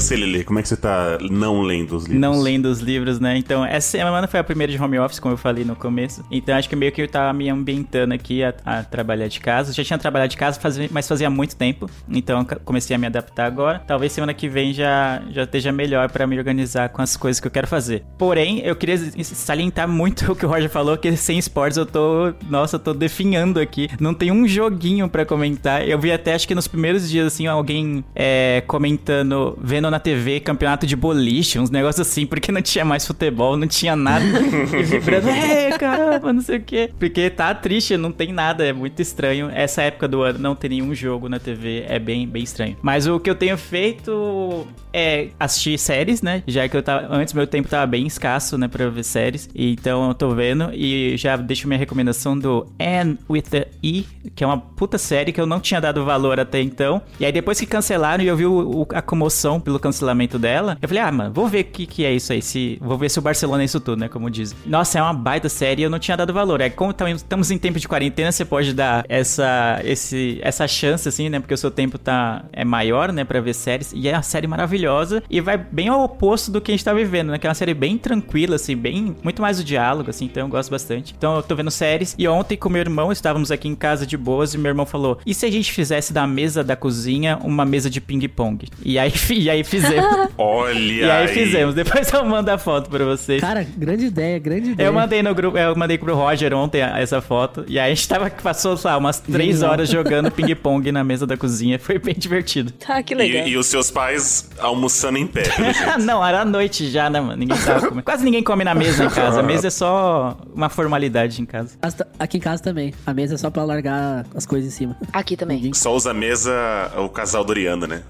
você, 0.00 0.16
Lili, 0.16 0.44
como 0.44 0.58
é 0.58 0.62
que 0.62 0.68
você 0.68 0.76
tá 0.76 1.18
não 1.30 1.60
lendo 1.62 1.96
os 1.96 2.04
livros? 2.04 2.20
Não 2.20 2.40
lendo 2.40 2.66
os 2.66 2.80
livros, 2.80 3.18
né? 3.20 3.36
Então, 3.36 3.64
essa 3.64 3.88
semana 3.90 4.26
foi 4.26 4.40
a 4.40 4.44
primeira 4.44 4.72
de 4.72 4.80
home 4.82 4.98
office, 4.98 5.18
como 5.18 5.34
eu 5.34 5.38
falei 5.38 5.64
no 5.64 5.74
começo. 5.76 6.24
Então, 6.30 6.56
acho 6.56 6.68
que 6.68 6.76
meio 6.76 6.92
que 6.92 7.02
eu 7.02 7.08
tava 7.08 7.32
me 7.32 7.48
ambientando 7.48 8.14
aqui 8.14 8.42
a, 8.42 8.54
a 8.64 8.82
trabalhar 8.82 9.28
de 9.28 9.40
casa. 9.40 9.72
Já 9.72 9.84
tinha 9.84 9.98
trabalhado 9.98 10.30
de 10.30 10.36
casa, 10.36 10.58
fazia- 10.60 10.88
mas 10.90 11.06
fazia 11.08 11.28
muito 11.30 11.56
tempo. 11.56 11.88
Então, 12.08 12.44
comecei 12.64 12.94
a 12.94 12.98
me 12.98 13.06
adaptar 13.06 13.46
agora. 13.46 13.80
Talvez 13.86 14.12
semana 14.12 14.32
que 14.34 14.48
vem 14.48 14.72
já, 14.72 15.22
já 15.30 15.42
esteja 15.44 15.72
melhor 15.72 16.10
pra 16.10 16.26
me 16.26 16.36
organizar 16.38 16.88
com 16.90 17.02
as 17.02 17.16
coisas 17.16 17.40
que 17.40 17.46
eu 17.46 17.50
quero 17.50 17.66
fazer. 17.66 18.04
Porém, 18.16 18.60
eu 18.60 18.76
queria 18.76 18.96
salientar 19.24 19.88
muito 19.88 20.30
o 20.32 20.36
que 20.36 20.46
o 20.46 20.48
Roger 20.48 20.70
falou, 20.70 20.96
que 20.96 21.16
sem 21.16 21.38
esportes 21.38 21.76
eu 21.78 21.86
tô... 21.86 22.32
Nossa, 22.48 22.76
eu 22.76 22.80
tô 22.80 22.92
definhando 22.94 23.60
aqui. 23.60 23.88
Não 24.00 24.14
tem 24.14 24.30
um 24.30 24.46
joguinho 24.46 25.08
pra 25.08 25.24
comentar. 25.24 25.86
Eu 25.88 25.98
vi 25.98 26.12
até, 26.12 26.34
acho 26.34 26.46
que 26.46 26.54
nos 26.54 26.68
primeiros 26.68 27.08
dias, 27.10 27.26
assim, 27.26 27.46
alguém 27.46 28.04
é, 28.14 28.62
comentando, 28.66 29.56
vendo 29.60 29.87
na 29.90 29.98
TV 29.98 30.40
campeonato 30.40 30.86
de 30.86 30.94
boliche, 30.96 31.58
uns 31.58 31.70
negócios 31.70 32.06
assim, 32.06 32.26
porque 32.26 32.50
não 32.52 32.62
tinha 32.62 32.84
mais 32.84 33.06
futebol, 33.06 33.56
não 33.56 33.66
tinha 33.66 33.94
nada. 33.96 34.24
e 34.24 34.82
vibrando, 34.82 35.28
é, 35.28 35.70
caramba, 35.78 36.32
não 36.32 36.40
sei 36.42 36.58
o 36.58 36.62
quê. 36.62 36.90
Porque 36.98 37.30
tá 37.30 37.54
triste, 37.54 37.96
não 37.96 38.12
tem 38.12 38.32
nada, 38.32 38.64
é 38.66 38.72
muito 38.72 39.00
estranho. 39.00 39.50
Essa 39.52 39.82
época 39.82 40.06
do 40.08 40.22
ano 40.22 40.38
não 40.38 40.54
ter 40.54 40.68
nenhum 40.70 40.94
jogo 40.94 41.28
na 41.28 41.38
TV 41.38 41.84
é 41.88 41.98
bem, 41.98 42.26
bem 42.26 42.42
estranho. 42.42 42.76
Mas 42.82 43.06
o 43.06 43.18
que 43.20 43.28
eu 43.30 43.34
tenho 43.34 43.56
feito 43.56 44.66
é 44.92 45.28
assistir 45.38 45.78
séries, 45.78 46.22
né? 46.22 46.42
Já 46.46 46.68
que 46.68 46.76
eu 46.76 46.82
tava. 46.82 47.14
Antes 47.14 47.34
meu 47.34 47.46
tempo 47.46 47.68
tava 47.68 47.86
bem 47.86 48.06
escasso, 48.06 48.56
né, 48.58 48.68
pra 48.68 48.88
ver 48.88 49.04
séries. 49.04 49.48
Então 49.54 50.08
eu 50.08 50.14
tô 50.14 50.30
vendo 50.34 50.70
e 50.72 51.16
já 51.16 51.36
deixo 51.36 51.66
minha 51.68 51.78
recomendação 51.78 52.38
do 52.38 52.66
Anne 52.80 53.18
with 53.28 53.42
the 53.42 53.68
E, 53.82 54.04
que 54.34 54.42
é 54.42 54.46
uma 54.46 54.58
puta 54.58 54.98
série 54.98 55.32
que 55.32 55.40
eu 55.40 55.46
não 55.46 55.60
tinha 55.60 55.80
dado 55.80 56.04
valor 56.04 56.40
até 56.40 56.60
então. 56.60 57.00
E 57.20 57.24
aí 57.26 57.32
depois 57.32 57.58
que 57.60 57.66
cancelaram 57.66 58.22
e 58.22 58.26
eu 58.26 58.36
vi 58.36 58.46
o- 58.46 58.82
o- 58.82 58.86
a 58.94 59.02
comoção 59.02 59.60
pelo 59.68 59.78
cancelamento 59.78 60.38
dela, 60.38 60.78
eu 60.80 60.88
falei, 60.88 61.02
ah, 61.02 61.12
mano, 61.12 61.30
vou 61.30 61.46
ver 61.46 61.60
o 61.60 61.64
que, 61.64 61.84
que 61.86 62.02
é 62.06 62.12
isso 62.14 62.32
aí. 62.32 62.40
Se, 62.40 62.78
vou 62.80 62.96
ver 62.96 63.10
se 63.10 63.18
o 63.18 63.22
Barcelona 63.22 63.62
é 63.62 63.66
isso 63.66 63.78
tudo, 63.78 64.00
né? 64.00 64.08
Como 64.08 64.30
dizem. 64.30 64.56
Nossa, 64.64 64.98
é 64.98 65.02
uma 65.02 65.12
baita 65.12 65.46
série 65.50 65.82
e 65.82 65.84
eu 65.84 65.90
não 65.90 65.98
tinha 65.98 66.16
dado 66.16 66.32
valor. 66.32 66.62
É 66.62 66.70
como 66.70 66.90
tam- 66.94 67.06
estamos 67.10 67.50
em 67.50 67.58
tempo 67.58 67.78
de 67.78 67.86
quarentena, 67.86 68.32
você 68.32 68.46
pode 68.46 68.72
dar 68.72 69.04
essa, 69.10 69.78
esse, 69.84 70.38
essa 70.40 70.66
chance, 70.66 71.06
assim, 71.06 71.28
né? 71.28 71.38
Porque 71.38 71.52
o 71.52 71.58
seu 71.58 71.70
tempo 71.70 71.98
tá, 71.98 72.46
é 72.50 72.64
maior, 72.64 73.12
né? 73.12 73.24
Pra 73.24 73.42
ver 73.42 73.52
séries. 73.54 73.92
E 73.94 74.08
é 74.08 74.14
uma 74.14 74.22
série 74.22 74.46
maravilhosa 74.46 75.22
e 75.28 75.38
vai 75.38 75.58
bem 75.58 75.88
ao 75.88 76.02
oposto 76.02 76.50
do 76.50 76.62
que 76.62 76.70
a 76.70 76.74
gente 76.74 76.84
tá 76.84 76.94
vivendo, 76.94 77.28
né? 77.30 77.38
Que 77.38 77.46
é 77.46 77.50
uma 77.50 77.54
série 77.54 77.74
bem 77.74 77.98
tranquila, 77.98 78.56
assim, 78.56 78.74
bem. 78.74 79.14
Muito 79.22 79.42
mais 79.42 79.60
o 79.60 79.64
diálogo, 79.64 80.08
assim, 80.08 80.24
então 80.24 80.44
eu 80.44 80.48
gosto 80.48 80.70
bastante. 80.70 81.14
Então 81.18 81.36
eu 81.36 81.42
tô 81.42 81.54
vendo 81.54 81.70
séries. 81.70 82.14
E 82.18 82.26
ontem 82.26 82.56
com 82.56 82.70
meu 82.70 82.80
irmão, 82.80 83.12
estávamos 83.12 83.50
aqui 83.50 83.68
em 83.68 83.74
casa 83.74 84.06
de 84.06 84.16
boas 84.16 84.54
e 84.54 84.58
meu 84.58 84.70
irmão 84.70 84.86
falou: 84.86 85.18
e 85.26 85.34
se 85.34 85.44
a 85.44 85.50
gente 85.52 85.70
fizesse 85.72 86.10
da 86.10 86.26
mesa 86.26 86.64
da 86.64 86.74
cozinha 86.74 87.38
uma 87.44 87.66
mesa 87.66 87.90
de 87.90 88.00
ping-pong? 88.00 88.66
E 88.82 88.98
aí, 88.98 89.12
e 89.30 89.50
aí 89.50 89.57
fizemos. 89.64 90.28
Olha 90.36 90.78
e 90.78 91.10
aí, 91.10 91.28
fizemos. 91.28 91.74
Depois 91.74 92.12
eu 92.12 92.24
mando 92.24 92.50
a 92.50 92.58
foto 92.58 92.88
pra 92.90 93.04
vocês. 93.04 93.40
Cara, 93.40 93.66
grande 93.76 94.06
ideia, 94.06 94.38
grande 94.38 94.70
ideia. 94.70 94.88
Eu 94.88 94.92
mandei 94.92 95.22
no 95.22 95.34
grupo, 95.34 95.56
eu 95.58 95.74
mandei 95.76 95.98
pro 95.98 96.14
Roger 96.14 96.54
ontem 96.54 96.80
essa 96.80 97.20
foto. 97.20 97.64
E 97.68 97.78
aí 97.78 97.92
a 97.92 97.94
gente 97.94 98.08
tava, 98.08 98.30
passou, 98.30 98.76
sei 98.76 98.90
lá, 98.90 98.96
umas 98.96 99.20
três 99.20 99.56
Genial. 99.56 99.72
horas 99.72 99.88
jogando 99.88 100.30
ping-pong 100.32 100.90
na 100.92 101.02
mesa 101.04 101.26
da 101.26 101.36
cozinha. 101.36 101.78
Foi 101.78 101.98
bem 101.98 102.14
divertido. 102.16 102.72
Tá, 102.72 103.02
que 103.02 103.14
legal. 103.14 103.46
E, 103.46 103.52
e 103.52 103.56
os 103.56 103.66
seus 103.66 103.90
pais 103.90 104.50
almoçando 104.58 105.18
em 105.18 105.26
pé, 105.26 105.44
não, 106.00 106.24
era 106.24 106.40
à 106.40 106.44
noite 106.44 106.90
já, 106.90 107.08
né, 107.10 107.20
mano? 107.20 107.36
Ninguém 107.36 107.56
tava 107.58 107.80
comendo. 107.88 108.02
Quase 108.02 108.24
ninguém 108.24 108.42
come 108.42 108.64
na 108.64 108.74
mesa 108.74 109.04
em 109.04 109.10
casa. 109.10 109.40
A 109.40 109.42
mesa 109.42 109.68
é 109.68 109.70
só 109.70 110.36
uma 110.54 110.68
formalidade 110.68 111.40
em 111.40 111.46
casa. 111.46 111.76
Aqui 112.18 112.38
em 112.38 112.40
casa 112.40 112.62
também. 112.62 112.92
A 113.06 113.14
mesa 113.14 113.34
é 113.34 113.38
só 113.38 113.50
pra 113.50 113.64
largar 113.64 114.26
as 114.34 114.46
coisas 114.46 114.72
em 114.72 114.76
cima. 114.76 114.96
Aqui 115.12 115.36
também. 115.36 115.72
Só 115.74 115.94
usa 115.94 116.10
a 116.10 116.14
mesa 116.14 116.52
o 116.96 117.08
casal 117.08 117.44
Doriana, 117.44 117.86
né? 117.86 118.02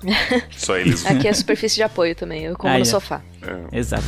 Só 0.51 0.77
eles. 0.77 1.05
Aqui 1.07 1.29
é 1.29 1.31
superfície 1.39 1.77
de 1.77 1.83
apoio 1.83 2.15
também. 2.15 2.45
Eu 2.45 2.57
como 2.57 2.73
Ah, 2.73 2.77
no 2.77 2.83
é. 2.83 2.85
sofá. 2.85 3.23
É. 3.73 3.79
Exato. 3.79 4.05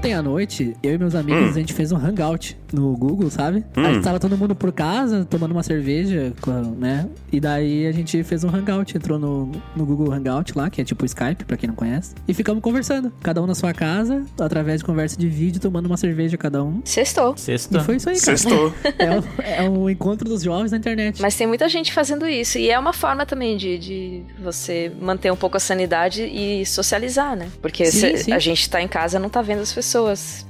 Ontem 0.00 0.14
à 0.14 0.22
noite 0.22 0.74
eu 0.82 0.94
e 0.94 0.98
meus 0.98 1.14
amigos, 1.14 1.50
a 1.54 1.60
gente 1.60 1.74
fez 1.74 1.92
um 1.92 1.96
hangout 1.98 2.56
no 2.72 2.96
Google, 2.96 3.28
sabe? 3.28 3.62
A 3.76 3.92
gente 3.92 4.02
tava 4.02 4.18
todo 4.18 4.34
mundo 4.34 4.54
por 4.54 4.72
casa, 4.72 5.26
tomando 5.28 5.52
uma 5.52 5.62
cerveja, 5.62 6.32
né? 6.78 7.06
E 7.30 7.38
daí 7.38 7.86
a 7.86 7.92
gente 7.92 8.24
fez 8.24 8.42
um 8.42 8.48
hangout, 8.48 8.96
entrou 8.96 9.18
no, 9.18 9.52
no 9.76 9.84
Google 9.84 10.10
Hangout 10.10 10.56
lá, 10.56 10.70
que 10.70 10.80
é 10.80 10.84
tipo 10.84 11.02
o 11.02 11.06
Skype, 11.06 11.44
pra 11.44 11.54
quem 11.58 11.68
não 11.68 11.74
conhece. 11.76 12.14
E 12.26 12.32
ficamos 12.32 12.62
conversando, 12.62 13.12
cada 13.22 13.42
um 13.42 13.46
na 13.46 13.54
sua 13.54 13.74
casa, 13.74 14.24
através 14.40 14.80
de 14.80 14.86
conversa 14.86 15.18
de 15.18 15.28
vídeo, 15.28 15.60
tomando 15.60 15.84
uma 15.84 15.98
cerveja 15.98 16.38
cada 16.38 16.64
um. 16.64 16.80
Sextou. 16.82 17.36
Sexto. 17.36 17.76
E 17.76 17.80
foi 17.80 17.96
isso 17.96 18.08
aí, 18.08 18.18
cara. 18.18 18.36
Sextou. 18.38 18.72
É 18.98 19.18
o, 19.18 19.24
é 19.42 19.68
o 19.68 19.90
encontro 19.90 20.26
dos 20.26 20.42
jovens 20.42 20.72
na 20.72 20.78
internet. 20.78 21.20
Mas 21.20 21.36
tem 21.36 21.46
muita 21.46 21.68
gente 21.68 21.92
fazendo 21.92 22.26
isso. 22.26 22.56
E 22.58 22.70
é 22.70 22.78
uma 22.78 22.94
forma 22.94 23.26
também 23.26 23.54
de, 23.56 23.76
de 23.78 24.22
você 24.42 24.90
manter 25.00 25.30
um 25.30 25.36
pouco 25.36 25.58
a 25.58 25.60
sanidade 25.60 26.22
e 26.22 26.64
socializar, 26.64 27.36
né? 27.36 27.48
Porque 27.60 27.84
Sim, 27.86 27.98
cê- 28.00 28.16
sim. 28.16 28.32
a 28.32 28.38
gente 28.38 28.68
tá 28.70 28.80
em 28.80 28.88
casa 28.88 29.18
não 29.18 29.28
tá 29.28 29.42
vendo 29.42 29.60
as 29.60 29.72
pessoas. 29.72 29.89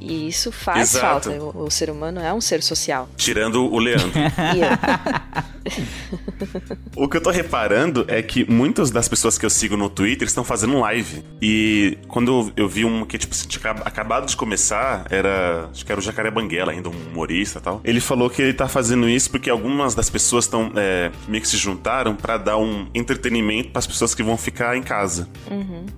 E 0.01 0.29
isso 0.29 0.51
faz 0.53 0.95
Exato. 0.95 1.31
falta. 1.31 1.43
O, 1.59 1.65
o 1.67 1.71
ser 1.71 1.91
humano 1.91 2.21
é 2.21 2.33
um 2.33 2.41
ser 2.41 2.63
social. 2.63 3.09
Tirando 3.17 3.65
o 3.73 3.79
Leandro. 3.79 4.11
O 6.97 7.09
que 7.09 7.17
eu 7.17 7.21
tô 7.23 7.31
reparando 7.31 8.05
é 8.09 8.23
que 8.23 8.51
muitas 8.51 8.91
das 8.91 9.09
pessoas 9.09 9.39
que 9.39 9.45
eu 9.47 9.51
sigo 9.51 9.77
no 9.77 9.89
Twitter 9.89 10.27
estão 10.27 10.43
fazendo 10.43 10.79
live. 10.81 11.23
E 11.41 11.99
quando 12.09 12.53
eu, 12.57 12.69
vi 12.69 12.85
um 12.85 13.05
que, 13.05 13.19
tipo, 13.19 13.35
tinha 13.35 13.61
acab- 13.61 13.83
acabado 13.87 14.27
de 14.27 14.37
começar, 14.37 15.05
era. 15.11 15.69
Acho 15.71 15.85
que 15.85 15.93
era 15.93 16.01
o 16.01 16.03
Jacaré 16.03 16.31
Banguela, 16.31 16.73
ainda 16.73 16.89
um 16.89 16.93
humorista 17.11 17.59
e 17.59 17.63
tal. 17.63 17.81
Ele 17.85 18.01
falou 18.01 18.29
que 18.31 18.43
ele 18.43 18.53
tá 18.55 18.69
fazendo 18.69 19.09
isso 19.09 19.31
porque 19.31 19.49
algumas 19.51 19.95
das 19.95 20.11
pessoas 20.11 20.45
estão 20.47 20.73
é, 20.77 21.11
meio 21.29 21.43
que 21.43 21.49
se 21.49 21.57
juntaram 21.57 22.15
pra 22.17 22.37
dar 22.37 22.57
um 22.57 22.87
entretenimento 22.95 23.71
pras 23.71 23.87
pessoas 23.87 24.15
que 24.15 24.23
vão 24.23 24.37
ficar 24.37 24.77
em 24.77 24.83
casa. 24.83 25.29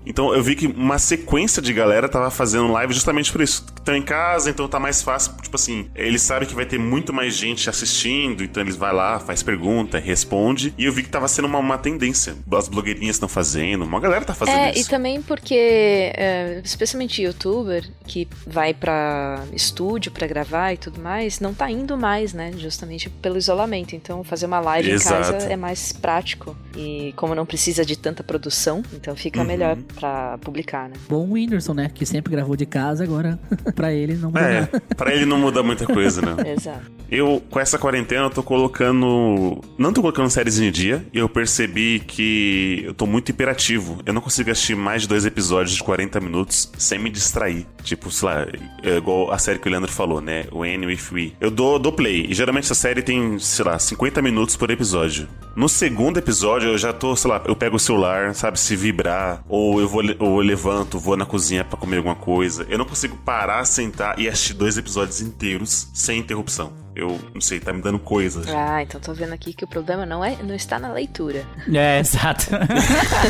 Então 0.05 0.35
eu 0.35 0.43
vi 0.43 0.55
que 0.55 0.67
uma 0.67 0.99
sequência 0.99 1.63
de 1.63 1.73
galera 1.73 2.09
tava 2.09 2.31
fazendo 2.31 2.71
live 2.73 2.93
justamente 2.93 3.32
por 3.33 3.41
isso. 3.43 3.65
Estão 3.83 3.97
em 3.97 4.03
casa, 4.03 4.49
então 4.49 4.69
tá 4.69 4.79
mais 4.79 5.03
fácil. 5.03 5.33
Tipo 5.43 5.57
assim, 5.57 5.91
eles 5.95 6.23
sabem 6.23 6.49
que 6.49 6.55
vai 6.55 6.65
ter 6.65 6.79
muito 6.79 7.13
mais 7.13 7.35
gente 7.37 7.69
assistindo, 7.69 8.45
então 8.45 8.63
eles 8.63 8.77
vai 8.77 8.93
lá, 8.93 9.19
faz 9.19 9.43
pergunta, 9.43 9.99
responde. 9.99 10.73
E 10.79 10.85
eu 10.85 10.93
vi 10.93 11.03
que 11.03 11.09
tava 11.09 11.27
sendo 11.27 11.47
uma, 11.47 11.59
uma 11.59 11.77
tendência. 11.77 12.37
As 12.53 12.69
blogueirinhas 12.69 13.17
estão 13.17 13.29
fazendo, 13.29 13.85
uma 13.85 13.99
galera 13.99 14.25
tá 14.25 14.35
fazendo 14.35 14.57
É, 14.57 14.73
e 14.73 14.79
isso. 14.81 14.89
também 14.89 15.21
porque, 15.21 15.55
é, 15.57 16.61
especialmente 16.65 17.21
youtuber, 17.23 17.85
que 18.07 18.29
vai 18.47 18.73
pra 18.73 19.43
estúdio 19.53 20.13
pra 20.13 20.29
gravar 20.29 20.73
e 20.73 20.77
tudo 20.77 21.01
mais, 21.01 21.41
não 21.41 21.53
tá 21.53 21.69
indo 21.69 21.97
mais, 21.99 22.33
né? 22.33 22.53
Justamente 22.57 23.11
pelo 23.11 23.37
isolamento. 23.37 23.97
Então, 23.97 24.23
fazer 24.23 24.47
uma 24.47 24.61
live 24.61 24.91
em 24.91 24.93
Exato. 24.95 25.33
casa 25.33 25.47
é 25.49 25.57
mais 25.57 25.93
prático. 25.93 26.57
E 26.77 27.13
como 27.17 27.35
não 27.35 27.45
precisa 27.45 27.85
de 27.85 27.97
tanta 27.99 28.23
produção, 28.23 28.83
então 28.93 29.17
fica 29.17 29.41
Uhum. 29.41 29.47
melhor 29.47 29.77
pra 29.99 30.39
publicar, 30.39 30.89
né? 30.89 30.95
Bom 31.09 31.27
o 31.27 31.33
Whindersson, 31.33 31.75
né? 31.75 31.91
Que 31.93 32.07
sempre 32.07 32.31
gravou 32.33 32.55
de 32.57 32.65
casa, 32.65 33.03
agora 33.03 33.39
pra 33.73 33.93
ele 33.93 34.15
não 34.15 34.29
muda 34.31 34.41
É, 34.41 34.61
nada. 34.61 34.83
pra 34.97 35.15
ele 35.15 35.25
não 35.27 35.39
muda 35.39 35.63
muita 35.63 35.87
coisa, 35.87 36.21
né? 36.23 36.37
Exato. 36.57 36.91
Eu, 37.11 37.43
com 37.51 37.61
essa 37.61 37.79
quarentena, 37.79 38.23
eu 38.27 38.31
tô 38.31 38.43
colocando. 38.43 39.61
Não 39.77 39.93
tô 39.93 40.01
colocando 40.01 40.31
séries 40.31 40.59
em 40.59 40.71
dia, 40.71 41.05
e 41.13 41.19
eu 41.19 41.29
percebi 41.29 42.01
que 42.01 42.83
eu 42.87 42.95
tô 42.95 43.07
muito 43.07 43.29
hiperativo. 43.29 44.01
Eu 44.07 44.13
não 44.15 44.21
consigo 44.23 44.51
assistir 44.51 44.75
mais 44.75 45.03
de 45.03 45.09
dois 45.09 45.27
episódios 45.27 45.77
de 45.77 45.83
40 45.83 46.21
minutos 46.21 46.71
sem 46.79 46.99
me 46.99 47.11
distrair. 47.11 47.67
Tipo, 47.83 48.11
sei 48.11 48.29
lá, 48.29 48.47
é 48.83 48.97
igual 48.97 49.31
a 49.31 49.39
série 49.39 49.59
que 49.59 49.69
o 49.69 49.71
Leandro 49.71 49.91
falou, 49.93 50.21
né? 50.21 50.45
O 50.51 50.65
N 50.65 50.87
with 50.87 51.01
We. 51.13 51.33
Eu 51.41 51.51
dou, 51.51 51.79
dou 51.79 51.93
play, 51.93 52.27
e 52.29 52.35
geralmente 52.35 52.65
essa 52.65 52.75
série 52.75 53.03
tem, 53.03 53.39
sei 53.39 53.65
lá, 53.65 53.79
50 53.79 54.23
minutos 54.23 54.57
por 54.57 54.71
episódio. 54.71 55.29
No 55.55 55.69
segundo 55.69 56.17
episódio, 56.17 56.71
eu 56.71 56.79
já 56.79 56.95
tô, 56.95 57.15
sei 57.15 57.31
lá, 57.31 57.43
eu 57.47 57.55
pego 57.55 57.77
o 57.77 57.79
celular, 57.79 58.35
sabe, 58.35 58.59
se 58.59 58.75
vibrar, 58.75 59.43
ou 59.49 59.81
eu 59.81 59.89
vou, 59.89 60.03
ou 60.19 60.41
eu 60.41 60.47
levanto, 60.47 60.99
vou 60.99 61.15
na 61.17 61.27
cozinha 61.27 61.63
pra 61.63 61.77
comer 61.79 61.99
alguma 61.99 62.15
coisa. 62.15 62.67
Eu 62.71 62.79
não 62.79 62.87
consigo 62.87 63.17
parar, 63.19 63.62
sentar 63.65 64.19
e 64.19 64.29
assistir 64.29 64.55
dois 64.55 64.77
episódios 64.77 65.21
inteiros 65.21 65.89
sem 65.95 66.19
interrupção. 66.19 66.73
Eu 66.95 67.19
não 67.33 67.41
sei, 67.41 67.59
tá 67.61 67.73
me 67.73 67.81
dando 67.83 67.99
coisas. 67.99 68.47
Ah, 68.49 68.83
então 68.83 69.01
tô 69.01 69.13
vendo 69.15 69.33
aqui 69.33 69.53
que 69.55 69.65
o 69.65 69.69
problema 69.69 70.05
não, 70.05 70.25
é, 70.25 70.37
não 70.43 70.55
está 70.55 70.79
na 70.79 70.93
leitura. 70.93 71.43
É, 71.75 72.01
exato. 72.01 72.47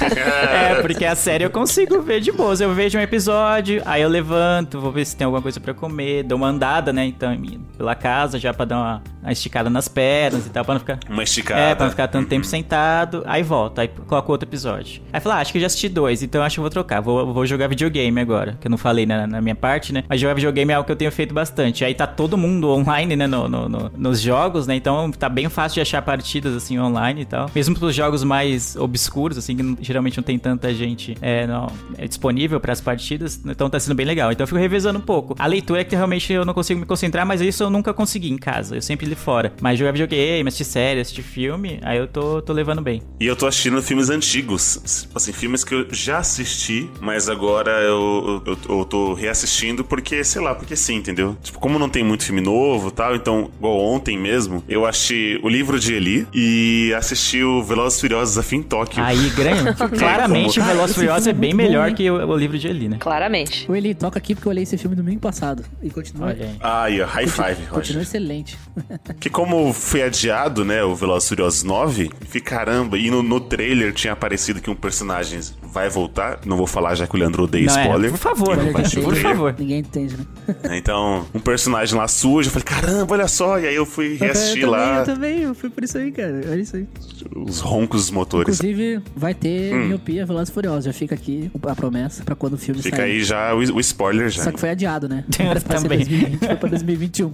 é, 0.05 0.81
porque 0.83 1.05
a 1.05 1.15
série 1.15 1.45
eu 1.45 1.51
consigo 1.51 2.01
ver 2.03 2.21
de 2.21 2.33
boas. 2.33 2.61
Eu 2.61 2.75
vejo 2.75 2.99
um 2.99 3.01
episódio, 3.01 3.83
aí 3.85 4.03
eu 4.03 4.09
levanto, 4.09 4.81
vou 4.81 4.91
ver 4.91 5.05
se 5.05 5.17
tem 5.17 5.25
alguma 5.25 5.41
coisa 5.43 5.61
pra 5.61 5.73
comer, 5.75 6.23
dou 6.25 6.37
uma 6.39 6.49
andada, 6.49 6.93
né? 6.93 7.05
Então, 7.07 7.37
pela 7.77 7.95
casa, 7.95 8.39
já 8.39 8.53
pra 8.53 8.65
dar 8.65 8.77
uma, 8.79 9.03
uma 9.23 9.33
esticada 9.33 9.71
nas 9.71 9.89
pernas 9.89 10.47
e 10.47 10.51
tal, 10.51 10.65
pra 10.65 10.75
não 10.75 10.81
ficar. 10.81 10.99
Uma 11.09 11.23
esticada. 11.23 11.61
É, 11.61 11.75
pra 11.75 11.85
não 11.85 11.91
ficar 11.91 12.09
tanto 12.09 12.23
Uhum. 12.25 12.29
tempo 12.29 12.47
sentado. 12.47 13.23
Aí 13.27 13.43
volto, 13.43 13.81
aí 13.81 13.89
coloco 13.89 14.31
outro 14.33 14.49
episódio. 14.49 15.03
Aí 15.13 15.21
fala, 15.21 15.37
ah, 15.37 15.39
acho 15.39 15.53
que 15.53 15.59
eu 15.59 15.61
já 15.61 15.67
assisti 15.67 15.89
dois, 15.89 16.23
então 16.23 16.43
acho 16.43 16.55
que 16.57 16.61
eu 16.61 16.63
vou 16.63 16.71
trocar. 16.71 17.01
Vou, 17.01 17.33
vou 17.33 17.45
jogar 17.47 17.69
videogame 17.69 18.21
agora, 18.21 18.57
que 18.61 18.67
eu 18.67 18.71
não 18.71 18.79
falei 18.79 19.05
na, 19.07 19.27
na 19.27 19.41
minha 19.41 19.55
parte, 19.55 19.93
né? 19.93 20.05
Mas 20.09 20.21
jogar 20.21 20.35
videogame 20.35 20.73
é 20.73 20.75
algo 20.77 20.87
que 20.87 20.93
eu 20.93 20.97
tenho 20.97 21.13
feito 21.13 21.35
bastante. 21.35 21.85
Aí 21.85 21.95
tá 21.95 22.07
todo 22.07 22.37
mundo 22.39 22.69
online, 22.71 23.17
né, 23.17 23.27
no, 23.27 23.49
no- 23.53 23.69
no- 23.69 23.91
nos 23.97 24.21
jogos, 24.21 24.67
né? 24.67 24.75
Então 24.75 25.11
tá 25.13 25.29
bem 25.29 25.49
fácil 25.49 25.75
de 25.77 25.81
achar 25.83 26.03
partidas, 26.03 26.55
assim, 26.57 26.79
online 26.79 27.23
e 27.23 27.25
tal. 27.25 27.51
Mesmo 27.55 27.79
pros 27.79 27.95
jogos 27.95 28.25
mais 28.25 28.75
obscuros, 28.77 29.37
assim, 29.39 29.55
que 29.57 29.77
geralmente 29.85 30.17
não 30.17 30.25
tem 30.25 30.39
tanta 30.39 30.73
gente 30.75 31.17
é, 31.21 31.47
não, 31.47 31.71
é 31.99 32.09
disponível 32.09 32.59
pras 32.61 32.81
partidas. 32.81 33.41
Então 33.45 33.69
tá 33.69 33.79
sendo 33.79 33.95
bem 33.95 34.07
legal. 34.07 34.33
Então 34.33 34.45
eu 34.45 34.49
fico 34.49 34.59
revezando 34.59 34.99
um 34.99 35.03
pouco. 35.03 35.35
A 35.39 35.47
leitura 35.47 35.81
é 35.81 35.85
que 35.85 35.95
realmente 35.95 36.33
eu 36.33 36.45
não 36.45 36.55
consigo 36.55 36.81
me 36.81 36.87
concentrar, 36.87 37.27
mas 37.27 37.41
isso 37.41 37.63
eu 37.63 37.71
nunca 37.71 37.93
consegui 37.93 38.31
em 38.31 38.39
casa. 38.39 38.77
Eu 38.77 38.83
sempre 38.83 39.07
li 39.07 39.15
fora. 39.15 39.53
Mas 39.61 39.79
jogar 39.79 39.93
videogame, 39.93 40.49
assistir 40.49 40.65
série, 40.65 41.01
assistir 41.01 41.23
filme, 41.23 41.79
aí 41.83 41.99
eu 41.99 42.07
tô, 42.09 42.41
tô 42.41 42.53
levando 42.53 42.81
bem. 42.81 43.03
E 43.21 43.27
eu 43.27 43.37
tô 43.37 43.47
assistindo 43.47 43.81
filmes 43.83 44.09
antigos. 44.11 45.07
Assim, 45.15 45.33
filmes 45.33 45.65
que 45.65 45.75
eu 45.75 45.87
já 45.93 46.19
assisti, 46.19 46.89
mas 47.01 47.29
agora 47.29 47.71
eu, 47.83 48.43
eu, 48.47 48.59
eu 48.79 48.85
tô 48.85 49.13
reassistindo 49.15 49.85
porque, 49.85 50.25
sei 50.25 50.41
lá, 50.43 50.55
porque 50.55 50.75
sim, 50.77 50.97
entendeu? 50.97 51.37
Tipo, 51.43 51.59
como 51.59 51.79
não 51.79 51.89
tem 51.89 52.03
muito 52.05 52.25
filme 52.25 52.41
novo 52.41 52.91
tal, 52.91 53.15
então, 53.15 53.42
igual 53.59 53.79
ontem 53.79 54.19
mesmo, 54.19 54.63
eu 54.69 54.85
assisti 54.87 55.41
o 55.43 55.49
livro 55.49 55.79
de 55.79 55.95
Eli 55.95 56.27
e 56.33 56.93
assisti 56.97 57.43
o 57.43 57.63
Velozes 57.63 57.99
e 57.99 58.01
Furiosos 58.03 58.31
Desafio 58.35 58.59
em 58.59 58.63
Tóquio. 58.63 59.03
Aí, 59.03 59.31
grande. 59.31 59.75
Claramente, 59.99 60.59
o 60.59 60.63
como- 60.63 60.73
Velozes 60.75 60.89
e 60.89 60.91
esse 60.91 60.95
Furiosos 60.95 61.27
é 61.27 61.31
é 61.31 61.33
bem 61.35 61.51
bom, 61.51 61.57
melhor 61.57 61.89
hein? 61.89 61.95
que 61.95 62.11
o, 62.11 62.15
o 62.29 62.37
livro 62.37 62.59
de 62.59 62.69
Eli, 62.69 62.89
né? 62.89 62.97
Claramente. 63.01 63.71
O 63.71 63.75
Eli 63.77 63.95
toca 63.95 64.19
aqui 64.19 64.35
porque 64.35 64.47
eu 64.49 64.51
olhei 64.51 64.63
esse 64.65 64.77
filme 64.79 64.95
domingo 64.97 65.21
passado. 65.21 65.65
E 65.83 65.91
continua, 65.91 66.29
Olha 66.29 66.49
aí. 66.63 67.01
Ó, 67.03 67.07
high 67.07 67.27
five, 67.27 67.67
continua 67.71 68.03
excelente. 68.03 68.59
Que 69.21 69.29
como 69.31 69.73
foi 69.73 70.03
adiado, 70.03 70.65
né, 70.65 70.83
o 70.83 70.95
Velozes 70.95 71.27
e 71.27 71.29
Furiosos 71.31 71.63
9, 71.63 72.11
que 72.31 72.41
caramba, 72.41 72.99
e 72.99 73.11
no, 73.11 73.23
no 73.23 73.41
trailer 73.41 73.93
tinha 73.93 74.13
aparecido 74.13 74.61
que 74.61 74.69
um 74.71 74.75
personagem 74.75 75.41
vai 75.63 75.89
voltar, 75.89 76.41
não 76.45 76.57
vou 76.57 76.67
falar 76.67 76.95
já 76.95 77.07
que 77.07 77.15
o 77.15 77.19
Leandro 77.19 77.45
odeia 77.45 77.67
Não, 77.67 77.79
é, 77.79 77.83
spoiler. 77.85 78.11
por 78.11 78.19
favor, 78.19 78.57
chover. 78.89 79.03
por 79.05 79.17
favor. 79.17 79.55
Ninguém 79.59 79.79
entende, 79.81 80.17
né? 80.17 80.77
Então, 80.77 81.27
um 81.35 81.41
personagem 81.41 81.97
lá 81.97 82.07
sujo, 82.09 82.49
eu 82.49 82.53
falei, 82.53 82.65
caramba, 82.65 83.15
olha 83.15 83.29
só, 83.33 83.59
e 83.59 83.67
aí 83.67 83.75
eu 83.75 83.85
fui 83.87 84.17
reassistir 84.17 84.63
eu 84.63 84.71
também, 84.71 84.87
lá 84.87 84.99
Eu 85.01 85.05
também, 85.05 85.41
eu 85.43 85.55
fui 85.55 85.71
por 85.71 85.83
isso 85.85 85.99
aí, 85.99 86.11
cara. 86.13 86.41
Olha 86.51 86.61
isso 86.61 86.77
aí. 86.77 86.87
os 87.35 87.61
roncos 87.61 88.03
dos 88.03 88.11
motores. 88.11 88.57
Inclusive, 88.61 89.01
vai 89.17 89.35
ter 89.35 89.73
Hum. 89.75 89.89
miopia 89.89 90.25
Velozes 90.27 90.49
e 90.49 90.53
Furiosos. 90.53 90.85
Já 90.85 90.93
fica 90.93 91.15
aqui 91.15 91.51
a 91.67 91.75
promessa 91.75 92.23
pra 92.25 92.35
quando 92.35 92.55
o 92.55 92.59
filme 92.59 92.83
Fica 92.83 92.97
sair. 92.99 93.13
aí 93.13 93.25
já 93.25 93.55
o, 93.55 93.59
o 93.59 93.81
spoiler 93.81 94.29
já. 94.31 94.43
Só 94.45 94.53
que 94.53 94.61
foi 94.61 94.71
adiado, 94.71 95.09
né? 95.09 95.25
Era 95.39 95.61
Também. 95.61 95.99
2020, 95.99 96.39
foi 96.39 96.57
pra 96.57 96.69
2021. 96.69 97.33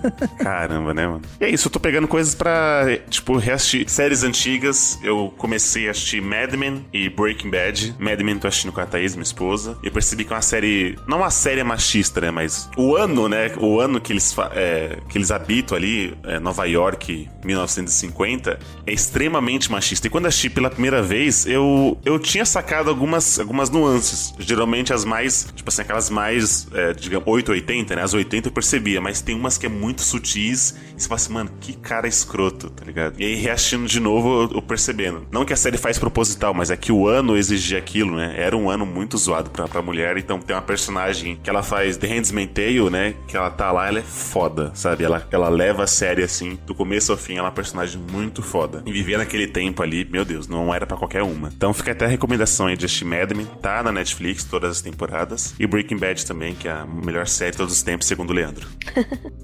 Caramba, 0.38 0.94
né, 0.94 1.06
mano? 1.06 1.22
E 1.40 1.44
é 1.44 1.50
isso, 1.50 1.68
eu 1.68 1.72
tô 1.72 1.80
pegando 1.80 2.08
coisas 2.08 2.34
pra, 2.34 2.84
tipo, 3.08 3.36
reassistir 3.36 3.88
séries 3.88 4.22
antigas. 4.22 4.98
Eu 5.02 5.32
comecei 5.36 5.88
a 5.88 5.90
assistir 5.90 6.20
Mad 6.22 6.52
Men 6.54 6.84
e 6.92 7.08
Breaking 7.08 7.50
Bad. 7.50 7.94
Mad 7.98 8.20
Men 8.20 8.38
tô 8.38 8.48
assistindo 8.48 8.72
com 8.72 8.80
a 8.80 8.86
Thaís, 8.86 9.14
minha 9.14 9.22
esposa. 9.24 9.76
E 9.82 9.86
eu 9.86 9.92
percebi 9.92 10.24
que 10.24 10.32
é 10.32 10.36
uma 10.36 10.42
série. 10.42 10.98
Não 11.06 11.18
uma 11.18 11.30
série 11.30 11.62
machista, 11.62 12.20
né? 12.20 12.30
Mas 12.30 12.68
o 12.76 12.96
ano, 12.96 13.28
né? 13.28 13.52
O 13.58 13.80
ano 13.80 14.00
que 14.00 14.12
eles, 14.12 14.34
é, 14.52 14.98
que 15.08 15.18
eles 15.18 15.30
habitam 15.40 15.76
ali, 15.76 16.14
é, 16.24 16.38
Nova 16.38 16.64
York, 16.66 17.28
1950, 17.44 18.58
é 18.86 18.92
extremamente 18.92 19.70
machista. 19.70 20.06
E 20.06 20.10
quando 20.10 20.26
assisti 20.26 20.50
pela 20.50 20.70
primeira 20.70 21.02
vez, 21.02 21.46
eu, 21.46 21.98
eu 22.04 22.18
tinha 22.18 22.44
sacado 22.44 22.90
algumas, 22.90 23.38
algumas 23.38 23.70
nuances. 23.70 24.34
Geralmente 24.38 24.92
as 24.92 25.04
mais, 25.04 25.48
tipo 25.54 25.68
assim, 25.68 25.82
aquelas 25.82 26.10
mais, 26.10 26.68
é, 26.72 26.92
digamos, 26.92 27.26
880, 27.26 27.96
né? 27.96 28.02
As 28.02 28.14
80 28.14 28.48
eu 28.48 28.52
percebia, 28.52 29.00
mas 29.00 29.20
tem 29.20 29.34
umas 29.34 29.56
que 29.56 29.66
é 29.66 29.68
muito 29.68 30.02
sutis. 30.02 30.76
E 30.96 31.00
você 31.00 31.08
fala 31.08 31.16
assim, 31.16 31.32
mano, 31.32 31.50
que 31.60 31.72
cara 31.72 32.06
escroto, 32.06 32.70
tá 32.70 32.84
ligado? 32.84 33.20
E 33.20 33.24
aí, 33.24 33.34
reassistindo 33.34 33.86
de 33.86 34.00
novo, 34.00 34.42
eu, 34.42 34.56
eu 34.56 34.62
percebendo. 34.62 35.26
Não 35.30 35.44
que 35.44 35.52
a 35.52 35.56
série 35.56 35.78
faz 35.78 35.98
proposital, 35.98 36.52
mas 36.52 36.70
é 36.70 36.76
que 36.76 36.92
o 36.92 37.08
ano 37.08 37.36
exigia 37.36 37.78
aquilo, 37.78 38.16
né? 38.16 38.34
Era 38.36 38.56
um 38.56 38.70
ano 38.70 38.84
muito 38.84 39.16
zoado 39.16 39.50
pra, 39.50 39.66
pra 39.66 39.82
mulher. 39.82 40.16
Então 40.18 40.38
tem 40.38 40.54
uma 40.54 40.62
personagem 40.62 41.38
que 41.42 41.48
ela 41.48 41.62
faz 41.62 41.96
The 41.96 42.06
Handmaid's 42.06 42.50
Tale, 42.52 42.90
né? 42.90 43.14
Que 43.26 43.36
ela 43.36 43.50
tá 43.50 43.70
lá, 43.72 43.88
ela 43.88 44.00
é 44.00 44.02
foda, 44.02 44.72
sabe? 44.74 45.04
Ela, 45.04 45.26
ela 45.30 45.48
leva 45.48 45.84
a 45.84 45.86
série 45.86 46.22
assim, 46.22 46.58
do 46.66 46.74
começo 46.74 47.12
ao 47.12 47.18
fim. 47.18 47.34
Ela 47.34 47.40
é 47.40 47.44
uma 47.46 47.52
personagem 47.52 48.00
muito 48.10 48.42
foda. 48.42 48.82
E 48.86 48.92
viver 48.92 49.18
naquele 49.18 49.46
tempo 49.46 49.82
ali, 49.82 50.04
meu 50.10 50.24
Deus, 50.24 50.46
não 50.48 50.72
era 50.74 50.86
pra 50.86 50.96
qualquer 50.96 51.22
uma. 51.22 51.48
Então 51.48 51.72
fica 51.72 51.92
até 51.92 52.04
a 52.04 52.08
recomendação 52.08 52.66
aí 52.66 52.76
de 52.76 52.84
assistir 52.86 53.04
Mad 53.04 53.30
Men. 53.32 53.46
Tá 53.60 53.82
na 53.82 53.92
Netflix, 53.92 54.44
todas 54.44 54.70
as 54.72 54.80
temporadas. 54.80 55.54
E 55.58 55.66
Breaking 55.66 55.96
Bad 55.98 56.24
também, 56.26 56.54
que 56.54 56.68
é 56.68 56.72
a 56.72 56.86
melhor 56.86 57.26
série 57.26 57.52
de 57.52 57.56
todos 57.58 57.72
os 57.74 57.82
tempos, 57.82 58.06
segundo 58.06 58.30
o 58.30 58.32
Leandro. 58.32 58.66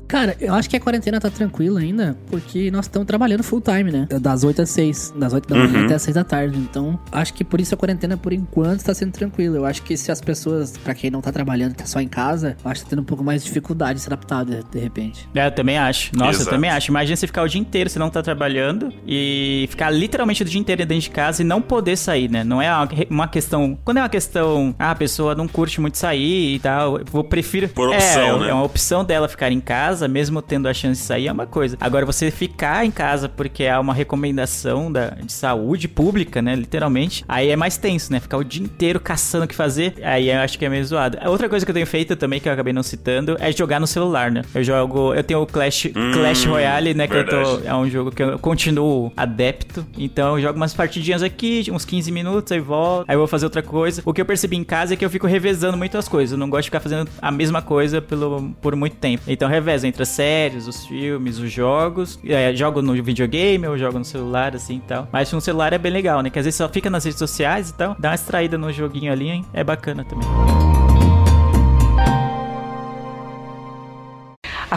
Cara, 0.08 0.36
eu 0.40 0.54
acho 0.54 0.70
que 0.70 0.76
a 0.76 0.80
quarentena 0.80 1.20
tá 1.20 1.28
tranquila 1.30 1.80
ainda, 1.80 2.16
porque 2.28 2.70
nós 2.70 2.84
estamos 2.86 3.06
trabalhando 3.06 3.42
full 3.42 3.60
time, 3.60 3.90
né? 3.90 4.06
Das 4.20 4.44
8 4.44 4.62
às 4.62 4.70
6. 4.70 5.14
Das 5.16 5.32
8 5.32 5.48
da 5.48 5.56
manhã 5.56 5.66
Uhum. 5.80 5.84
até 5.86 5.94
as 5.94 6.02
6 6.02 6.14
da 6.14 6.24
tarde. 6.24 6.56
Então, 6.58 6.98
acho 7.10 7.34
que 7.34 7.44
por 7.44 7.60
isso 7.60 7.74
a 7.74 7.76
quarentena 7.78 8.16
por 8.16 8.32
enquanto, 8.32 8.84
tá 8.84 8.94
sendo 8.94 9.12
tranquilo. 9.12 9.56
Eu 9.56 9.64
acho 9.66 9.82
que 9.82 9.96
se 9.96 10.10
as 10.12 10.20
pessoas, 10.20 10.76
pra 10.78 10.94
quem 10.94 11.10
não 11.10 11.20
tá 11.20 11.32
trabalhando, 11.32 11.74
tá 11.74 11.84
só 11.86 12.00
em 12.00 12.08
casa, 12.08 12.56
eu 12.64 12.70
acho 12.70 12.80
que 12.82 12.86
tá 12.86 12.90
tendo 12.90 13.02
um 13.02 13.04
pouco 13.04 13.24
mais 13.24 13.42
de 13.42 13.48
dificuldade 13.48 13.94
de 13.94 14.00
se 14.02 14.08
adaptar 14.08 14.44
de, 14.44 14.62
de 14.62 14.78
repente. 14.78 15.28
É, 15.34 15.46
eu 15.46 15.50
também 15.50 15.75
acho. 15.76 16.10
Nossa, 16.16 16.30
Exato. 16.30 16.48
eu 16.48 16.54
também 16.54 16.70
acho. 16.70 16.90
Imagina 16.90 17.16
você 17.16 17.26
ficar 17.26 17.42
o 17.42 17.48
dia 17.48 17.60
inteiro, 17.60 17.90
você 17.90 17.98
não 17.98 18.10
tá 18.10 18.22
trabalhando 18.22 18.92
e 19.06 19.66
ficar 19.70 19.90
literalmente 19.90 20.42
o 20.42 20.44
dia 20.44 20.60
inteiro 20.60 20.84
dentro 20.84 21.02
de 21.02 21.10
casa 21.10 21.42
e 21.42 21.44
não 21.44 21.60
poder 21.60 21.96
sair, 21.96 22.30
né? 22.30 22.44
Não 22.44 22.60
é 22.60 22.70
uma- 23.10 23.26
questão. 23.28 23.76
Quando 23.84 23.98
é 23.98 24.02
uma 24.02 24.08
questão, 24.08 24.74
ah, 24.78 24.92
a 24.92 24.94
pessoa 24.94 25.34
não 25.34 25.48
curte 25.48 25.80
muito 25.80 25.98
sair 25.98 26.54
e 26.54 26.58
tal, 26.58 26.98
eu 26.98 27.24
prefiro. 27.24 27.68
Por 27.68 27.92
é, 27.92 27.96
opção, 27.96 28.40
né? 28.40 28.50
É 28.50 28.54
uma 28.54 28.62
opção 28.64 29.04
dela 29.04 29.28
ficar 29.28 29.50
em 29.50 29.60
casa, 29.60 30.06
mesmo 30.08 30.40
tendo 30.40 30.68
a 30.68 30.74
chance 30.74 31.00
de 31.00 31.06
sair, 31.06 31.26
é 31.26 31.32
uma 31.32 31.46
coisa. 31.46 31.76
Agora, 31.80 32.06
você 32.06 32.30
ficar 32.30 32.84
em 32.86 32.90
casa 32.90 33.28
porque 33.28 33.64
é 33.64 33.76
uma 33.78 33.92
recomendação 33.92 34.90
da, 34.90 35.10
de 35.10 35.32
saúde 35.32 35.88
pública, 35.88 36.40
né? 36.40 36.54
Literalmente, 36.54 37.24
aí 37.28 37.50
é 37.50 37.56
mais 37.56 37.76
tenso, 37.76 38.12
né? 38.12 38.20
Ficar 38.20 38.38
o 38.38 38.44
dia 38.44 38.62
inteiro 38.62 38.98
caçando 39.00 39.44
o 39.44 39.48
que 39.48 39.54
fazer, 39.54 39.94
aí 40.02 40.30
eu 40.30 40.38
acho 40.40 40.58
que 40.58 40.64
é 40.64 40.68
meio 40.68 40.84
zoado. 40.84 41.18
Outra 41.26 41.48
coisa 41.48 41.64
que 41.66 41.70
eu 41.70 41.74
tenho 41.74 41.86
feito 41.86 42.16
também, 42.16 42.40
que 42.40 42.48
eu 42.48 42.52
acabei 42.52 42.72
não 42.72 42.82
citando, 42.82 43.36
é 43.40 43.50
jogar 43.52 43.80
no 43.80 43.86
celular, 43.86 44.30
né? 44.30 44.42
Eu 44.54 44.62
jogo. 44.62 45.14
Eu 45.14 45.22
tenho 45.22 45.42
o 45.42 45.46
Clash, 45.46 45.65
Clash 46.12 46.44
Royale, 46.44 46.94
né? 46.94 47.06
Que 47.06 47.16
eu 47.16 47.26
tô. 47.26 47.60
É 47.64 47.74
um 47.74 47.88
jogo 47.88 48.10
que 48.10 48.22
eu 48.22 48.38
continuo 48.38 49.12
adepto. 49.16 49.86
Então 49.96 50.36
eu 50.36 50.42
jogo 50.42 50.56
umas 50.56 50.74
partidinhas 50.74 51.22
aqui, 51.22 51.64
uns 51.72 51.84
15 51.84 52.10
minutos, 52.12 52.52
aí 52.52 52.60
volto. 52.60 53.08
Aí 53.08 53.14
eu 53.14 53.18
vou 53.18 53.26
fazer 53.26 53.46
outra 53.46 53.62
coisa. 53.62 54.02
O 54.04 54.12
que 54.12 54.20
eu 54.20 54.24
percebi 54.24 54.56
em 54.56 54.64
casa 54.64 54.94
é 54.94 54.96
que 54.96 55.04
eu 55.04 55.10
fico 55.10 55.26
revezando 55.26 55.76
muito 55.76 55.96
as 55.96 56.08
coisas. 56.08 56.32
Eu 56.32 56.38
não 56.38 56.48
gosto 56.48 56.62
de 56.62 56.68
ficar 56.68 56.80
fazendo 56.80 57.08
a 57.20 57.30
mesma 57.30 57.62
coisa 57.62 58.00
pelo, 58.00 58.54
por 58.60 58.74
muito 58.76 58.96
tempo. 58.96 59.22
Então 59.26 59.48
eu 59.48 59.52
revezo 59.52 59.86
entre 59.86 60.02
as 60.02 60.08
séries, 60.08 60.66
os 60.66 60.86
filmes, 60.86 61.38
os 61.38 61.50
jogos. 61.50 62.18
É, 62.24 62.54
jogo 62.54 62.82
no 62.82 62.92
videogame, 63.02 63.64
eu 63.64 63.78
jogo 63.78 63.98
no 63.98 64.04
celular, 64.04 64.54
assim 64.54 64.76
e 64.76 64.80
tal. 64.80 65.08
Mas 65.12 65.32
no 65.32 65.40
celular 65.40 65.72
é 65.72 65.78
bem 65.78 65.92
legal, 65.92 66.22
né? 66.22 66.30
Que 66.30 66.38
às 66.38 66.44
vezes 66.44 66.58
só 66.58 66.68
fica 66.68 66.90
nas 66.90 67.04
redes 67.04 67.18
sociais 67.18 67.70
e 67.70 67.74
tal. 67.74 67.96
Dá 67.98 68.10
uma 68.10 68.14
extraída 68.14 68.58
no 68.58 68.72
joguinho 68.72 69.12
ali, 69.12 69.28
hein? 69.28 69.44
É 69.52 69.62
bacana 69.62 70.04
também. 70.04 70.65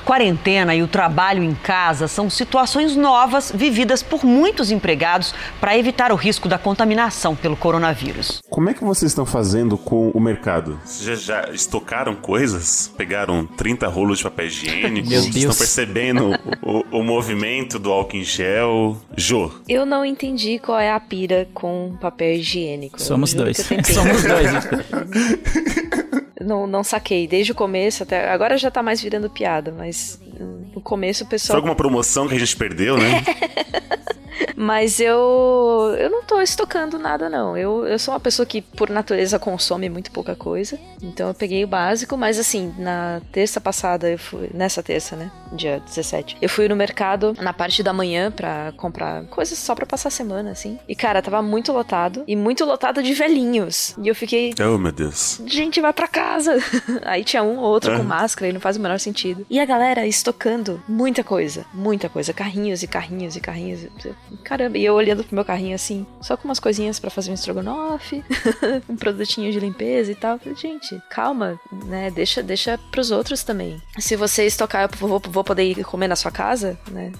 Quarentena 0.10 0.74
e 0.74 0.82
o 0.82 0.88
trabalho 0.88 1.44
em 1.44 1.54
casa 1.54 2.08
são 2.08 2.32
situações 2.32 2.96
novas 2.96 3.52
vividas 3.54 4.02
por 4.02 4.26
muitos 4.26 4.72
empregados 4.72 5.36
para 5.62 5.78
evitar 5.78 6.12
o 6.12 6.16
risco 6.16 6.48
da 6.50 6.58
contaminação 6.58 7.36
pelo 7.36 7.56
coronavírus. 7.56 8.42
Como 8.50 8.72
é 8.72 8.74
que 8.74 8.84
vocês 8.84 9.12
estão 9.12 9.24
fazendo 9.24 9.78
com 9.78 10.10
o 10.10 10.20
mercado? 10.20 10.80
Vocês 10.84 11.22
já, 11.22 11.44
já 11.44 11.54
estocaram 11.54 12.16
coisas? 12.16 12.92
Pegaram 12.98 13.46
30 13.46 13.88
rolos 13.88 14.18
de 14.18 14.24
papel 14.24 14.48
higiênico? 14.48 15.08
Meu 15.08 15.22
Deus. 15.22 15.36
Estão 15.36 15.56
percebendo 15.56 16.32
o, 16.64 16.98
o- 16.98 17.04
movimento 17.04 17.78
do 17.78 17.92
álcool 17.92 18.18
em 18.18 18.24
gel? 18.24 18.98
Jô, 19.16 19.52
Eu 19.68 19.86
não 19.86 20.04
entendi 20.04 20.58
qual 20.58 20.80
é 20.80 20.92
a 20.92 21.00
pira 21.00 21.48
com 21.54 21.96
papel 22.02 22.34
higiênico. 22.34 23.00
Somos 23.00 23.36
dois. 23.36 23.58
Somos 23.86 24.24
dois. 24.24 26.00
Não, 26.40 26.66
não 26.66 26.84
saquei. 26.84 27.28
Desde 27.28 27.52
o 27.52 27.56
começo 27.56 28.04
até. 28.04 28.30
Agora 28.32 28.58
já 28.58 28.72
tá 28.72 28.82
mais 28.82 29.02
virando 29.02 29.30
piada, 29.30 29.74
mas 29.76 30.20
no 30.74 30.82
começo 30.82 31.24
o 31.24 31.28
foi 31.28 31.32
pessoal. 31.32 31.58
alguma 31.58 31.76
promoção 31.76 32.28
que 32.28 32.36
a 32.36 32.40
gente 32.40 32.56
perdeu, 32.56 32.98
né? 32.98 33.24
Mas 34.56 35.00
eu. 35.00 35.96
Eu 35.98 36.10
não 36.10 36.24
tô 36.24 36.42
estocando 36.42 36.98
nada, 36.98 37.30
não. 37.30 37.58
Eu, 37.58 37.86
eu 37.86 38.00
sou 38.00 38.14
uma 38.14 38.20
pessoa 38.20 38.46
que, 38.46 38.62
por 38.62 38.90
natureza, 38.90 39.40
consome 39.40 39.90
muito 39.90 40.12
pouca 40.12 40.36
coisa. 40.36 40.80
Então 41.02 41.30
eu 41.30 41.34
peguei 41.34 41.64
o 41.64 41.68
básico, 41.68 42.18
mas 42.18 42.38
assim, 42.38 42.74
na 42.78 43.22
terça 43.32 43.60
passada, 43.62 44.10
eu 44.10 44.20
fui. 44.20 44.50
Nessa 44.54 44.84
terça, 44.84 45.16
né? 45.16 45.32
Dia 45.54 45.80
17. 45.80 46.38
Eu 46.42 46.50
fui 46.50 46.68
no 46.68 46.76
mercado 46.76 47.34
na 47.40 47.54
parte 47.54 47.82
da 47.82 47.94
manhã 47.94 48.32
pra 48.32 48.74
comprar 48.78 49.24
coisas 49.26 49.58
só 49.58 49.74
pra 49.74 49.86
passar 49.86 50.10
a 50.10 50.12
semana, 50.12 50.52
assim. 50.52 50.80
E, 50.88 50.96
cara, 50.96 51.22
tava 51.22 51.42
muito 51.42 51.72
lotado. 51.72 52.24
E 52.28 52.36
muito 52.36 52.66
lotado 52.66 53.02
de 53.02 53.14
velhinhos. 53.14 53.96
E 54.02 54.08
eu 54.08 54.16
fiquei. 54.16 54.54
oh, 54.60 54.78
meu 54.78 54.92
Deus. 54.92 55.42
Gente, 55.46 55.82
vai 55.82 55.94
pra 55.94 56.08
casa. 56.08 56.58
Aí 57.04 57.24
tinha 57.24 57.44
um 57.44 57.58
ou 57.58 57.66
outro 57.66 57.96
com 57.96 58.04
máscara 58.04 58.50
e 58.50 58.54
não 58.54 58.60
faz 58.60 58.78
o 58.78 58.80
menor 58.80 59.00
sentido. 59.00 59.46
E 59.50 59.60
a 59.60 59.66
galera 59.66 60.06
estocando 60.06 60.82
muita 60.88 61.24
coisa, 61.24 61.66
muita 61.74 62.10
coisa. 62.10 62.34
Carrinhos 62.34 62.84
e 62.84 62.88
carrinhos 62.88 63.36
e 63.36 63.40
carrinhos. 63.40 63.88
Caramba, 64.44 64.78
e 64.78 64.86
eu 64.86 64.94
olhando 64.94 65.24
pro 65.24 65.36
meu 65.36 65.46
carrinho 65.46 65.76
assim, 65.76 66.06
só 66.22 66.36
com 66.38 66.48
umas 66.48 66.60
coisinhas 66.60 67.00
pra 67.00 67.10
fazer 67.10 67.32
um 67.32 67.34
estrogonofe, 67.34 68.24
um 68.90 68.96
produtinho 68.96 69.52
de 69.52 69.60
limpeza 69.60 70.12
e 70.12 70.16
tal. 70.16 70.34
Eu 70.34 70.40
Falei, 70.40 70.56
gente, 70.56 71.02
calma, 71.10 71.60
né? 71.86 72.12
Deixa, 72.12 72.42
deixa 72.42 72.80
pros 72.92 73.12
outros 73.12 73.44
também. 73.44 73.82
Se 73.98 74.16
você 74.16 74.46
estocar, 74.46 74.84
eu 74.84 75.08
vou, 75.08 75.22
vou 75.30 75.44
poder 75.44 75.64
ir 75.64 75.84
comer 75.84 76.08
na 76.08 76.16
sua 76.16 76.32
casa, 76.32 76.78
né? 76.92 77.12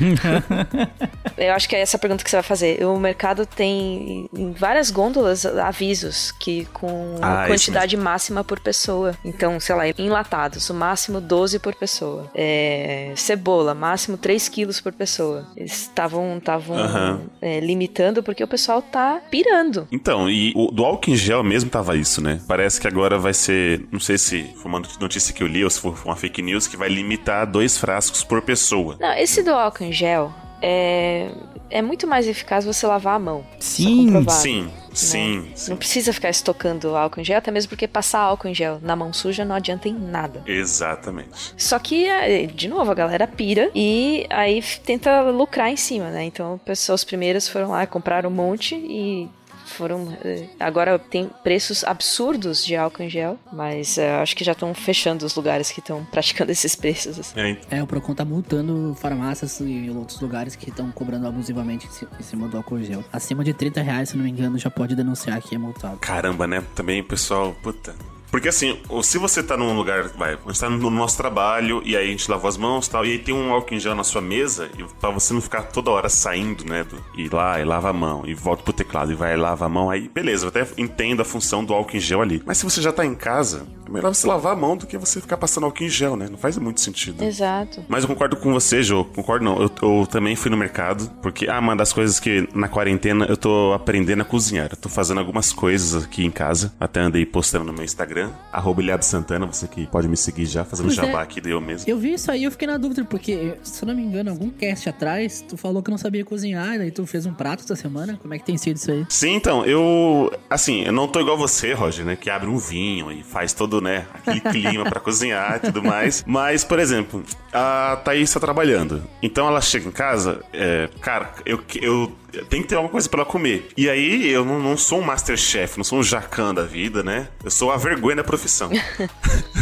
Eu 1.36 1.52
acho 1.52 1.68
que 1.68 1.76
é 1.76 1.80
essa 1.80 1.96
a 1.96 2.00
pergunta 2.00 2.24
que 2.24 2.30
você 2.30 2.36
vai 2.36 2.42
fazer. 2.42 2.84
O 2.84 2.98
mercado 2.98 3.46
tem 3.46 4.28
em 4.34 4.52
várias 4.52 4.90
gôndolas 4.90 5.44
avisos 5.44 6.32
que 6.32 6.64
com 6.72 7.16
Ah, 7.20 7.46
quantidade 7.46 7.96
máxima 7.96 8.42
por 8.42 8.58
pessoa. 8.58 9.14
Então, 9.24 9.60
sei 9.60 9.74
lá, 9.74 9.82
enlatados, 9.98 10.68
o 10.70 10.74
máximo 10.74 11.20
12 11.20 11.58
por 11.58 11.74
pessoa. 11.74 12.30
É, 12.34 13.12
cebola, 13.16 13.74
máximo 13.74 14.16
3 14.16 14.48
quilos 14.48 14.80
por 14.80 14.92
pessoa. 14.92 15.46
Eles 15.56 15.72
estavam 15.82 16.35
estavam 16.38 16.76
Aham. 16.76 17.20
é, 17.40 17.60
limitando 17.60 18.22
porque 18.22 18.42
o 18.42 18.48
pessoal 18.48 18.82
tá 18.82 19.20
pirando. 19.30 19.86
Então, 19.90 20.28
e 20.30 20.52
o, 20.54 20.70
do 20.70 20.84
álcool 20.84 21.10
em 21.10 21.16
gel 21.16 21.42
mesmo 21.42 21.70
tava 21.70 21.96
isso, 21.96 22.20
né? 22.20 22.40
Parece 22.46 22.80
que 22.80 22.86
agora 22.86 23.18
vai 23.18 23.34
ser. 23.34 23.84
Não 23.90 24.00
sei 24.00 24.18
se 24.18 24.44
foi 24.56 24.66
uma 24.66 24.82
notícia 25.00 25.34
que 25.34 25.42
eu 25.42 25.46
li 25.46 25.64
ou 25.64 25.70
se 25.70 25.80
for 25.80 25.96
uma 26.04 26.16
fake 26.16 26.42
news 26.42 26.66
que 26.66 26.76
vai 26.76 26.88
limitar 26.88 27.46
dois 27.50 27.78
frascos 27.78 28.22
por 28.24 28.42
pessoa. 28.42 28.96
Não, 29.00 29.12
esse 29.14 29.42
do 29.42 29.50
álcool 29.50 29.84
em 29.84 29.92
gel 29.92 30.32
é, 30.62 31.30
é 31.70 31.82
muito 31.82 32.06
mais 32.06 32.26
eficaz 32.26 32.64
você 32.64 32.86
lavar 32.86 33.16
a 33.16 33.18
mão. 33.18 33.44
É 33.52 33.60
Sim. 33.60 34.24
Sim, 34.28 34.70
sim, 34.92 35.50
sim. 35.54 35.70
Não 35.70 35.76
precisa 35.76 36.12
ficar 36.12 36.30
estocando 36.30 36.96
álcool 36.96 37.20
em 37.20 37.24
gel, 37.24 37.38
até 37.38 37.50
mesmo 37.50 37.68
porque 37.68 37.86
passar 37.86 38.20
álcool 38.20 38.48
em 38.48 38.54
gel 38.54 38.78
na 38.82 38.96
mão 38.96 39.12
suja 39.12 39.44
não 39.44 39.54
adianta 39.54 39.88
em 39.88 39.94
nada. 39.94 40.42
Exatamente. 40.46 41.28
Só 41.56 41.78
que, 41.78 42.06
é, 42.06 42.46
de 42.46 42.68
novo, 42.68 42.90
a 42.90 42.94
galera 42.94 43.26
pira 43.26 43.70
e 43.74 44.26
aí 44.30 44.62
tenta 44.84 45.22
lucrar 45.22 45.70
em 45.70 45.76
cima, 45.76 46.10
né? 46.10 46.24
Então, 46.24 46.58
pessoas 46.64 47.04
primeiras 47.04 47.48
foram 47.48 47.70
lá, 47.70 47.86
compraram 47.86 48.30
um 48.30 48.32
monte 48.32 48.74
e 48.74 49.28
foram. 49.76 50.16
eh, 50.24 50.46
Agora 50.58 50.98
tem 50.98 51.30
preços 51.42 51.84
absurdos 51.84 52.64
de 52.64 52.74
álcool 52.76 53.02
em 53.02 53.10
gel, 53.10 53.38
mas 53.52 53.98
eh, 53.98 54.14
acho 54.16 54.34
que 54.36 54.42
já 54.44 54.52
estão 54.52 54.72
fechando 54.74 55.24
os 55.26 55.34
lugares 55.34 55.70
que 55.70 55.80
estão 55.80 56.04
praticando 56.06 56.50
esses 56.52 56.74
preços. 56.74 57.18
assim. 57.18 57.38
É, 57.40 57.76
É, 57.78 57.82
o 57.82 57.86
Procon 57.86 58.14
tá 58.14 58.24
multando 58.24 58.94
farmácias 59.00 59.60
e 59.60 59.90
outros 59.90 60.20
lugares 60.20 60.56
que 60.56 60.70
estão 60.70 60.90
cobrando 60.90 61.26
abusivamente 61.26 61.86
em 61.86 61.90
ci- 61.90 62.08
em 62.18 62.22
cima 62.22 62.48
do 62.48 62.56
álcool 62.56 62.82
gel. 62.82 63.04
Acima 63.12 63.44
de 63.44 63.52
30 63.52 63.82
reais, 63.82 64.08
se 64.10 64.16
não 64.16 64.24
me 64.24 64.30
engano, 64.30 64.58
já 64.58 64.70
pode 64.70 64.94
denunciar 64.96 65.40
que 65.40 65.54
é 65.54 65.58
multado. 65.58 65.98
Caramba, 65.98 66.46
né? 66.46 66.62
Também, 66.74 67.02
pessoal, 67.02 67.54
puta. 67.62 67.94
Porque 68.30 68.48
assim, 68.48 68.78
se 69.02 69.18
você 69.18 69.42
tá 69.42 69.56
num 69.56 69.74
lugar, 69.76 70.08
vai, 70.08 70.36
gente 70.46 70.60
tá 70.60 70.68
no 70.68 70.90
nosso 70.90 71.16
trabalho 71.16 71.82
e 71.84 71.96
aí 71.96 72.08
a 72.08 72.10
gente 72.10 72.30
lavou 72.30 72.48
as 72.48 72.56
mãos 72.56 72.86
e 72.86 72.90
tal, 72.90 73.04
e 73.04 73.12
aí 73.12 73.18
tem 73.18 73.34
um 73.34 73.52
álcool 73.52 73.74
em 73.74 73.80
gel 73.80 73.94
na 73.94 74.04
sua 74.04 74.20
mesa, 74.20 74.68
e 74.78 74.84
pra 75.00 75.10
você 75.10 75.32
não 75.32 75.40
ficar 75.40 75.62
toda 75.62 75.90
hora 75.90 76.08
saindo, 76.08 76.64
né, 76.64 76.84
do, 76.84 77.02
ir 77.16 77.32
lá 77.32 77.60
e 77.60 77.64
lava 77.64 77.90
a 77.90 77.92
mão, 77.92 78.24
e 78.26 78.34
volta 78.34 78.62
pro 78.62 78.72
teclado 78.72 79.12
e 79.12 79.14
vai 79.14 79.34
e 79.34 79.36
lava 79.36 79.66
a 79.66 79.68
mão, 79.68 79.90
aí 79.90 80.08
beleza, 80.08 80.44
eu 80.44 80.48
até 80.48 80.66
entendo 80.76 81.22
a 81.22 81.24
função 81.24 81.64
do 81.64 81.72
álcool 81.72 81.96
em 81.96 82.00
gel 82.00 82.20
ali. 82.20 82.42
Mas 82.44 82.58
se 82.58 82.64
você 82.64 82.82
já 82.82 82.92
tá 82.92 83.04
em 83.04 83.14
casa, 83.14 83.66
é 83.86 83.90
melhor 83.90 84.12
você 84.12 84.26
lavar 84.26 84.52
a 84.52 84.56
mão 84.56 84.76
do 84.76 84.86
que 84.86 84.98
você 84.98 85.20
ficar 85.20 85.36
passando 85.36 85.64
álcool 85.64 85.84
em 85.84 85.88
gel, 85.88 86.16
né? 86.16 86.28
Não 86.28 86.36
faz 86.36 86.58
muito 86.58 86.80
sentido. 86.80 87.22
Exato. 87.22 87.84
Mas 87.88 88.02
eu 88.02 88.08
concordo 88.08 88.36
com 88.36 88.52
você, 88.52 88.82
Jô. 88.82 89.04
Concordo 89.04 89.44
não. 89.44 89.62
Eu, 89.62 89.70
eu 89.82 90.06
também 90.06 90.34
fui 90.34 90.50
no 90.50 90.56
mercado, 90.56 91.08
porque 91.22 91.48
ah, 91.48 91.58
uma 91.58 91.76
das 91.76 91.92
coisas 91.92 92.18
que 92.18 92.48
na 92.52 92.68
quarentena 92.68 93.26
eu 93.26 93.36
tô 93.36 93.72
aprendendo 93.72 94.22
a 94.22 94.24
cozinhar. 94.24 94.68
Eu 94.70 94.76
tô 94.76 94.88
fazendo 94.88 95.18
algumas 95.18 95.52
coisas 95.52 96.04
aqui 96.04 96.24
em 96.24 96.30
casa. 96.30 96.74
Até 96.80 97.00
andei 97.00 97.24
postando 97.24 97.64
no 97.64 97.72
meu 97.72 97.84
Instagram, 97.84 98.15
arroba 98.52 98.82
Ilhado 98.82 99.04
Santana, 99.04 99.46
você 99.46 99.66
que 99.66 99.86
pode 99.86 100.08
me 100.08 100.16
seguir 100.16 100.46
já, 100.46 100.64
fazendo 100.64 100.86
Pois 100.86 100.98
é. 100.98 101.06
jabá 101.06 101.22
aqui 101.22 101.40
eu 101.44 101.60
mesmo. 101.60 101.88
Eu 101.88 101.98
vi 101.98 102.14
isso 102.14 102.30
aí 102.30 102.44
eu 102.44 102.50
fiquei 102.50 102.66
na 102.66 102.76
dúvida, 102.76 103.04
porque, 103.04 103.54
se 103.62 103.82
eu 103.82 103.88
não 103.88 103.94
me 103.94 104.02
engano, 104.02 104.30
algum 104.30 104.50
cast 104.50 104.88
atrás, 104.88 105.44
tu 105.46 105.56
falou 105.56 105.82
que 105.82 105.90
não 105.90 105.98
sabia 105.98 106.24
cozinhar, 106.24 106.74
e 106.74 106.78
daí 106.78 106.90
tu 106.90 107.06
fez 107.06 107.26
um 107.26 107.34
prato 107.34 107.64
essa 107.64 107.76
semana. 107.76 108.18
Como 108.20 108.32
é 108.32 108.38
que 108.38 108.44
tem 108.44 108.56
sido 108.56 108.76
isso 108.76 108.90
aí? 108.90 109.06
Sim, 109.08 109.34
então, 109.34 109.64
eu. 109.64 110.32
Assim, 110.48 110.82
eu 110.82 110.92
não 110.92 111.06
tô 111.08 111.20
igual 111.20 111.36
você, 111.36 111.72
Roger, 111.72 112.04
né? 112.04 112.16
Que 112.16 112.30
abre 112.30 112.48
um 112.48 112.58
vinho 112.58 113.12
e 113.12 113.22
faz 113.22 113.52
todo, 113.52 113.80
né? 113.80 114.06
Aquele 114.14 114.40
clima 114.52 114.84
pra 114.84 115.00
cozinhar 115.00 115.56
e 115.56 115.60
tudo 115.60 115.82
mais. 115.82 116.24
Mas, 116.26 116.64
por 116.64 116.78
exemplo, 116.78 117.22
a 117.52 118.00
Thaís 118.04 118.32
tá 118.32 118.40
trabalhando. 118.40 119.02
Então 119.22 119.46
ela 119.46 119.60
chega 119.60 119.88
em 119.88 119.92
casa, 119.92 120.40
é, 120.52 120.88
cara, 121.00 121.32
eu, 121.44 121.60
eu, 121.80 122.12
tenho 122.44 122.62
que 122.62 122.68
ter 122.68 122.74
alguma 122.74 122.92
coisa 122.92 123.08
pra 123.08 123.20
ela 123.22 123.30
comer. 123.30 123.68
E 123.76 123.88
aí 123.88 124.28
eu 124.28 124.44
não, 124.44 124.58
não 124.58 124.76
sou 124.76 125.00
um 125.00 125.02
masterchef, 125.02 125.76
não 125.76 125.84
sou 125.84 125.98
um 125.98 126.02
jacan 126.02 126.54
da 126.54 126.62
vida, 126.62 127.02
né? 127.02 127.28
Eu 127.42 127.50
sou 127.50 127.70
a 127.70 127.76
vergonha 127.76 128.16
da 128.16 128.24
profissão. 128.24 128.70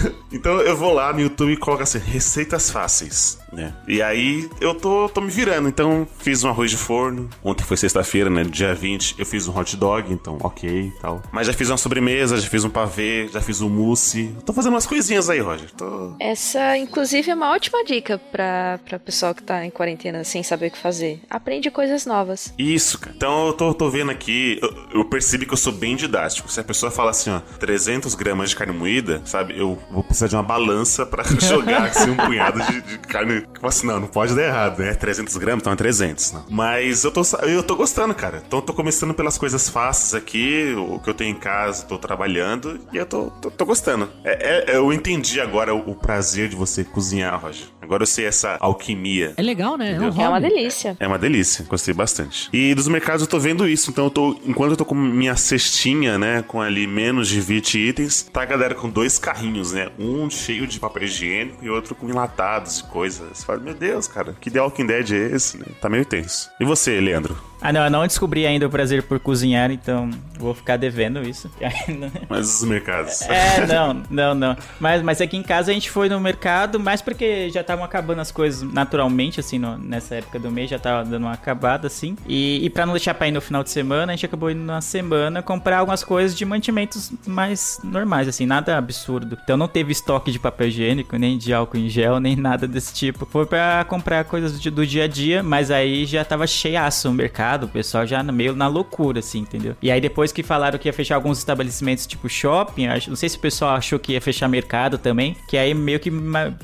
Então 0.32 0.60
eu 0.60 0.76
vou 0.76 0.92
lá 0.92 1.12
no 1.12 1.20
YouTube 1.20 1.52
e 1.52 1.56
coloco 1.56 1.84
assim, 1.84 1.98
receitas 1.98 2.68
fáceis, 2.68 3.38
né? 3.54 3.74
E 3.86 4.02
aí 4.02 4.48
eu 4.60 4.74
tô, 4.74 5.08
tô 5.08 5.20
me 5.20 5.30
virando. 5.30 5.68
Então 5.68 6.06
fiz 6.18 6.44
um 6.44 6.48
arroz 6.48 6.70
de 6.70 6.76
forno. 6.76 7.28
Ontem 7.42 7.64
foi 7.64 7.76
sexta-feira, 7.76 8.28
né? 8.28 8.44
Dia 8.44 8.74
20, 8.74 9.16
eu 9.18 9.26
fiz 9.26 9.48
um 9.48 9.56
hot 9.56 9.76
dog, 9.76 10.12
então 10.12 10.38
ok 10.42 10.68
e 10.68 11.00
tal. 11.00 11.22
Mas 11.32 11.46
já 11.46 11.52
fiz 11.52 11.70
uma 11.70 11.76
sobremesa, 11.76 12.36
já 12.36 12.48
fiz 12.48 12.64
um 12.64 12.70
pavê, 12.70 13.28
já 13.32 13.40
fiz 13.40 13.60
um 13.60 13.68
mousse. 13.68 14.34
Tô 14.44 14.52
fazendo 14.52 14.74
umas 14.74 14.86
coisinhas 14.86 15.30
aí, 15.30 15.40
Roger. 15.40 15.70
Tô... 15.72 16.14
Essa, 16.20 16.76
inclusive, 16.76 17.30
é 17.30 17.34
uma 17.34 17.52
ótima 17.52 17.84
dica 17.84 18.18
pra, 18.18 18.78
pra 18.84 18.98
pessoal 18.98 19.34
que 19.34 19.42
tá 19.42 19.64
em 19.64 19.70
quarentena 19.70 20.24
sem 20.24 20.42
saber 20.42 20.68
o 20.68 20.70
que 20.70 20.78
fazer. 20.78 21.20
Aprende 21.30 21.70
coisas 21.70 22.06
novas. 22.06 22.52
Isso, 22.58 22.98
cara. 22.98 23.14
Então 23.16 23.48
eu 23.48 23.52
tô, 23.52 23.74
tô 23.74 23.90
vendo 23.90 24.10
aqui, 24.10 24.58
eu, 24.60 25.00
eu 25.00 25.04
percebi 25.04 25.46
que 25.46 25.52
eu 25.52 25.58
sou 25.58 25.72
bem 25.72 25.96
didático. 25.96 26.50
Se 26.50 26.60
a 26.60 26.64
pessoa 26.64 26.90
fala 26.90 27.10
assim, 27.10 27.30
ó, 27.30 27.40
300 27.58 28.14
gramas 28.14 28.50
de 28.50 28.56
carne 28.56 28.72
moída, 28.72 29.22
sabe? 29.24 29.58
Eu 29.58 29.78
vou 29.90 30.02
precisar 30.02 30.28
de 30.28 30.36
uma 30.36 30.42
balança 30.42 31.06
pra 31.06 31.22
jogar 31.40 31.84
assim 31.84 32.10
um 32.10 32.16
punhado 32.16 32.60
de, 32.62 32.80
de 32.82 32.98
carne. 32.98 33.43
Assim, 33.62 33.86
não, 33.86 33.98
não 34.00 34.06
pode 34.08 34.34
dar 34.34 34.42
errado, 34.42 34.78
né? 34.80 34.94
300 34.94 35.36
gramas, 35.38 35.62
então 35.62 35.72
é 35.72 35.76
300, 35.76 36.32
não. 36.32 36.44
Mas 36.50 37.02
eu 37.04 37.10
tô, 37.10 37.22
eu 37.42 37.62
tô 37.62 37.76
gostando, 37.76 38.14
cara. 38.14 38.42
Então 38.46 38.58
eu 38.58 38.62
tô 38.62 38.74
começando 38.74 39.14
pelas 39.14 39.38
coisas 39.38 39.68
fáceis 39.68 40.14
aqui, 40.14 40.74
o 40.76 40.98
que 40.98 41.08
eu 41.08 41.14
tenho 41.14 41.30
em 41.34 41.38
casa, 41.38 41.84
tô 41.86 41.96
trabalhando 41.98 42.78
e 42.92 42.96
eu 42.98 43.06
tô, 43.06 43.30
tô, 43.40 43.50
tô 43.50 43.64
gostando. 43.64 44.08
É, 44.22 44.72
é- 44.72 44.76
eu 44.76 44.92
entendi 44.92 45.40
agora 45.40 45.74
o, 45.74 45.90
o 45.90 45.94
prazer 45.94 46.48
de 46.48 46.56
você 46.56 46.84
cozinhar, 46.84 47.40
Roger. 47.40 47.66
Agora 47.84 48.02
eu 48.02 48.06
sei 48.06 48.26
essa 48.26 48.56
alquimia. 48.60 49.34
É 49.36 49.42
legal, 49.42 49.76
né? 49.76 49.92
É 49.92 50.00
um 50.00 50.20
É 50.20 50.28
uma 50.28 50.40
delícia. 50.40 50.96
É 50.98 51.06
uma 51.06 51.18
delícia, 51.18 51.64
gostei 51.68 51.94
bastante. 51.94 52.48
E 52.52 52.74
dos 52.74 52.88
mercados 52.88 53.22
eu 53.22 53.28
tô 53.28 53.38
vendo 53.38 53.68
isso, 53.68 53.90
então 53.90 54.04
eu 54.04 54.10
tô, 54.10 54.36
enquanto 54.44 54.72
eu 54.72 54.76
tô 54.76 54.84
com 54.84 54.94
minha 54.94 55.36
cestinha, 55.36 56.18
né, 56.18 56.42
com 56.42 56.60
ali 56.60 56.86
menos 56.86 57.28
de 57.28 57.40
20 57.40 57.78
itens, 57.78 58.22
tá 58.32 58.42
a 58.42 58.46
galera 58.46 58.74
com 58.74 58.88
dois 58.88 59.18
carrinhos, 59.18 59.72
né, 59.72 59.88
um 59.98 60.28
cheio 60.28 60.66
de 60.66 60.80
papel 60.80 61.04
higiênico 61.04 61.64
e 61.64 61.70
outro 61.70 61.94
com 61.94 62.08
enlatados 62.08 62.80
e 62.80 62.84
coisas. 62.84 63.38
Você 63.38 63.44
fala, 63.44 63.60
meu 63.60 63.74
Deus, 63.74 64.08
cara, 64.08 64.34
que 64.40 64.50
The 64.50 64.60
Walking 64.60 64.86
Dead 64.86 65.10
é 65.12 65.34
esse, 65.34 65.58
né? 65.58 65.66
Tá 65.80 65.88
meio 65.88 66.04
tenso. 66.04 66.50
E 66.60 66.64
você, 66.64 67.00
Leandro? 67.00 67.36
Ah, 67.66 67.72
não, 67.72 67.82
eu 67.84 67.90
não 67.90 68.06
descobri 68.06 68.46
ainda 68.46 68.66
o 68.66 68.70
prazer 68.70 69.02
por 69.04 69.18
cozinhar, 69.18 69.70
então 69.70 70.10
vou 70.38 70.52
ficar 70.54 70.76
devendo 70.76 71.22
isso. 71.26 71.50
Mas 72.28 72.60
os 72.60 72.68
mercados. 72.68 73.22
É, 73.22 73.66
não, 73.66 74.02
não, 74.10 74.34
não. 74.34 74.56
Mas, 74.78 75.02
mas 75.02 75.20
aqui 75.20 75.36
em 75.36 75.42
casa 75.42 75.70
a 75.70 75.74
gente 75.74 75.90
foi 75.90 76.08
no 76.10 76.20
mercado, 76.20 76.78
mais 76.78 77.00
porque 77.00 77.48
já 77.48 77.62
estavam 77.62 77.82
acabando 77.84 78.20
as 78.20 78.30
coisas 78.30 78.62
naturalmente, 78.70 79.40
assim, 79.40 79.58
no- 79.58 79.78
nessa 79.78 80.16
época 80.16 80.38
do 80.38 80.50
mês, 80.50 80.68
já 80.68 80.78
tava 80.78 81.04
dando 81.08 81.22
uma 81.24 81.32
acabada, 81.32 81.86
assim. 81.86 82.16
E, 82.26 82.62
e 82.64 82.68
pra 82.68 82.84
não 82.84 82.92
deixar 82.92 83.14
pra 83.14 83.28
ir 83.28 83.32
no 83.32 83.40
final 83.40 83.62
de 83.64 83.70
semana, 83.70 84.12
a 84.12 84.16
gente 84.16 84.26
acabou 84.26 84.50
indo 84.50 84.62
na 84.62 84.80
semana 84.82 85.42
comprar 85.42 85.78
algumas 85.78 86.04
coisas 86.04 86.36
de 86.36 86.44
mantimentos 86.44 87.12
mais 87.26 87.80
normais, 87.82 88.28
assim, 88.28 88.44
nada 88.44 88.76
absurdo. 88.76 89.38
Então 89.42 89.56
não 89.56 89.68
teve 89.68 89.90
estoque 89.92 90.30
de 90.30 90.38
papel 90.38 90.68
higiênico, 90.68 91.16
nem 91.16 91.38
de 91.38 91.52
álcool 91.54 91.78
em 91.78 91.88
gel, 91.88 92.20
nem 92.20 92.36
nada 92.36 92.66
desse 92.68 92.92
tipo. 92.92 93.24
Foi 93.24 93.46
pra 93.46 93.84
comprar 93.88 94.24
coisas 94.24 94.60
de- 94.60 94.70
do 94.70 94.86
dia 94.86 95.04
a 95.04 95.08
dia, 95.08 95.42
mas 95.42 95.70
aí 95.70 96.04
já 96.04 96.24
tava 96.24 96.46
cheiaço 96.46 97.08
o 97.08 97.12
mercado, 97.14 97.53
o 97.62 97.68
pessoal 97.68 98.04
já 98.04 98.22
meio 98.22 98.56
na 98.56 98.66
loucura, 98.66 99.20
assim, 99.20 99.38
entendeu? 99.40 99.76
E 99.80 99.90
aí 99.90 100.00
depois 100.00 100.32
que 100.32 100.42
falaram 100.42 100.78
que 100.78 100.88
ia 100.88 100.92
fechar 100.92 101.14
alguns 101.14 101.38
estabelecimentos 101.38 102.06
tipo 102.06 102.28
shopping, 102.28 102.88
acho- 102.88 103.08
não 103.10 103.16
sei 103.16 103.28
se 103.28 103.36
o 103.36 103.40
pessoal 103.40 103.76
achou 103.76 103.98
que 103.98 104.12
ia 104.12 104.20
fechar 104.20 104.48
mercado 104.48 104.98
também, 104.98 105.36
que 105.48 105.56
aí 105.56 105.72
meio 105.74 106.00
que 106.00 106.10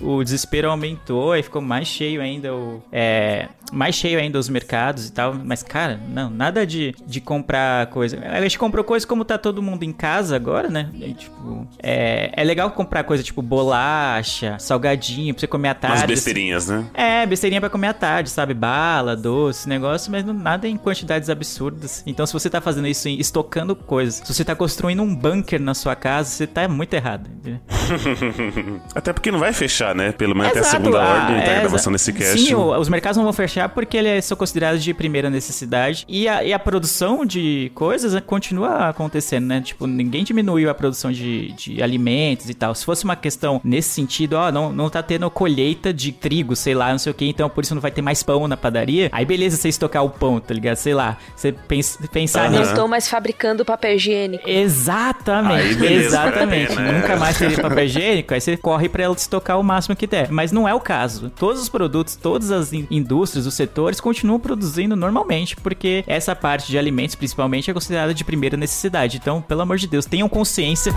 o 0.01 0.23
desespero 0.25 0.69
aumentou 0.71 1.37
e 1.37 1.43
ficou 1.43 1.63
mais 1.63 1.87
cheio 1.87 2.21
ainda 2.21 2.55
o... 2.55 2.83
É, 2.91 3.49
mais 3.73 3.95
cheio 3.95 4.19
ainda 4.19 4.39
os 4.39 4.49
mercados 4.49 5.07
e 5.09 5.13
tal, 5.13 5.33
mas 5.35 5.63
cara, 5.63 6.01
não, 6.09 6.29
nada 6.29 6.67
de, 6.67 6.95
de 7.07 7.21
comprar 7.21 7.87
coisa. 7.87 8.19
A 8.27 8.41
gente 8.41 8.59
comprou 8.59 8.83
coisa 8.85 9.07
como 9.07 9.25
tá 9.25 9.39
todo 9.39 9.63
mundo 9.63 9.85
em 9.85 9.93
casa 9.93 10.35
agora, 10.35 10.69
né? 10.69 10.89
E, 10.95 11.15
tipo, 11.15 11.67
é, 11.81 12.33
é 12.35 12.43
legal 12.45 12.71
comprar 12.73 13.05
coisa 13.05 13.23
tipo 13.23 13.41
bolacha, 13.43 14.57
salgadinho 14.59 15.33
pra 15.35 15.41
você 15.41 15.47
comer 15.47 15.69
à 15.69 15.75
tarde. 15.75 15.93
Umas 15.97 16.03
assim. 16.05 16.13
besteirinhas, 16.15 16.69
né? 16.69 16.85
É, 16.95 17.27
besteirinha 17.27 17.61
pra 17.61 17.71
comer 17.71 17.89
à 17.89 17.95
tarde, 17.95 18.31
sabe? 18.31 18.55
Bala, 18.55 19.15
doce, 19.17 19.69
negócio, 19.69 20.11
mas 20.11 20.25
não, 20.25 20.35
nada 20.35 20.67
em 20.69 20.77
quantidades 20.81 21.29
absurdas. 21.31 22.03
Então, 22.07 22.27
se 22.27 22.33
você 22.33 22.49
tá 22.51 22.61
fazendo 22.61 22.87
isso, 22.89 23.09
em, 23.09 23.19
estocando 23.21 23.75
coisas, 23.77 24.17
se 24.25 24.33
você 24.35 24.45
tá 24.45 24.55
construindo 24.55 25.03
um 25.03 25.15
bunker 25.15 25.61
na 25.61 25.75
sua 25.75 25.95
casa, 25.95 26.31
você 26.31 26.47
tá 26.47 26.67
muito 26.69 26.93
errado. 26.95 27.29
Até 28.95 29.13
porque 29.13 29.31
não 29.31 29.39
vai 29.39 29.53
fechar, 29.53 29.95
né? 29.95 30.13
Pelo 30.13 30.35
menos 30.35 30.51
até 30.51 30.59
a 30.59 30.63
Exato, 30.63 30.77
segunda 30.77 31.03
ah, 31.03 31.09
ordem 31.23 31.37
da 31.37 31.43
é, 31.53 31.61
gravação 31.61 31.93
exa- 31.95 32.13
desse 32.13 32.13
cast. 32.13 32.39
Sim, 32.39 32.55
o- 32.55 32.79
os 32.79 32.89
mercados 32.89 33.17
não 33.17 33.25
vão 33.25 33.33
fechar 33.33 33.69
porque 33.69 33.97
eles 33.97 34.25
são 34.25 34.37
considerados 34.37 34.83
de 34.83 34.93
primeira 34.95 35.31
necessidade. 35.31 36.05
E 36.09 36.29
a, 36.29 36.43
e 36.45 36.53
a 36.53 36.59
produção 36.59 37.25
de 37.25 37.71
coisas 37.75 38.15
né, 38.15 38.21
continua 38.21 38.89
acontecendo, 38.89 39.47
né? 39.47 39.61
Tipo, 39.61 39.87
ninguém 39.87 40.25
diminuiu 40.25 40.71
a 40.71 40.75
produção 40.75 41.11
de, 41.13 41.53
de 41.53 41.83
alimentos 41.83 42.49
e 42.49 42.55
tal. 42.55 42.75
Se 42.75 42.85
fosse 42.85 43.05
uma 43.05 43.17
questão 43.17 43.61
nesse 43.65 43.91
sentido, 43.91 44.35
ó, 44.35 44.51
não, 44.53 44.73
não 44.73 44.89
tá 44.91 45.03
tendo 45.03 45.31
colheita 45.31 45.93
de 45.93 46.13
trigo, 46.13 46.55
sei 46.57 46.75
lá, 46.75 46.91
não 46.91 46.99
sei 46.99 47.11
o 47.13 47.15
que, 47.15 47.27
então 47.27 47.49
por 47.49 47.65
isso 47.65 47.75
não 47.75 47.83
vai 47.83 47.91
ter 47.91 48.03
mais 48.03 48.23
pão 48.23 48.47
na 48.49 48.57
padaria. 48.57 49.09
Aí 49.13 49.25
beleza 49.25 49.57
você 49.57 49.69
estocar 49.69 50.05
o 50.05 50.11
pão, 50.11 50.41
tá 50.41 50.55
ligado? 50.55 50.60
Sei 50.77 50.95
lá, 50.95 51.17
você 51.35 51.53
pensa, 51.53 51.99
pensar. 52.09 52.51
Não 52.51 52.59
nisso. 52.61 52.71
estou 52.73 52.87
mais 52.89 53.09
fabricando 53.09 53.65
papel 53.65 53.95
higiênico. 53.97 54.49
Exatamente, 54.49 55.55
Aí, 55.69 55.75
beleza, 55.75 56.07
exatamente. 56.07 56.69
vale 56.69 56.73
a 56.73 56.77
pena, 56.77 56.89
é. 56.89 57.01
Nunca 57.01 57.17
mais 57.17 57.39
teria 57.39 57.59
papel 57.59 57.85
higiênico, 57.85 58.35
aí 58.35 58.41
você 58.41 58.57
corre 58.57 58.89
pra 58.89 59.03
ela 59.05 59.15
estocar 59.15 59.59
o 59.59 59.63
máximo 59.63 59.95
que 59.97 60.07
der. 60.07 60.31
Mas 60.31 60.53
não 60.53 60.69
é 60.69 60.75
o 60.75 60.81
caso. 60.81 61.31
Todos 61.31 61.61
os 61.63 61.69
produtos, 61.69 62.17
todas 62.17 62.51
as 62.51 62.73
in- 62.73 62.87
indústrias, 62.91 63.47
os 63.47 63.55
setores 63.55 64.01
continuam 64.01 64.39
produzindo 64.41 64.95
normalmente, 64.97 65.57
porque 65.57 66.05
essa 66.07 66.35
parte 66.37 66.69
de 66.69 66.79
alimentos, 66.79 67.15
principalmente, 67.15 67.71
é 67.71 67.75
considerada 67.75 68.13
de 68.15 68.25
primeira 68.25 68.57
necessidade. 68.57 69.17
Então, 69.17 69.41
pelo 69.41 69.63
amor 69.63 69.77
de 69.79 69.87
Deus, 69.87 70.05
tenham 70.07 70.29
consciência. 70.29 70.93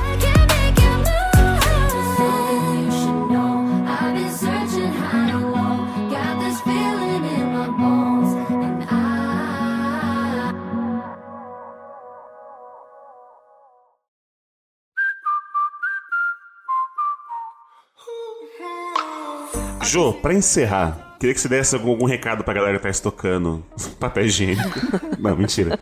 Jô, 19.93 20.11
pra 20.11 20.33
encerrar, 20.33 21.17
queria 21.19 21.35
que 21.35 21.39
você 21.39 21.47
desse 21.47 21.75
algum, 21.75 21.91
algum 21.91 22.05
recado 22.07 22.43
pra 22.43 22.51
galera 22.51 22.77
que 22.77 22.81
tá 22.81 22.89
estocando 22.89 23.63
papel 23.99 24.25
higiênico. 24.25 24.79
não, 25.21 25.37
mentira. 25.37 25.79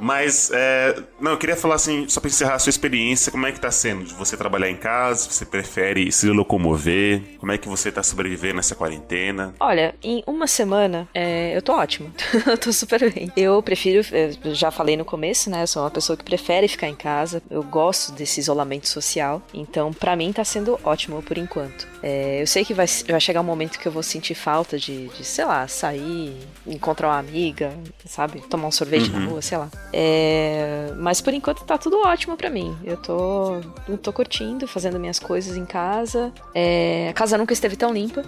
Mas, 0.00 0.50
é, 0.52 0.96
não, 1.20 1.32
eu 1.32 1.38
queria 1.38 1.56
falar 1.56 1.74
assim, 1.74 2.08
só 2.08 2.20
pra 2.20 2.28
encerrar 2.28 2.54
a 2.54 2.58
sua 2.58 2.70
experiência, 2.70 3.30
como 3.30 3.46
é 3.46 3.52
que 3.52 3.60
tá 3.60 3.70
sendo 3.70 4.04
de 4.04 4.14
você 4.14 4.36
trabalhar 4.36 4.70
em 4.70 4.76
casa, 4.76 5.30
você 5.30 5.44
prefere 5.44 6.10
se 6.10 6.28
locomover, 6.28 7.22
como 7.38 7.52
é 7.52 7.58
que 7.58 7.68
você 7.68 7.92
tá 7.92 8.02
sobrevivendo 8.02 8.56
nessa 8.56 8.74
quarentena? 8.74 9.54
Olha, 9.60 9.94
em 10.02 10.22
uma 10.26 10.46
semana, 10.46 11.08
é, 11.14 11.56
eu 11.56 11.62
tô 11.62 11.72
ótima. 11.72 12.10
eu 12.46 12.56
tô 12.56 12.72
super 12.72 13.12
bem. 13.12 13.30
Eu 13.36 13.62
prefiro, 13.62 14.04
eu 14.44 14.54
já 14.54 14.70
falei 14.70 14.96
no 14.96 15.04
começo, 15.04 15.50
né? 15.50 15.62
Eu 15.62 15.66
sou 15.66 15.82
uma 15.82 15.90
pessoa 15.90 16.16
que 16.16 16.24
prefere 16.24 16.66
ficar 16.68 16.88
em 16.88 16.94
casa. 16.94 17.42
Eu 17.50 17.62
gosto 17.62 18.12
desse 18.12 18.40
isolamento 18.40 18.88
social. 18.88 19.42
Então, 19.52 19.92
pra 19.92 20.16
mim, 20.16 20.32
tá 20.32 20.44
sendo 20.44 20.78
ótimo 20.82 21.22
por 21.22 21.36
enquanto. 21.36 21.86
É, 22.02 22.40
eu 22.40 22.46
sei 22.46 22.64
que 22.64 22.72
vai, 22.72 22.86
vai 23.08 23.20
chegar 23.20 23.40
um 23.40 23.44
momento 23.44 23.78
que 23.78 23.86
eu 23.86 23.92
vou 23.92 24.02
sentir 24.02 24.34
falta 24.34 24.78
de, 24.78 25.08
de, 25.08 25.24
sei 25.24 25.44
lá, 25.44 25.68
sair, 25.68 26.36
encontrar 26.66 27.08
uma 27.08 27.18
amiga, 27.18 27.72
sabe? 28.06 28.40
Tomar 28.48 28.68
um 28.68 28.72
sorvete 28.72 29.10
na 29.10 29.26
rua, 29.26 29.42
sei 29.42 29.58
lá. 29.58 29.70
É, 29.92 30.92
mas 30.96 31.20
por 31.20 31.32
enquanto 31.34 31.64
tá 31.64 31.76
tudo 31.78 31.98
ótimo 32.00 32.36
pra 32.36 32.48
mim. 32.50 32.76
Eu 32.84 32.96
tô, 32.96 33.60
eu 33.88 33.98
tô 33.98 34.12
curtindo, 34.12 34.66
fazendo 34.66 34.98
minhas 34.98 35.18
coisas 35.18 35.56
em 35.56 35.64
casa. 35.64 36.32
É, 36.54 37.08
a 37.10 37.12
casa 37.12 37.36
nunca 37.38 37.52
esteve 37.52 37.76
tão 37.76 37.92
limpa. 37.92 38.22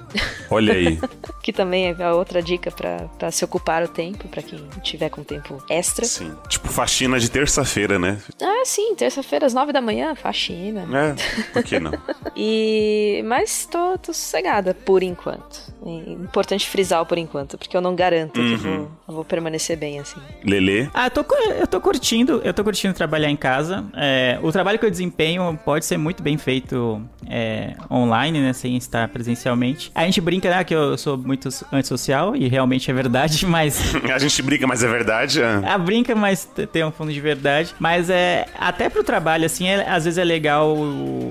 Olha 0.50 0.72
aí. 0.74 0.98
Que 1.42 1.52
também 1.52 1.86
é 1.98 2.02
a 2.04 2.14
outra 2.14 2.40
dica 2.40 2.70
pra 2.70 3.08
pra 3.18 3.32
se 3.32 3.44
ocupar 3.44 3.82
o 3.82 3.88
tempo, 3.88 4.28
pra 4.28 4.40
quem 4.42 4.60
tiver 4.80 5.08
com 5.10 5.24
tempo 5.24 5.60
extra. 5.68 6.04
Sim. 6.04 6.32
Tipo 6.48 6.68
faxina 6.68 7.18
de 7.18 7.28
terça-feira, 7.28 7.98
né? 7.98 8.16
Ah, 8.40 8.62
sim, 8.64 8.94
terça-feira 8.94 9.44
às 9.46 9.52
nove 9.52 9.72
da 9.72 9.80
manhã, 9.80 10.14
faxina. 10.14 10.82
É, 10.96 11.14
por 11.52 11.64
que 11.64 11.80
não? 11.80 11.90
E 12.36 13.22
mas 13.26 13.66
tô, 13.66 13.98
tô 13.98 14.12
sossegada 14.12 14.72
por 14.72 15.02
enquanto. 15.02 15.60
É 15.84 16.12
importante 16.12 16.68
frisar 16.68 17.02
o 17.02 17.06
por 17.06 17.18
enquanto, 17.18 17.58
porque 17.58 17.76
eu 17.76 17.80
não 17.80 17.94
garanto 17.96 18.34
que 18.34 18.52
eu 18.52 18.58
vou, 18.58 18.72
eu 19.08 19.14
vou 19.14 19.24
permanecer 19.24 19.76
bem 19.76 19.98
assim. 19.98 20.20
Lelê? 20.44 20.88
Ah, 20.94 21.06
eu 21.06 21.10
tô, 21.10 21.24
cu- 21.24 21.34
eu 21.60 21.66
tô 21.66 21.80
curtindo, 21.80 22.40
eu 22.44 22.52
tô 22.54 22.62
curtindo 22.64 22.94
trabalhar 22.94 23.30
em 23.30 23.36
casa. 23.36 23.84
É, 23.94 24.38
o 24.42 24.50
trabalho 24.52 24.78
que 24.78 24.86
eu 24.86 24.90
desempenho 24.90 25.58
pode 25.64 25.84
ser 25.84 25.96
muito 25.96 26.22
bem 26.22 26.36
feito 26.36 27.02
é, 27.28 27.74
online, 27.90 28.40
né, 28.40 28.52
sem 28.52 28.76
estar 28.76 29.08
presencialmente. 29.08 29.90
A 29.94 30.04
gente 30.04 30.20
brinca, 30.20 30.50
né, 30.50 30.62
que 30.64 30.74
eu 30.74 30.96
sou 30.98 31.16
muito 31.16 31.48
antissocial, 31.72 32.34
e 32.36 32.48
realmente 32.48 32.90
é 32.90 32.94
verdade, 32.94 33.44
mas 33.46 33.94
A 34.12 34.18
gente 34.18 34.42
briga, 34.42 34.66
mas 34.66 34.82
é 34.82 34.88
verdade? 34.88 35.40
é. 35.42 35.62
a 35.68 35.78
brinca, 35.78 36.14
mas 36.14 36.48
tem 36.72 36.84
um 36.84 36.90
fundo 36.92 37.12
de 37.12 37.20
verdade. 37.20 37.74
Mas 37.78 38.10
é 38.10 38.46
até 38.58 38.88
pro 38.88 39.02
trabalho, 39.04 39.44
assim, 39.46 39.66
é- 39.68 39.88
às 39.88 40.04
vezes 40.04 40.18
é 40.18 40.24
legal, 40.24 40.76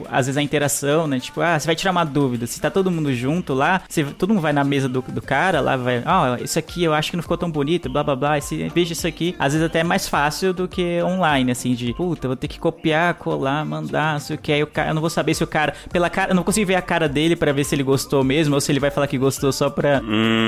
às 0.10 0.26
vezes 0.28 0.38
a 0.38 0.42
interação, 0.42 1.08
né? 1.08 1.20
Tipo, 1.20 1.42
ah, 1.42 1.60
você 1.60 1.66
vai 1.66 1.76
tirar 1.76 1.92
uma 1.92 2.04
dúvida. 2.04 2.48
Se 2.48 2.60
tá 2.60 2.70
todo 2.70 2.90
mundo 2.92 3.14
junto 3.14 3.54
lá, 3.54 3.82
você- 3.88 4.04
todo 4.04 4.30
mundo 4.34 4.42
vai 4.42 4.54
na 4.54 4.64
mesa 4.64 4.88
do, 4.90 5.02
do 5.02 5.22
cara, 5.22 5.62
lá 5.62 5.76
vai, 5.78 6.04
ó, 6.06 6.38
isso 6.44 6.58
aqui 6.60 6.84
eu 6.84 6.94
acho 6.94 7.10
que 7.12 7.18
não 7.18 7.22
ficou 7.24 7.38
tão 7.38 7.50
bonito, 7.52 7.90
blá 7.90 8.04
blá 8.04 8.16
blá, 8.16 8.38
esse, 8.38 8.70
veja 8.74 8.94
isso 8.94 9.08
aqui. 9.08 9.36
Às 9.40 9.54
vezes 9.54 9.66
até 9.66 9.80
é 9.80 9.84
mais 9.84 10.08
fácil 10.12 10.54
do 10.54 10.68
que 10.68 11.02
online, 11.02 11.52
assim, 11.54 11.74
de, 11.74 11.94
puta, 11.94 12.28
vou 12.28 12.36
ter 12.36 12.50
que 12.50 12.60
copiar, 12.60 13.14
colar, 13.14 13.64
mandar, 13.66 14.14
não 14.14 14.20
sei 14.20 14.36
o 14.36 14.40
que. 14.40 14.52
Aí 14.52 14.62
o 14.62 14.68
cara, 14.68 14.90
eu 14.90 14.94
não 14.94 15.00
vou 15.00 15.10
saber 15.10 15.34
se 15.34 15.42
o 15.42 15.48
cara, 15.48 15.74
pela 15.90 16.10
cara, 16.10 16.32
eu 16.32 16.36
não 16.36 16.44
consigo 16.44 16.68
ver 16.68 16.76
a 16.76 16.82
cara 16.82 17.08
dele 17.08 17.34
pra 17.36 17.54
ver 17.54 17.64
se 17.64 17.74
ele 17.74 17.82
gostou 17.84 18.22
mesmo, 18.22 18.54
ou 18.54 18.60
se 18.60 18.70
ele 18.72 18.80
vai 18.80 18.92
falar 18.92 19.08
que 19.08 19.18
gostou 19.18 19.54
só 19.54 19.70
pra, 19.70 20.02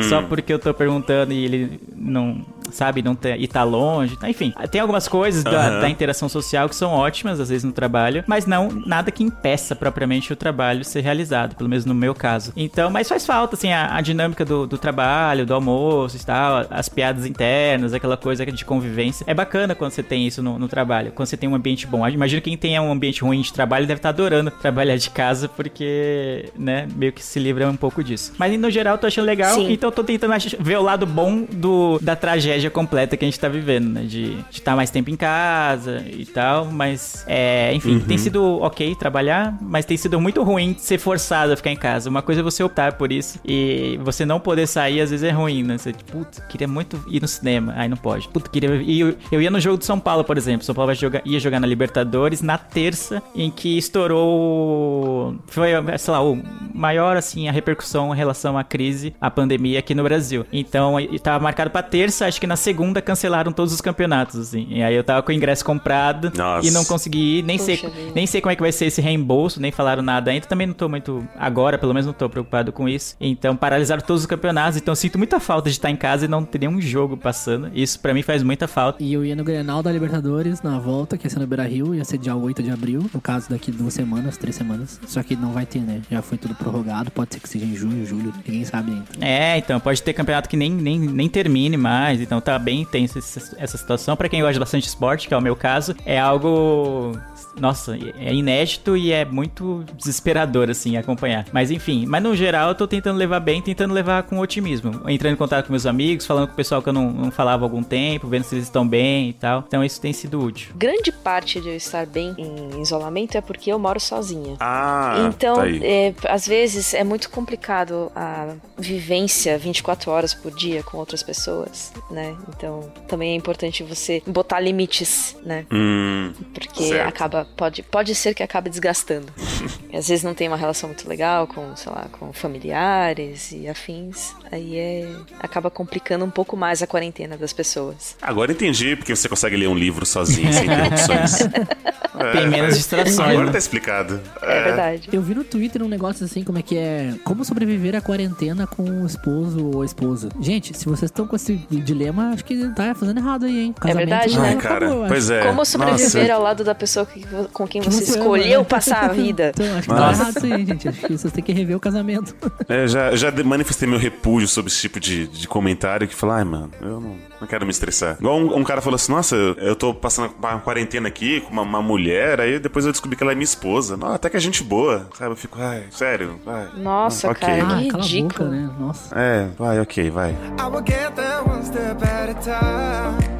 só 0.09 0.21
porque 0.21 0.51
eu 0.51 0.59
tô 0.59 0.73
perguntando 0.73 1.31
e 1.31 1.45
ele 1.45 1.79
não, 1.95 2.45
sabe, 2.71 3.01
não 3.01 3.15
tá, 3.15 3.35
e 3.37 3.47
tá 3.47 3.63
longe. 3.63 4.17
Enfim, 4.23 4.53
tem 4.71 4.81
algumas 4.81 5.07
coisas 5.07 5.43
da, 5.43 5.67
Aham. 5.67 5.79
da 5.81 5.89
interação 5.89 6.29
social 6.29 6.67
que 6.69 6.75
são 6.75 6.91
ótimas, 6.91 7.39
às 7.39 7.49
vezes, 7.49 7.63
no 7.63 7.71
trabalho, 7.71 8.23
mas 8.27 8.45
não 8.45 8.69
nada 8.85 9.11
que 9.11 9.23
impeça 9.23 9.75
propriamente 9.75 10.31
o 10.31 10.35
trabalho 10.35 10.83
ser 10.83 11.01
realizado, 11.01 11.55
pelo 11.55 11.69
menos 11.69 11.85
no 11.85 11.93
meu 11.93 12.13
caso. 12.13 12.51
Então, 12.55 12.89
mas 12.89 13.07
faz 13.07 13.25
falta, 13.25 13.55
assim, 13.55 13.71
a, 13.71 13.95
a 13.95 14.01
dinâmica 14.01 14.45
do, 14.45 14.65
do 14.65 14.77
trabalho, 14.77 15.45
do 15.45 15.53
almoço 15.53 16.17
e 16.17 16.19
tal, 16.19 16.65
as 16.69 16.89
piadas 16.89 17.25
internas, 17.25 17.93
aquela 17.93 18.17
coisa 18.17 18.45
de 18.45 18.65
convivência. 18.65 19.23
É 19.27 19.33
bacana 19.33 19.75
quando 19.75 19.91
você 19.91 20.03
tem 20.03 20.27
isso 20.27 20.41
no, 20.41 20.59
no 20.59 20.67
trabalho, 20.67 21.11
quando 21.11 21.27
você 21.27 21.37
tem 21.37 21.49
um 21.49 21.55
ambiente 21.55 21.87
bom. 21.87 22.07
Imagino 22.07 22.41
que 22.41 22.49
quem 22.49 22.57
tem 22.57 22.79
um 22.79 22.91
ambiente 22.91 23.21
ruim 23.21 23.41
de 23.41 23.53
trabalho 23.53 23.87
deve 23.87 23.99
estar 23.99 24.09
adorando 24.09 24.51
trabalhar 24.51 24.95
de 24.95 25.09
casa, 25.09 25.47
porque, 25.47 26.49
né, 26.57 26.87
meio 26.95 27.11
que 27.11 27.23
se 27.23 27.39
livra 27.39 27.69
um 27.69 27.75
pouco 27.75 28.03
disso. 28.03 28.33
Mas 28.37 28.57
no 28.59 28.69
geral, 28.69 28.95
eu 28.95 28.97
tô 28.97 29.07
achando 29.07 29.25
legal, 29.25 29.55
Sim. 29.55 29.71
então 29.71 29.89
eu 29.89 29.91
tô 29.91 30.03
tentando 30.03 30.33
ver 30.59 30.77
o 30.77 30.81
lado 30.81 31.05
bom 31.05 31.45
do, 31.51 31.99
da 32.01 32.15
tragédia 32.15 32.52
completa 32.69 33.17
que 33.17 33.25
a 33.25 33.27
gente 33.27 33.39
tá 33.39 33.47
vivendo, 33.47 33.89
né? 33.89 34.03
De 34.03 34.37
estar 34.51 34.75
mais 34.75 34.89
tempo 34.89 35.09
em 35.09 35.15
casa 35.15 36.03
e 36.07 36.25
tal, 36.25 36.65
mas, 36.65 37.23
é, 37.27 37.73
enfim, 37.73 37.99
tem 37.99 38.17
sido 38.17 38.61
ok 38.61 38.95
trabalhar, 38.95 39.57
mas 39.61 39.85
tem 39.85 39.97
sido 39.97 40.19
muito 40.19 40.43
ruim 40.43 40.75
ser 40.77 40.97
forçado 40.97 41.53
a 41.53 41.55
ficar 41.55 41.71
em 41.71 41.75
casa. 41.75 42.09
Uma 42.09 42.21
coisa 42.21 42.41
é 42.41 42.43
você 42.43 42.63
optar 42.63 42.93
por 42.93 43.11
isso 43.11 43.39
e 43.45 43.99
você 44.03 44.25
não 44.25 44.39
poder 44.39 44.67
sair, 44.67 45.01
às 45.01 45.09
vezes 45.09 45.23
é 45.23 45.31
ruim, 45.31 45.63
né? 45.63 45.77
Você, 45.77 45.91
tipo, 45.91 46.11
putz, 46.11 46.39
queria 46.49 46.67
muito 46.67 47.03
ir 47.07 47.21
no 47.21 47.27
cinema, 47.27 47.73
aí 47.75 47.87
não 47.87 47.97
pode. 47.97 48.27
Puta, 48.29 48.49
queria 48.49 48.69
ir. 48.75 48.99
Eu, 48.99 49.17
eu 49.31 49.41
ia 49.41 49.51
no 49.51 49.59
jogo 49.59 49.77
do 49.77 49.85
São 49.85 49.99
Paulo, 49.99 50.23
por 50.23 50.37
exemplo. 50.37 50.65
São 50.65 50.75
Paulo 50.75 50.93
jogar, 50.93 51.21
ia 51.25 51.39
jogar 51.39 51.59
na 51.59 51.67
Libertadores 51.67 52.41
na 52.41 52.57
terça, 52.57 53.21
em 53.35 53.49
que 53.49 53.77
estourou. 53.77 55.35
Foi, 55.47 55.69
sei 55.97 56.11
lá, 56.11 56.23
o 56.23 56.41
maior, 56.73 57.17
assim, 57.17 57.47
a 57.47 57.51
repercussão 57.51 58.13
em 58.13 58.17
relação 58.17 58.57
à 58.57 58.63
crise, 58.63 59.15
à 59.19 59.29
pandemia 59.29 59.79
aqui 59.79 59.93
no 59.95 60.03
Brasil. 60.03 60.45
Então, 60.51 60.99
e 60.99 61.19
tava 61.19 61.43
marcado 61.43 61.69
pra 61.69 61.81
terça, 61.81 62.25
acho 62.25 62.39
que 62.39 62.42
na 62.47 62.55
segunda 62.55 63.01
cancelaram 63.01 63.51
todos 63.51 63.73
os 63.73 63.81
campeonatos, 63.81 64.39
assim. 64.39 64.67
E 64.69 64.83
aí 64.83 64.95
eu 64.95 65.03
tava 65.03 65.21
com 65.21 65.31
o 65.31 65.35
ingresso 65.35 65.63
comprado 65.63 66.31
Nossa. 66.35 66.67
e 66.67 66.71
não 66.71 66.83
consegui 66.85 67.39
ir, 67.39 67.43
nem 67.43 67.57
sei, 67.57 67.77
vida. 67.77 67.91
nem 68.15 68.25
sei 68.27 68.41
como 68.41 68.51
é 68.51 68.55
que 68.55 68.61
vai 68.61 68.71
ser 68.71 68.85
esse 68.85 69.01
reembolso, 69.01 69.59
nem 69.59 69.71
falaram 69.71 70.01
nada 70.01 70.31
ainda. 70.31 70.45
Também 70.45 70.67
não 70.67 70.73
tô 70.73 70.89
muito, 70.89 71.25
agora, 71.37 71.77
pelo 71.77 71.93
menos 71.93 72.05
não 72.05 72.13
tô 72.13 72.29
preocupado 72.29 72.71
com 72.71 72.87
isso. 72.87 73.15
Então, 73.19 73.55
paralisaram 73.55 74.01
todos 74.01 74.23
os 74.23 74.27
campeonatos, 74.27 74.77
então 74.77 74.91
eu 74.91 74.95
sinto 74.95 75.17
muita 75.17 75.39
falta 75.39 75.69
de 75.69 75.75
estar 75.75 75.89
em 75.89 75.95
casa 75.95 76.25
e 76.25 76.27
não 76.27 76.43
ter 76.43 76.59
nenhum 76.59 76.79
jogo 76.81 77.17
passando. 77.17 77.71
Isso 77.73 77.99
pra 77.99 78.13
mim 78.13 78.21
faz 78.21 78.43
muita 78.43 78.67
falta. 78.67 79.01
E 79.03 79.13
eu 79.13 79.23
ia 79.25 79.35
no 79.35 79.43
Grenal 79.43 79.81
da 79.81 79.91
Libertadores 79.91 80.61
na 80.61 80.79
volta, 80.79 81.17
que 81.17 81.25
ia 81.25 81.29
ser 81.29 81.39
no 81.39 81.47
Beira 81.47 81.63
Rio, 81.63 81.95
ia 81.95 82.03
ser 82.03 82.17
dia 82.17 82.35
8 82.35 82.61
de 82.63 82.71
abril, 82.71 83.05
no 83.13 83.21
caso 83.21 83.49
daqui 83.49 83.71
duas 83.71 83.93
semanas, 83.93 84.37
três 84.37 84.55
semanas. 84.55 84.99
Só 85.07 85.21
que 85.23 85.35
não 85.35 85.51
vai 85.51 85.65
ter, 85.65 85.79
né? 85.79 86.01
Já 86.09 86.21
foi 86.21 86.37
tudo 86.37 86.55
prorrogado, 86.55 87.11
pode 87.11 87.33
ser 87.33 87.39
que 87.39 87.49
seja 87.49 87.65
em 87.65 87.75
junho, 87.75 88.05
julho, 88.05 88.33
ninguém 88.45 88.65
sabe 88.65 88.91
ainda. 88.91 89.05
É, 89.21 89.57
então, 89.57 89.79
pode 89.79 90.01
ter 90.01 90.13
campeonato 90.13 90.49
que 90.49 90.57
nem, 90.57 90.71
nem, 90.71 90.99
nem 90.99 91.29
termine 91.29 91.77
mais, 91.77 92.21
então 92.21 92.32
tá 92.41 92.57
bem 92.59 92.87
esse- 92.93 93.55
essa 93.57 93.77
situação. 93.77 94.15
Pra 94.15 94.29
quem 94.29 94.41
gosta 94.41 94.59
bastante 94.59 94.83
de 94.83 94.89
esporte, 94.89 95.27
que 95.27 95.33
é 95.33 95.37
o 95.37 95.41
meu 95.41 95.55
caso, 95.55 95.95
é 96.05 96.19
algo. 96.19 97.17
Nossa, 97.59 97.95
é 98.19 98.33
inédito 98.33 98.97
e 98.97 99.11
é 99.11 99.23
muito 99.25 99.83
desesperador, 99.95 100.69
assim, 100.69 100.97
acompanhar. 100.97 101.45
Mas 101.51 101.69
enfim, 101.71 102.05
mas 102.07 102.23
no 102.23 102.35
geral 102.35 102.69
eu 102.69 102.75
tô 102.75 102.87
tentando 102.87 103.17
levar 103.17 103.39
bem, 103.39 103.61
tentando 103.61 103.93
levar 103.93 104.23
com 104.23 104.39
otimismo. 104.39 105.01
Entrando 105.07 105.33
em 105.33 105.37
contato 105.37 105.67
com 105.67 105.73
meus 105.73 105.85
amigos, 105.85 106.25
falando 106.25 106.47
com 106.47 106.53
o 106.53 106.55
pessoal 106.55 106.81
que 106.81 106.89
eu 106.89 106.93
não, 106.93 107.11
não 107.11 107.31
falava 107.31 107.63
há 107.63 107.65
algum 107.65 107.83
tempo, 107.83 108.27
vendo 108.27 108.43
se 108.43 108.55
eles 108.55 108.65
estão 108.65 108.87
bem 108.87 109.29
e 109.29 109.33
tal. 109.33 109.63
Então 109.67 109.83
isso 109.83 109.99
tem 110.01 110.11
sido 110.13 110.39
útil. 110.41 110.73
Grande 110.75 111.11
parte 111.11 111.61
de 111.61 111.69
eu 111.69 111.75
estar 111.75 112.05
bem 112.05 112.33
em 112.37 112.81
isolamento 112.81 113.37
é 113.37 113.41
porque 113.41 113.71
eu 113.71 113.77
moro 113.77 113.99
sozinha. 113.99 114.55
Ah, 114.59 115.29
Então, 115.29 115.55
tá 115.57 115.63
aí. 115.63 115.79
é, 115.83 116.13
às 116.27 116.47
vezes 116.47 116.93
é 116.93 117.03
muito 117.03 117.29
complicado 117.29 118.11
a 118.15 118.53
vivência 118.77 119.57
24 119.57 120.09
horas 120.11 120.33
por 120.33 120.51
dia 120.51 120.81
com 120.83 120.97
outras 120.97 121.21
pessoas, 121.23 121.91
né? 122.09 122.22
Então, 122.49 122.91
também 123.07 123.33
é 123.33 123.35
importante 123.35 123.83
você 123.83 124.21
botar 124.25 124.59
limites, 124.59 125.35
né? 125.45 125.65
Hum, 125.71 126.31
Porque 126.53 126.83
Certo. 126.83 127.07
acaba 127.07 127.47
pode 127.57 127.83
pode 127.83 128.15
ser 128.15 128.33
que 128.33 128.43
acabe 128.43 128.69
desgastando. 128.69 129.27
E 129.93 129.95
às 129.97 130.07
vezes 130.07 130.23
não 130.23 130.33
tem 130.33 130.47
uma 130.47 130.57
relação 130.57 130.89
muito 130.89 131.07
legal 131.07 131.45
com, 131.45 131.75
sei 131.75 131.91
lá, 131.91 132.07
com 132.13 132.33
familiares 132.33 133.51
e 133.51 133.67
afins. 133.67 134.33
Aí 134.51 134.75
é 134.75 135.07
acaba 135.39 135.69
complicando 135.69 136.25
um 136.25 136.31
pouco 136.31 136.57
mais 136.57 136.81
a 136.81 136.87
quarentena 136.87 137.37
das 137.37 137.53
pessoas. 137.53 138.15
agora 138.19 138.51
entendi 138.51 138.95
porque 138.95 139.15
você 139.15 139.29
consegue 139.29 139.55
ler 139.55 139.67
um 139.67 139.75
livro 139.75 140.03
sozinho, 140.03 140.51
sem 140.51 140.65
interrupções. 140.65 141.37
Tem 142.31 142.47
menos 142.47 142.75
distrações, 142.77 143.19
Agora 143.19 143.45
né? 143.47 143.51
tá 143.51 143.57
explicado. 143.57 144.21
É, 144.41 144.63
verdade. 144.63 145.09
Eu 145.11 145.21
vi 145.21 145.33
no 145.33 145.43
Twitter 145.43 145.81
um 145.81 145.87
negócio 145.87 146.23
assim, 146.23 146.43
como 146.43 146.59
é 146.59 146.61
que 146.61 146.77
é. 146.77 147.15
Como 147.23 147.43
sobreviver 147.43 147.95
à 147.95 148.01
quarentena 148.01 148.67
com 148.67 148.83
o 148.83 149.05
esposo 149.05 149.65
ou 149.73 149.81
a 149.81 149.85
esposa. 149.85 150.29
Gente, 150.39 150.77
se 150.77 150.85
vocês 150.85 151.09
estão 151.09 151.25
com 151.27 151.35
esse 151.35 151.55
dilema, 151.71 152.12
acho 152.21 152.45
que 152.45 152.69
tá 152.69 152.93
fazendo 152.95 153.17
errado 153.17 153.45
aí, 153.45 153.59
hein? 153.59 153.73
Casamento 153.79 154.07
verdade, 154.09 154.35
não 154.35 154.41
né? 154.41 154.47
Ai, 154.49 154.53
acabou, 154.55 154.69
cara, 154.79 154.85
eu 154.85 154.99
acho. 155.03 155.09
pois 155.13 155.29
é. 155.29 155.41
Como 155.47 155.65
sobreviver 155.65 156.21
Nossa. 156.21 156.33
ao 156.33 156.41
lado 156.41 156.63
da 156.63 156.75
pessoa 156.75 157.05
que- 157.05 157.25
com 157.51 157.67
quem 157.67 157.81
Que 157.81 157.89
você, 157.91 158.03
escolheu 158.03 158.59
né? 158.59 158.65
passar 158.65 159.05
a 159.05 159.07
vida? 159.09 159.51
Então, 159.55 159.77
acho 159.77 159.87
que 159.87 159.93
Nossa. 159.93 160.03
tá 160.17 160.21
errado 160.21 160.37
isso 160.37 160.45
aí, 160.53 160.65
gente. 160.65 160.87
Acho 160.89 160.99
que 161.01 161.17
vocês 161.17 161.33
têm 161.33 161.43
que 161.43 161.51
rever 161.53 161.75
o 161.77 161.79
casamento. 161.79 162.35
É, 162.69 162.87
já, 162.87 163.13
já 163.15 163.31
manifestei 163.43 163.87
meu 163.87 163.99
repúdio 163.99 164.47
sobre 164.47 164.71
esse 164.71 164.79
tipo 164.81 164.99
de, 164.99 165.27
de 165.27 165.47
comentário 165.47 166.07
que 166.07 166.15
fala, 166.15 166.37
ai, 166.37 166.43
mano, 166.43 166.71
eu 166.81 166.99
não, 167.01 167.15
não 167.41 167.47
quero 167.47 167.65
me 167.65 167.71
estressar. 167.71 168.15
Igual 168.19 168.37
um, 168.37 168.57
um 168.57 168.63
cara 168.63 168.81
falou 168.81 168.95
assim, 168.95 169.11
nossa, 169.11 169.35
eu, 169.35 169.53
eu 169.55 169.75
tô 169.75 169.93
passando 169.93 170.33
uma 170.39 170.59
quarentena 170.59 171.07
aqui 171.07 171.41
com 171.41 171.51
uma, 171.51 171.61
uma 171.61 171.81
mulher, 171.81 172.39
aí 172.39 172.57
depois 172.59 172.85
eu 172.85 172.91
descobri 172.91 173.17
que 173.17 173.23
ela 173.23 173.31
é 173.33 173.35
minha 173.35 173.43
esposa. 173.43 173.97
Não, 173.97 174.13
até 174.13 174.29
que 174.29 174.37
é 174.37 174.39
gente 174.39 174.63
boa, 174.63 175.07
sabe? 175.17 175.31
Eu 175.31 175.35
fico, 175.35 175.57
ai, 175.61 175.83
sério, 175.91 176.39
vai. 176.45 176.67
Nossa, 176.77 177.29
Ok. 177.31 177.41
cara, 177.41 177.53
Ah, 177.53 177.57
que 177.57 177.65
cala 177.65 177.75
a 177.75 177.81
boca, 177.91 177.97
ridículo. 178.03 178.49
né? 178.49 178.69
Nossa. 178.79 179.15
É, 179.19 179.47
vai, 179.57 179.79
ok, 179.79 180.09
vai. 180.09 180.31
I 180.31 180.63
will 180.71 180.83
get 180.87 181.11
there 181.15 181.41
one 181.45 181.65
step 181.65 182.02
a 182.29 182.33
time. 182.41 183.32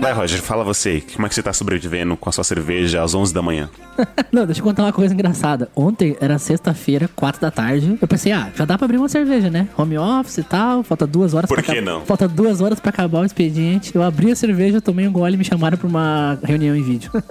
Vai, 0.00 0.12
Roger, 0.12 0.40
fala 0.42 0.64
você. 0.64 1.00
Como 1.14 1.24
é 1.26 1.28
que 1.28 1.34
você 1.34 1.42
tá 1.42 1.52
sobrevivendo 1.52 2.16
com 2.16 2.28
a 2.28 2.32
sua 2.32 2.42
cerveja 2.42 3.02
às 3.02 3.14
11 3.14 3.32
da 3.32 3.40
manhã? 3.40 3.70
Não, 4.32 4.44
deixa 4.44 4.60
eu 4.60 4.64
contar 4.64 4.82
uma 4.84 4.92
coisa 4.92 5.14
engraçada. 5.14 5.68
Ontem 5.76 6.16
era 6.20 6.38
sexta-feira, 6.38 7.08
quatro 7.14 7.40
da 7.40 7.50
tarde. 7.50 7.96
Eu 8.00 8.08
pensei, 8.08 8.32
ah, 8.32 8.48
já 8.56 8.64
dá 8.64 8.76
pra 8.76 8.84
abrir 8.86 8.96
uma 8.98 9.08
cerveja, 9.08 9.48
né? 9.48 9.68
Home 9.76 9.96
office 9.98 10.38
e 10.38 10.42
tal, 10.42 10.82
falta 10.82 11.06
duas 11.06 11.34
horas 11.34 11.46
Por 11.48 11.54
pra 11.54 11.62
que 11.62 11.70
acab- 11.72 11.84
não? 11.84 12.00
Falta 12.04 12.26
duas 12.26 12.60
horas 12.60 12.80
pra 12.80 12.90
acabar 12.90 13.20
o 13.20 13.24
expediente. 13.24 13.94
Eu 13.94 14.02
abri 14.02 14.32
a 14.32 14.36
cerveja, 14.36 14.80
tomei 14.80 15.06
um 15.06 15.12
gole 15.12 15.34
e 15.34 15.38
me 15.38 15.44
chamaram 15.44 15.78
pra 15.78 15.86
uma 15.86 16.36
reunião 16.42 16.74
em 16.74 16.82
vídeo. 16.82 17.10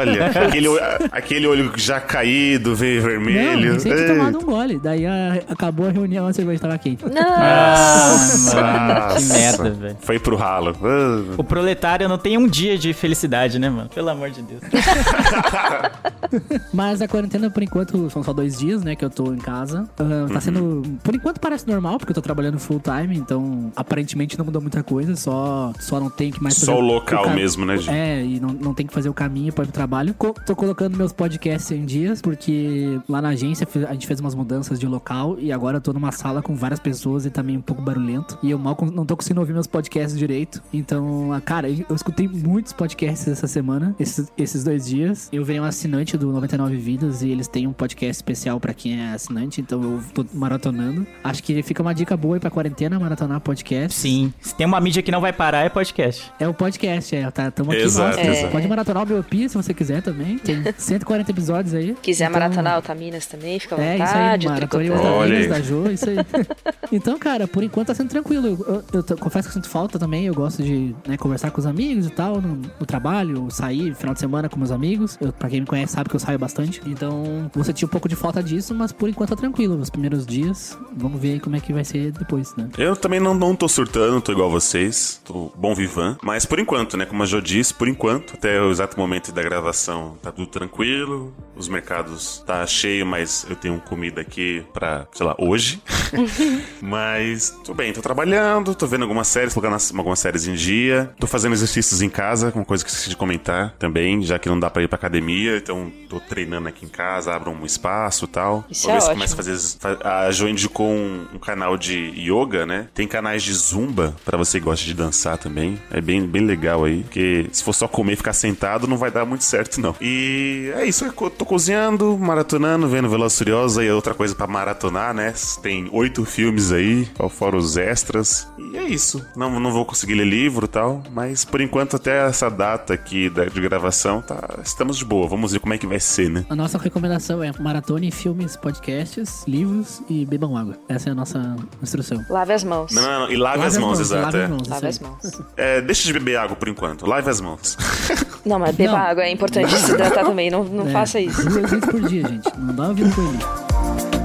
Olha, 0.00 0.26
aquele, 0.46 0.68
olho- 0.68 0.80
aquele 1.12 1.46
olho 1.46 1.72
já 1.76 2.00
caído, 2.00 2.74
veio 2.74 3.02
vermelho. 3.02 3.74
Não, 3.74 3.80
ter 3.80 3.92
Ei. 3.98 4.06
tomado 4.16 4.38
um 4.38 4.42
gole. 4.42 4.78
Daí 4.82 5.04
a- 5.06 5.40
acabou 5.48 5.88
a 5.88 5.90
reunião, 5.90 6.26
a 6.26 6.32
cerveja 6.32 6.60
tava 6.60 6.78
quente. 6.78 7.04
Não, 7.04 7.20
Ah, 7.22 8.16
mano, 8.54 9.08
que 9.08 9.14
Nossa. 9.14 9.32
merda, 9.34 9.70
velho. 9.70 9.96
Foi 10.10 10.18
pro 10.18 10.34
ralo. 10.34 10.74
Ah. 10.82 11.34
O 11.38 11.44
proletário 11.44 12.08
não 12.08 12.18
tem 12.18 12.36
um 12.36 12.48
dia 12.48 12.76
de 12.76 12.92
felicidade, 12.92 13.60
né, 13.60 13.70
mano? 13.70 13.88
Pelo 13.90 14.08
amor 14.08 14.28
de 14.30 14.42
Deus. 14.42 14.60
Mas 16.74 17.00
a 17.00 17.06
quarentena, 17.06 17.48
por 17.50 17.62
enquanto, 17.62 18.10
são 18.10 18.22
só 18.22 18.32
dois 18.32 18.58
dias, 18.58 18.82
né, 18.82 18.96
que 18.96 19.04
eu 19.04 19.10
tô 19.10 19.32
em 19.32 19.38
casa. 19.38 19.88
Ah, 19.98 20.26
tá 20.32 20.40
sendo. 20.40 20.82
Por 21.04 21.14
enquanto 21.14 21.38
parece 21.38 21.66
normal, 21.68 21.98
porque 21.98 22.10
eu 22.10 22.14
tô 22.14 22.20
trabalhando 22.22 22.58
full 22.58 22.80
time, 22.80 23.16
então 23.16 23.70
aparentemente 23.76 24.36
não 24.38 24.44
mudou 24.44 24.60
muita 24.60 24.82
coisa, 24.82 25.14
só, 25.14 25.72
só 25.78 26.00
não 26.00 26.10
tem 26.10 26.30
que 26.32 26.42
mais 26.42 26.56
Só 26.56 26.76
o 26.76 26.80
local 26.80 27.24
cam- 27.24 27.34
mesmo, 27.34 27.64
né, 27.64 27.76
Gi? 27.76 27.90
É, 27.90 28.24
e 28.24 28.40
não, 28.40 28.48
não 28.50 28.74
tem 28.74 28.86
que 28.86 28.92
fazer 28.92 29.08
o 29.08 29.14
caminho 29.14 29.52
para 29.52 29.62
ir 29.64 29.68
pro 29.68 29.74
trabalho. 29.74 30.12
Co- 30.14 30.34
tô 30.44 30.56
colocando 30.56 30.96
meus 30.96 31.12
podcasts 31.12 31.70
em 31.70 31.84
dias, 31.84 32.20
porque 32.20 32.98
lá 33.08 33.22
na 33.22 33.28
agência 33.28 33.66
a 33.88 33.92
gente 33.92 34.06
fez 34.08 34.18
umas 34.18 34.34
mudanças 34.34 34.80
de 34.80 34.86
local 34.86 35.36
e 35.38 35.52
agora 35.52 35.76
eu 35.76 35.80
tô 35.80 35.92
numa 35.92 36.10
sala 36.10 36.42
com 36.42 36.56
várias 36.56 36.80
pessoas 36.80 37.26
e 37.26 37.30
também 37.30 37.56
um 37.56 37.60
pouco 37.62 37.80
barulhento. 37.82 38.38
E 38.42 38.50
eu 38.50 38.58
mal 38.58 38.76
não 38.92 39.04
tô 39.04 39.16
conseguindo 39.16 39.40
ouvir 39.40 39.52
meus 39.52 39.66
podcasts 39.66 39.99
direito. 40.08 40.62
Então, 40.72 41.28
cara, 41.44 41.68
eu 41.68 41.94
escutei 41.94 42.26
muitos 42.28 42.72
podcasts 42.72 43.26
essa 43.28 43.46
semana, 43.46 43.94
esses, 43.98 44.30
esses 44.36 44.64
dois 44.64 44.86
dias. 44.86 45.28
Eu 45.32 45.44
virei 45.44 45.60
um 45.60 45.64
assinante 45.64 46.16
do 46.16 46.32
99 46.32 46.76
Vidas 46.76 47.22
e 47.22 47.28
eles 47.30 47.46
têm 47.48 47.66
um 47.66 47.72
podcast 47.72 48.16
especial 48.16 48.58
pra 48.60 48.72
quem 48.74 49.00
é 49.00 49.12
assinante, 49.12 49.60
então 49.60 49.82
eu 49.82 50.02
tô 50.14 50.24
maratonando. 50.32 51.06
Acho 51.22 51.42
que 51.42 51.62
fica 51.62 51.82
uma 51.82 51.94
dica 51.94 52.16
boa 52.16 52.36
aí 52.36 52.40
pra 52.40 52.50
quarentena, 52.50 52.98
maratonar 52.98 53.40
podcast. 53.40 53.98
Sim. 53.98 54.32
Se 54.40 54.54
tem 54.54 54.66
uma 54.66 54.80
mídia 54.80 55.02
que 55.02 55.10
não 55.10 55.20
vai 55.20 55.32
parar, 55.32 55.64
é 55.64 55.68
podcast. 55.68 56.30
É 56.38 56.46
o 56.48 56.54
podcast, 56.54 57.14
é. 57.14 57.30
Tá, 57.30 57.50
tamo 57.50 57.72
aqui, 57.72 57.82
Exato, 57.82 58.18
exato. 58.20 58.52
Pode 58.52 58.68
maratonar 58.68 59.02
o 59.02 59.06
Biopia 59.06 59.48
se 59.48 59.56
você 59.56 59.72
quiser 59.74 60.02
também. 60.02 60.38
Tem 60.38 60.62
140 60.76 61.30
episódios 61.30 61.74
aí. 61.74 61.96
quiser 62.02 62.24
Então, 62.28 62.40
maratonar 62.40 62.74
Altaminas 62.74 63.26
também, 63.26 63.58
fica 63.58 63.76
à 63.76 63.80
É, 63.80 63.94
isso 63.94 64.04
aí, 64.04 64.38
vontade. 64.38 64.60
vitaminas 64.60 65.00
aí. 65.32 65.48
da 65.48 65.60
Jo, 65.60 65.90
isso 65.90 66.08
aí. 66.10 66.16
então, 66.92 67.18
cara, 67.18 67.46
por 67.46 67.62
enquanto 67.62 67.88
tá 67.88 67.94
sendo 67.94 68.08
tranquilo. 68.08 68.46
Eu, 68.46 68.84
eu- 68.92 69.04
eu 69.10 69.16
confesso 69.18 69.48
que 69.48 69.56
eu 69.56 69.62
sinto 69.62 69.68
falta 69.68 69.79
também. 69.88 70.26
Eu 70.26 70.34
gosto 70.34 70.62
de 70.62 70.94
né, 71.06 71.16
conversar 71.16 71.50
com 71.50 71.60
os 71.60 71.66
amigos 71.66 72.06
e 72.06 72.10
tal, 72.10 72.40
no, 72.40 72.60
no 72.78 72.86
trabalho, 72.86 73.48
sair 73.50 73.94
final 73.94 74.14
de 74.14 74.20
semana 74.20 74.48
com 74.48 74.58
meus 74.58 74.70
amigos. 74.70 75.18
Eu, 75.20 75.32
pra 75.32 75.48
quem 75.48 75.60
me 75.60 75.66
conhece 75.66 75.94
sabe 75.94 76.08
que 76.08 76.16
eu 76.16 76.20
saio 76.20 76.38
bastante. 76.38 76.80
Então, 76.86 77.50
vou 77.54 77.64
sentir 77.64 77.84
um 77.84 77.88
pouco 77.88 78.08
de 78.08 78.16
falta 78.16 78.42
disso, 78.42 78.74
mas 78.74 78.92
por 78.92 79.08
enquanto 79.08 79.30
tá 79.30 79.36
tranquilo. 79.36 79.76
Nos 79.76 79.90
primeiros 79.90 80.26
dias, 80.26 80.78
vamos 80.96 81.20
ver 81.20 81.34
aí 81.34 81.40
como 81.40 81.56
é 81.56 81.60
que 81.60 81.72
vai 81.72 81.84
ser 81.84 82.12
depois, 82.12 82.54
né? 82.56 82.68
Eu 82.78 82.96
também 82.96 83.20
não, 83.20 83.34
não 83.34 83.54
tô 83.54 83.68
surtando, 83.68 84.20
tô 84.20 84.32
igual 84.32 84.50
vocês, 84.50 85.20
tô 85.24 85.52
bom 85.56 85.74
vivan. 85.74 86.16
Mas 86.22 86.44
por 86.44 86.58
enquanto, 86.58 86.96
né, 86.96 87.06
como 87.06 87.22
a 87.22 87.26
Jo 87.26 87.40
disse, 87.40 87.72
por 87.72 87.88
enquanto, 87.88 88.34
até 88.34 88.60
o 88.60 88.70
exato 88.70 88.98
momento 88.98 89.32
da 89.32 89.42
gravação, 89.42 90.16
tá 90.22 90.30
tudo 90.32 90.46
tranquilo. 90.46 91.32
Os 91.56 91.68
mercados 91.68 92.42
tá 92.46 92.66
cheio, 92.66 93.04
mas 93.04 93.46
eu 93.48 93.56
tenho 93.56 93.78
comida 93.80 94.20
aqui 94.20 94.64
pra, 94.72 95.06
sei 95.12 95.26
lá, 95.26 95.34
hoje. 95.38 95.82
mas 96.80 97.50
tô 97.64 97.74
bem, 97.74 97.92
tô 97.92 98.00
trabalhando, 98.00 98.74
tô 98.74 98.86
vendo 98.86 99.02
algumas 99.02 99.28
séries, 99.28 99.54
colocando 99.54 99.69
as- 99.76 99.92
algumas 99.94 100.18
séries 100.18 100.46
em 100.46 100.54
dia. 100.54 101.10
Tô 101.18 101.26
fazendo 101.26 101.52
exercícios 101.52 102.02
em 102.02 102.08
casa, 102.08 102.52
uma 102.54 102.64
coisa 102.64 102.84
que 102.84 102.90
esqueci 102.90 103.08
de 103.10 103.16
comentar 103.16 103.74
também, 103.78 104.22
já 104.22 104.38
que 104.38 104.48
não 104.48 104.58
dá 104.58 104.70
pra 104.70 104.82
ir 104.82 104.88
pra 104.88 104.96
academia, 104.96 105.56
então 105.56 105.90
tô 106.08 106.18
treinando 106.20 106.68
aqui 106.68 106.84
em 106.84 106.88
casa, 106.88 107.34
abro 107.34 107.50
um 107.50 107.64
espaço 107.66 108.24
e 108.24 108.28
tal. 108.28 108.64
Isso 108.70 108.86
Talvez 108.86 109.08
é 109.08 109.12
comece 109.12 109.32
a 109.34 109.36
fazer 109.36 109.58
fa- 109.78 110.26
a 110.26 110.30
Jo 110.30 110.48
indicou 110.48 110.88
um, 110.90 111.26
um 111.34 111.38
canal 111.38 111.76
de 111.76 112.12
yoga, 112.16 112.66
né? 112.66 112.88
Tem 112.94 113.06
canais 113.06 113.42
de 113.42 113.52
zumba 113.52 114.14
pra 114.24 114.36
você 114.38 114.58
que 114.58 114.64
gosta 114.64 114.84
de 114.84 114.94
dançar 114.94 115.38
também. 115.38 115.80
É 115.90 116.00
bem, 116.00 116.26
bem 116.26 116.42
legal 116.44 116.84
aí, 116.84 117.02
porque 117.02 117.46
se 117.52 117.62
for 117.62 117.72
só 117.72 117.86
comer 117.86 118.14
e 118.14 118.16
ficar 118.16 118.32
sentado, 118.32 118.86
não 118.86 118.96
vai 118.96 119.10
dar 119.10 119.24
muito 119.24 119.44
certo, 119.44 119.80
não. 119.80 119.94
E 120.00 120.72
é 120.76 120.84
isso, 120.86 121.04
eu 121.04 121.12
tô 121.30 121.44
cozinhando, 121.44 122.16
maratonando, 122.18 122.88
vendo 122.88 123.08
Velozes 123.08 123.36
e 123.36 123.38
Furiosos 123.38 123.84
e 123.84 123.90
outra 123.90 124.14
coisa 124.14 124.34
pra 124.34 124.46
maratonar, 124.46 125.14
né? 125.14 125.34
Tem 125.62 125.88
oito 125.92 126.24
filmes 126.24 126.72
aí, 126.72 127.08
fora 127.30 127.56
os 127.56 127.76
extras. 127.76 128.48
E 128.58 128.76
é 128.76 128.84
isso. 128.84 129.24
Não, 129.36 129.59
não 129.60 129.72
vou 129.72 129.84
conseguir 129.84 130.14
ler 130.14 130.26
livro 130.26 130.64
e 130.64 130.68
tal, 130.68 131.02
mas 131.12 131.44
por 131.44 131.60
enquanto 131.60 131.96
até 131.96 132.26
essa 132.26 132.48
data 132.50 132.94
aqui 132.94 133.28
da- 133.30 133.44
de 133.44 133.60
gravação, 133.60 134.20
tá, 134.22 134.58
estamos 134.64 134.96
de 134.98 135.04
boa. 135.04 135.28
Vamos 135.28 135.52
ver 135.52 135.58
como 135.60 135.72
é 135.74 135.78
que 135.78 135.86
vai 135.86 136.00
ser, 136.00 136.28
né? 136.30 136.44
A 136.50 136.56
nossa 136.56 136.78
recomendação 136.78 137.42
é 137.42 137.52
maratone 137.58 138.10
filmes, 138.10 138.56
podcasts, 138.56 139.44
livros 139.46 140.02
e 140.08 140.24
bebam 140.24 140.56
água. 140.56 140.74
Essa 140.88 141.10
é 141.10 141.12
a 141.12 141.14
nossa 141.14 141.56
instrução. 141.82 142.24
Lave 142.28 142.52
as 142.52 142.64
mãos. 142.64 142.92
Não, 142.92 143.02
não, 143.02 143.20
não. 143.20 143.30
E 143.30 143.36
lave, 143.36 143.64
as 143.64 143.76
mãos, 143.76 144.00
exato. 144.00 144.22
lave 144.24 144.38
é. 144.38 144.44
as 144.44 144.50
mãos, 144.50 144.68
Lave 144.68 144.86
as 144.86 144.98
mãos. 144.98 145.20
É, 145.56 145.80
deixa 145.80 146.04
de 146.06 146.12
beber 146.12 146.36
água 146.36 146.56
por 146.56 146.68
enquanto. 146.68 147.06
Lave 147.06 147.28
as 147.28 147.40
mãos. 147.40 147.76
Não, 148.44 148.58
mas 148.58 148.74
beba 148.74 148.92
Não. 148.92 148.98
água, 148.98 149.22
é 149.24 149.30
importante 149.30 149.70
se 149.76 149.92
hidratar 149.92 150.24
também, 150.24 150.50
não, 150.50 150.64
não 150.64 150.88
É, 150.88 150.92
faça 150.92 151.20
isso. 151.20 151.42
Duas 151.46 151.70
vezes 151.70 151.84
por 151.84 152.00
dia, 152.00 152.26
gente. 152.26 152.48
Não 152.58 152.74
dá 152.74 152.84
uma 152.84 152.94
vida 152.94 153.10
com 153.14 153.20
ele. 153.22 154.19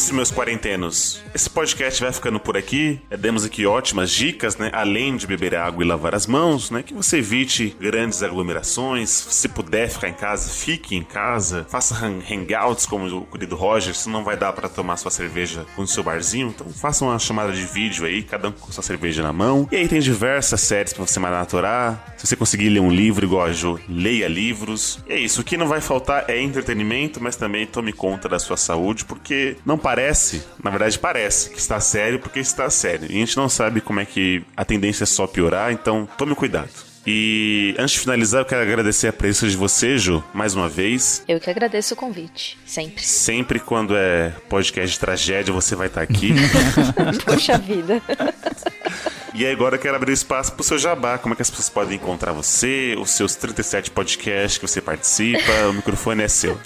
Isso, 0.00 0.14
meus 0.14 0.30
quarentenos. 0.32 1.20
Esse 1.34 1.50
podcast 1.50 2.00
vai 2.02 2.10
ficando 2.10 2.40
por 2.40 2.56
aqui. 2.56 2.98
É, 3.10 3.18
Demos 3.18 3.44
aqui 3.44 3.66
ótimas 3.66 4.10
dicas, 4.10 4.56
né? 4.56 4.70
Além 4.72 5.14
de 5.14 5.26
beber 5.26 5.54
água 5.54 5.84
e 5.84 5.86
lavar 5.86 6.14
as 6.14 6.26
mãos, 6.26 6.70
né? 6.70 6.82
Que 6.82 6.94
você 6.94 7.18
evite 7.18 7.76
grandes 7.78 8.22
aglomerações. 8.22 9.10
Se 9.10 9.46
puder 9.46 9.90
ficar 9.90 10.08
em 10.08 10.14
casa, 10.14 10.48
fique 10.50 10.96
em 10.96 11.02
casa. 11.02 11.66
Faça 11.68 11.94
hang- 11.94 12.22
hangouts, 12.32 12.86
como 12.86 13.06
o 13.14 13.26
querido 13.26 13.54
Roger. 13.56 13.94
Se 13.94 14.08
não 14.08 14.24
vai 14.24 14.38
dar 14.38 14.54
pra 14.54 14.70
tomar 14.70 14.96
sua 14.96 15.10
cerveja 15.10 15.66
no 15.76 15.86
seu 15.86 16.02
barzinho, 16.02 16.48
então 16.48 16.66
faça 16.72 17.04
uma 17.04 17.18
chamada 17.18 17.52
de 17.52 17.62
vídeo 17.66 18.06
aí, 18.06 18.22
cada 18.22 18.48
um 18.48 18.52
com 18.52 18.72
sua 18.72 18.82
cerveja 18.82 19.22
na 19.22 19.34
mão. 19.34 19.68
E 19.70 19.76
aí 19.76 19.86
tem 19.86 20.00
diversas 20.00 20.62
séries 20.62 20.94
pra 20.94 21.04
você 21.06 21.20
maratorar. 21.20 22.14
Se 22.16 22.26
você 22.26 22.36
conseguir 22.36 22.70
ler 22.70 22.80
um 22.80 22.90
livro 22.90 23.24
igual 23.26 23.44
a 23.44 23.52
Jo, 23.52 23.78
leia 23.86 24.28
livros. 24.28 24.98
E 25.06 25.12
é 25.12 25.18
isso. 25.18 25.42
O 25.42 25.44
que 25.44 25.58
não 25.58 25.68
vai 25.68 25.82
faltar 25.82 26.24
é 26.28 26.40
entretenimento, 26.40 27.22
mas 27.22 27.36
também 27.36 27.66
tome 27.66 27.92
conta 27.92 28.30
da 28.30 28.38
sua 28.38 28.56
saúde, 28.56 29.04
porque 29.04 29.58
não 29.66 29.76
parece, 29.90 30.44
na 30.62 30.70
verdade 30.70 30.96
parece 30.96 31.50
que 31.50 31.58
está 31.58 31.80
sério 31.80 32.20
porque 32.20 32.38
está 32.38 32.70
sério. 32.70 33.10
E 33.10 33.16
a 33.16 33.18
gente 33.18 33.36
não 33.36 33.48
sabe 33.48 33.80
como 33.80 33.98
é 33.98 34.04
que 34.04 34.40
a 34.56 34.64
tendência 34.64 35.02
é 35.02 35.06
só 35.06 35.26
piorar, 35.26 35.72
então 35.72 36.08
tome 36.16 36.32
cuidado. 36.36 36.70
E 37.04 37.74
antes 37.76 37.94
de 37.94 38.00
finalizar, 38.00 38.42
eu 38.42 38.44
quero 38.44 38.62
agradecer 38.62 39.08
a 39.08 39.12
presença 39.12 39.48
de 39.48 39.56
você, 39.56 39.98
Jo, 39.98 40.22
mais 40.32 40.54
uma 40.54 40.68
vez. 40.68 41.24
Eu 41.26 41.40
que 41.40 41.50
agradeço 41.50 41.94
o 41.94 41.96
convite, 41.96 42.56
sempre. 42.64 43.04
Sempre 43.04 43.58
quando 43.58 43.96
é 43.96 44.32
podcast 44.48 44.92
de 44.92 45.00
tragédia, 45.00 45.52
você 45.52 45.74
vai 45.74 45.88
estar 45.88 46.02
aqui. 46.02 46.34
Poxa 47.26 47.58
vida. 47.58 48.00
E 49.32 49.46
agora 49.46 49.76
eu 49.76 49.78
quero 49.78 49.94
abrir 49.94 50.12
espaço 50.12 50.52
pro 50.52 50.64
seu 50.64 50.76
jabá. 50.76 51.16
Como 51.16 51.32
é 51.32 51.36
que 51.36 51.42
as 51.42 51.48
pessoas 51.48 51.68
podem 51.68 51.96
encontrar 51.96 52.32
você, 52.32 52.96
os 52.98 53.10
seus 53.10 53.36
37 53.36 53.90
podcasts 53.92 54.58
que 54.58 54.66
você 54.66 54.80
participa? 54.80 55.68
O 55.68 55.72
microfone 55.72 56.24
é 56.24 56.28
seu. 56.28 56.58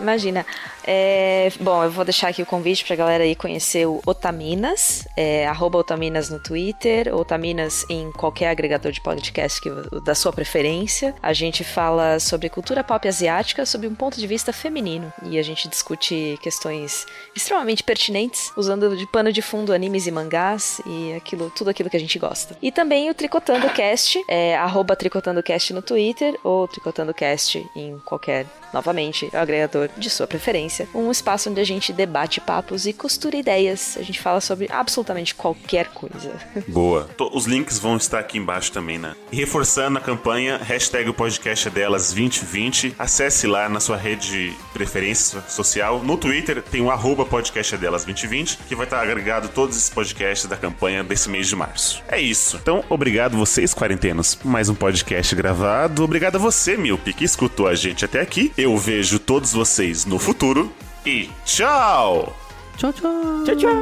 Imagina. 0.00 0.44
É, 0.90 1.52
bom, 1.60 1.84
eu 1.84 1.90
vou 1.90 2.04
deixar 2.04 2.28
aqui 2.28 2.42
o 2.42 2.46
convite 2.46 2.84
pra 2.84 2.96
galera 2.96 3.24
aí 3.24 3.34
conhecer 3.34 3.86
o 3.86 4.00
Otaminas, 4.06 5.06
é, 5.16 5.46
Otaminas 5.60 6.30
no 6.30 6.38
Twitter, 6.38 7.14
Otaminas 7.14 7.84
em 7.90 8.10
qualquer 8.12 8.48
agregador 8.48 8.90
de 8.90 9.00
podcast 9.00 9.60
que, 9.60 9.70
da 10.00 10.14
sua 10.14 10.32
preferência. 10.32 11.14
A 11.22 11.32
gente 11.32 11.62
fala 11.62 12.18
sobre 12.18 12.48
cultura 12.48 12.82
pop 12.82 13.06
asiática 13.06 13.66
sob 13.66 13.86
um 13.86 13.94
ponto 13.94 14.18
de 14.18 14.26
vista 14.26 14.52
feminino 14.52 15.12
e 15.24 15.38
a 15.38 15.42
gente 15.42 15.68
discute 15.68 16.38
questões 16.42 17.06
extremamente 17.36 17.82
pertinentes, 17.82 18.50
usando 18.56 18.96
de 18.96 19.06
pano 19.06 19.32
de 19.32 19.42
fundo 19.42 19.72
animes 19.72 20.06
e 20.06 20.10
mangás 20.10 20.80
e 20.86 21.12
aquilo, 21.14 21.50
tudo 21.50 21.68
aquilo 21.68 21.90
que 21.90 21.96
a 21.96 22.00
gente 22.00 22.18
gosta. 22.18 22.56
E 22.62 22.72
também 22.72 23.10
o 23.10 23.14
Tricotando 23.14 23.68
Cast, 23.70 24.22
é, 24.26 24.56
arroba 24.56 24.96
Tricotando 24.96 25.42
Cast 25.42 25.72
no 25.74 25.82
Twitter 25.82 26.38
ou 26.42 26.66
Tricotando 26.66 27.12
Cast 27.12 27.66
em 27.76 27.98
qualquer 28.06 28.46
novamente, 28.72 29.26
o 29.26 29.87
agregador 29.88 29.98
de 29.98 30.10
sua 30.10 30.26
preferência. 30.26 30.88
Um 30.94 31.10
espaço 31.10 31.50
onde 31.50 31.60
a 31.60 31.64
gente 31.64 31.92
debate 31.92 32.40
papos 32.40 32.86
e 32.86 32.92
costura 32.92 33.36
ideias. 33.36 33.96
A 33.98 34.02
gente 34.02 34.20
fala 34.20 34.40
sobre 34.40 34.68
absolutamente 34.70 35.34
qualquer 35.34 35.88
coisa. 35.88 36.32
Boa. 36.68 37.08
Os 37.32 37.46
links 37.46 37.78
vão 37.78 37.96
estar 37.96 38.18
aqui 38.18 38.38
embaixo 38.38 38.72
também, 38.72 38.98
né? 38.98 39.14
E 39.32 39.36
reforçando 39.36 39.98
a 39.98 40.00
campanha, 40.00 40.58
hashtag 40.58 41.08
o 41.08 41.14
podcast 41.14 41.68
é 41.68 41.70
delas 41.70 42.12
2020. 42.12 42.96
Acesse 42.98 43.46
lá 43.46 43.68
na 43.68 43.80
sua 43.80 43.96
rede 43.96 44.18
de 44.28 44.56
preferência 44.72 45.40
social. 45.48 46.02
No 46.02 46.16
Twitter 46.16 46.62
tem 46.62 46.80
o 46.80 46.90
arroba 46.90 47.24
podcast 47.24 47.74
é 47.74 47.78
delas 47.78 48.04
2020, 48.04 48.58
que 48.68 48.74
vai 48.74 48.86
estar 48.86 49.00
agregado 49.00 49.48
todos 49.48 49.76
esses 49.76 49.90
podcasts 49.90 50.48
da 50.48 50.56
campanha 50.56 51.04
desse 51.04 51.28
mês 51.28 51.48
de 51.48 51.56
março. 51.56 52.02
É 52.08 52.20
isso. 52.20 52.58
Então, 52.60 52.84
obrigado 52.88 53.36
vocês, 53.36 53.74
quarentenos, 53.74 54.34
por 54.34 54.48
mais 54.48 54.68
um 54.68 54.74
podcast 54.74 55.34
gravado. 55.34 56.02
Obrigado 56.02 56.36
a 56.36 56.38
você, 56.38 56.76
Milpe, 56.76 57.12
que 57.12 57.24
escutou 57.24 57.66
a 57.66 57.74
gente 57.74 58.04
até 58.04 58.20
aqui. 58.20 58.52
Eu 58.56 58.76
vejo 58.76 59.18
todos 59.18 59.52
vocês 59.52 59.77
no 60.08 60.18
futuro. 60.18 60.72
E 61.06 61.30
tchau! 61.44 62.36
Tchau, 62.76 62.92
tchau. 62.92 63.44
Tchau, 63.44 63.56
tchau. 63.56 63.80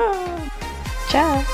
Tchau! 1.09 1.45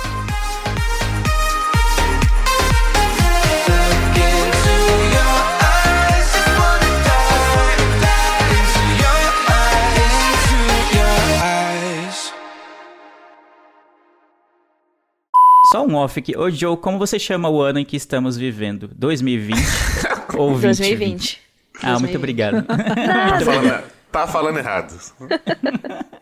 Só 15.70 15.86
um 15.86 15.94
off 15.94 16.18
aqui. 16.18 16.36
Ô, 16.36 16.50
Joe, 16.50 16.76
como 16.76 16.98
você 16.98 17.16
chama 17.16 17.48
o 17.48 17.62
ano 17.62 17.78
em 17.78 17.84
que 17.84 17.96
estamos 17.96 18.36
vivendo? 18.36 18.90
2020 18.96 19.56
ou 20.36 20.58
2020? 20.58 20.58
2020. 20.58 21.40
Ah, 21.80 21.98
muito 22.00 22.12
2020. 22.12 22.16
obrigado. 22.16 22.66
Tá 22.66 23.40
falando, 23.40 24.01
tá 24.12 24.26
falando 24.26 24.58
errado. 24.58 24.94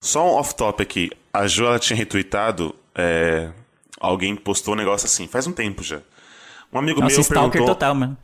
Só 0.00 0.26
um 0.26 0.34
off-top 0.34 0.82
aqui. 0.82 1.10
A 1.32 1.46
Jo, 1.46 1.64
ela 1.66 1.78
tinha 1.78 1.96
retweetado. 1.96 2.74
é, 2.94 3.50
alguém 3.98 4.36
postou 4.36 4.74
um 4.74 4.76
negócio 4.76 5.06
assim, 5.06 5.26
faz 5.26 5.46
um 5.46 5.52
tempo 5.52 5.82
já. 5.82 6.00
Um 6.72 6.78
amigo 6.78 7.00
Nossa, 7.00 7.12
meu 7.14 7.20
stalker 7.22 7.50
perguntou. 7.52 7.74
total, 7.74 7.94
mano. 7.94 8.16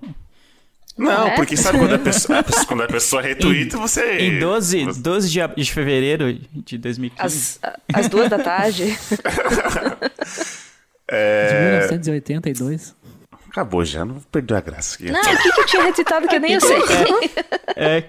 Não, 0.99 1.29
É? 1.29 1.35
porque 1.37 1.57
sabe 1.57 1.79
quando 1.79 1.95
a 1.95 1.99
pessoa, 1.99 2.45
quando 2.69 2.83
a 2.83 2.87
pessoa 2.87 3.23
retweeta, 3.23 3.79
você. 3.79 4.19
Em 4.19 4.39
12, 4.39 4.85
você- 4.85 5.01
12 5.01 5.31
de, 5.31 5.41
de 5.57 5.73
fevereiro 5.73 6.35
de 6.53 6.77
2015. 6.77 7.19
Às, 7.25 7.61
às 7.95 8.09
duas 8.09 8.29
da 8.29 8.39
tarde. 8.39 8.85
De 11.11 11.55
1982. 11.89 12.95
Acabou 13.51 13.85
já, 13.85 14.05
não 14.05 14.21
perdeu 14.31 14.57
a 14.57 14.61
graça. 14.61 14.97
Não, 15.01 15.21
o 15.21 15.43
que, 15.43 15.53
que 15.53 15.61
eu 15.61 15.67
tinha 15.67 15.83
retweetado 15.83 16.29
que 16.29 16.37
eu 16.37 16.41
nem 16.41 16.53
eu 16.53 16.61
sei. 16.63 16.79
É, 17.75 18.01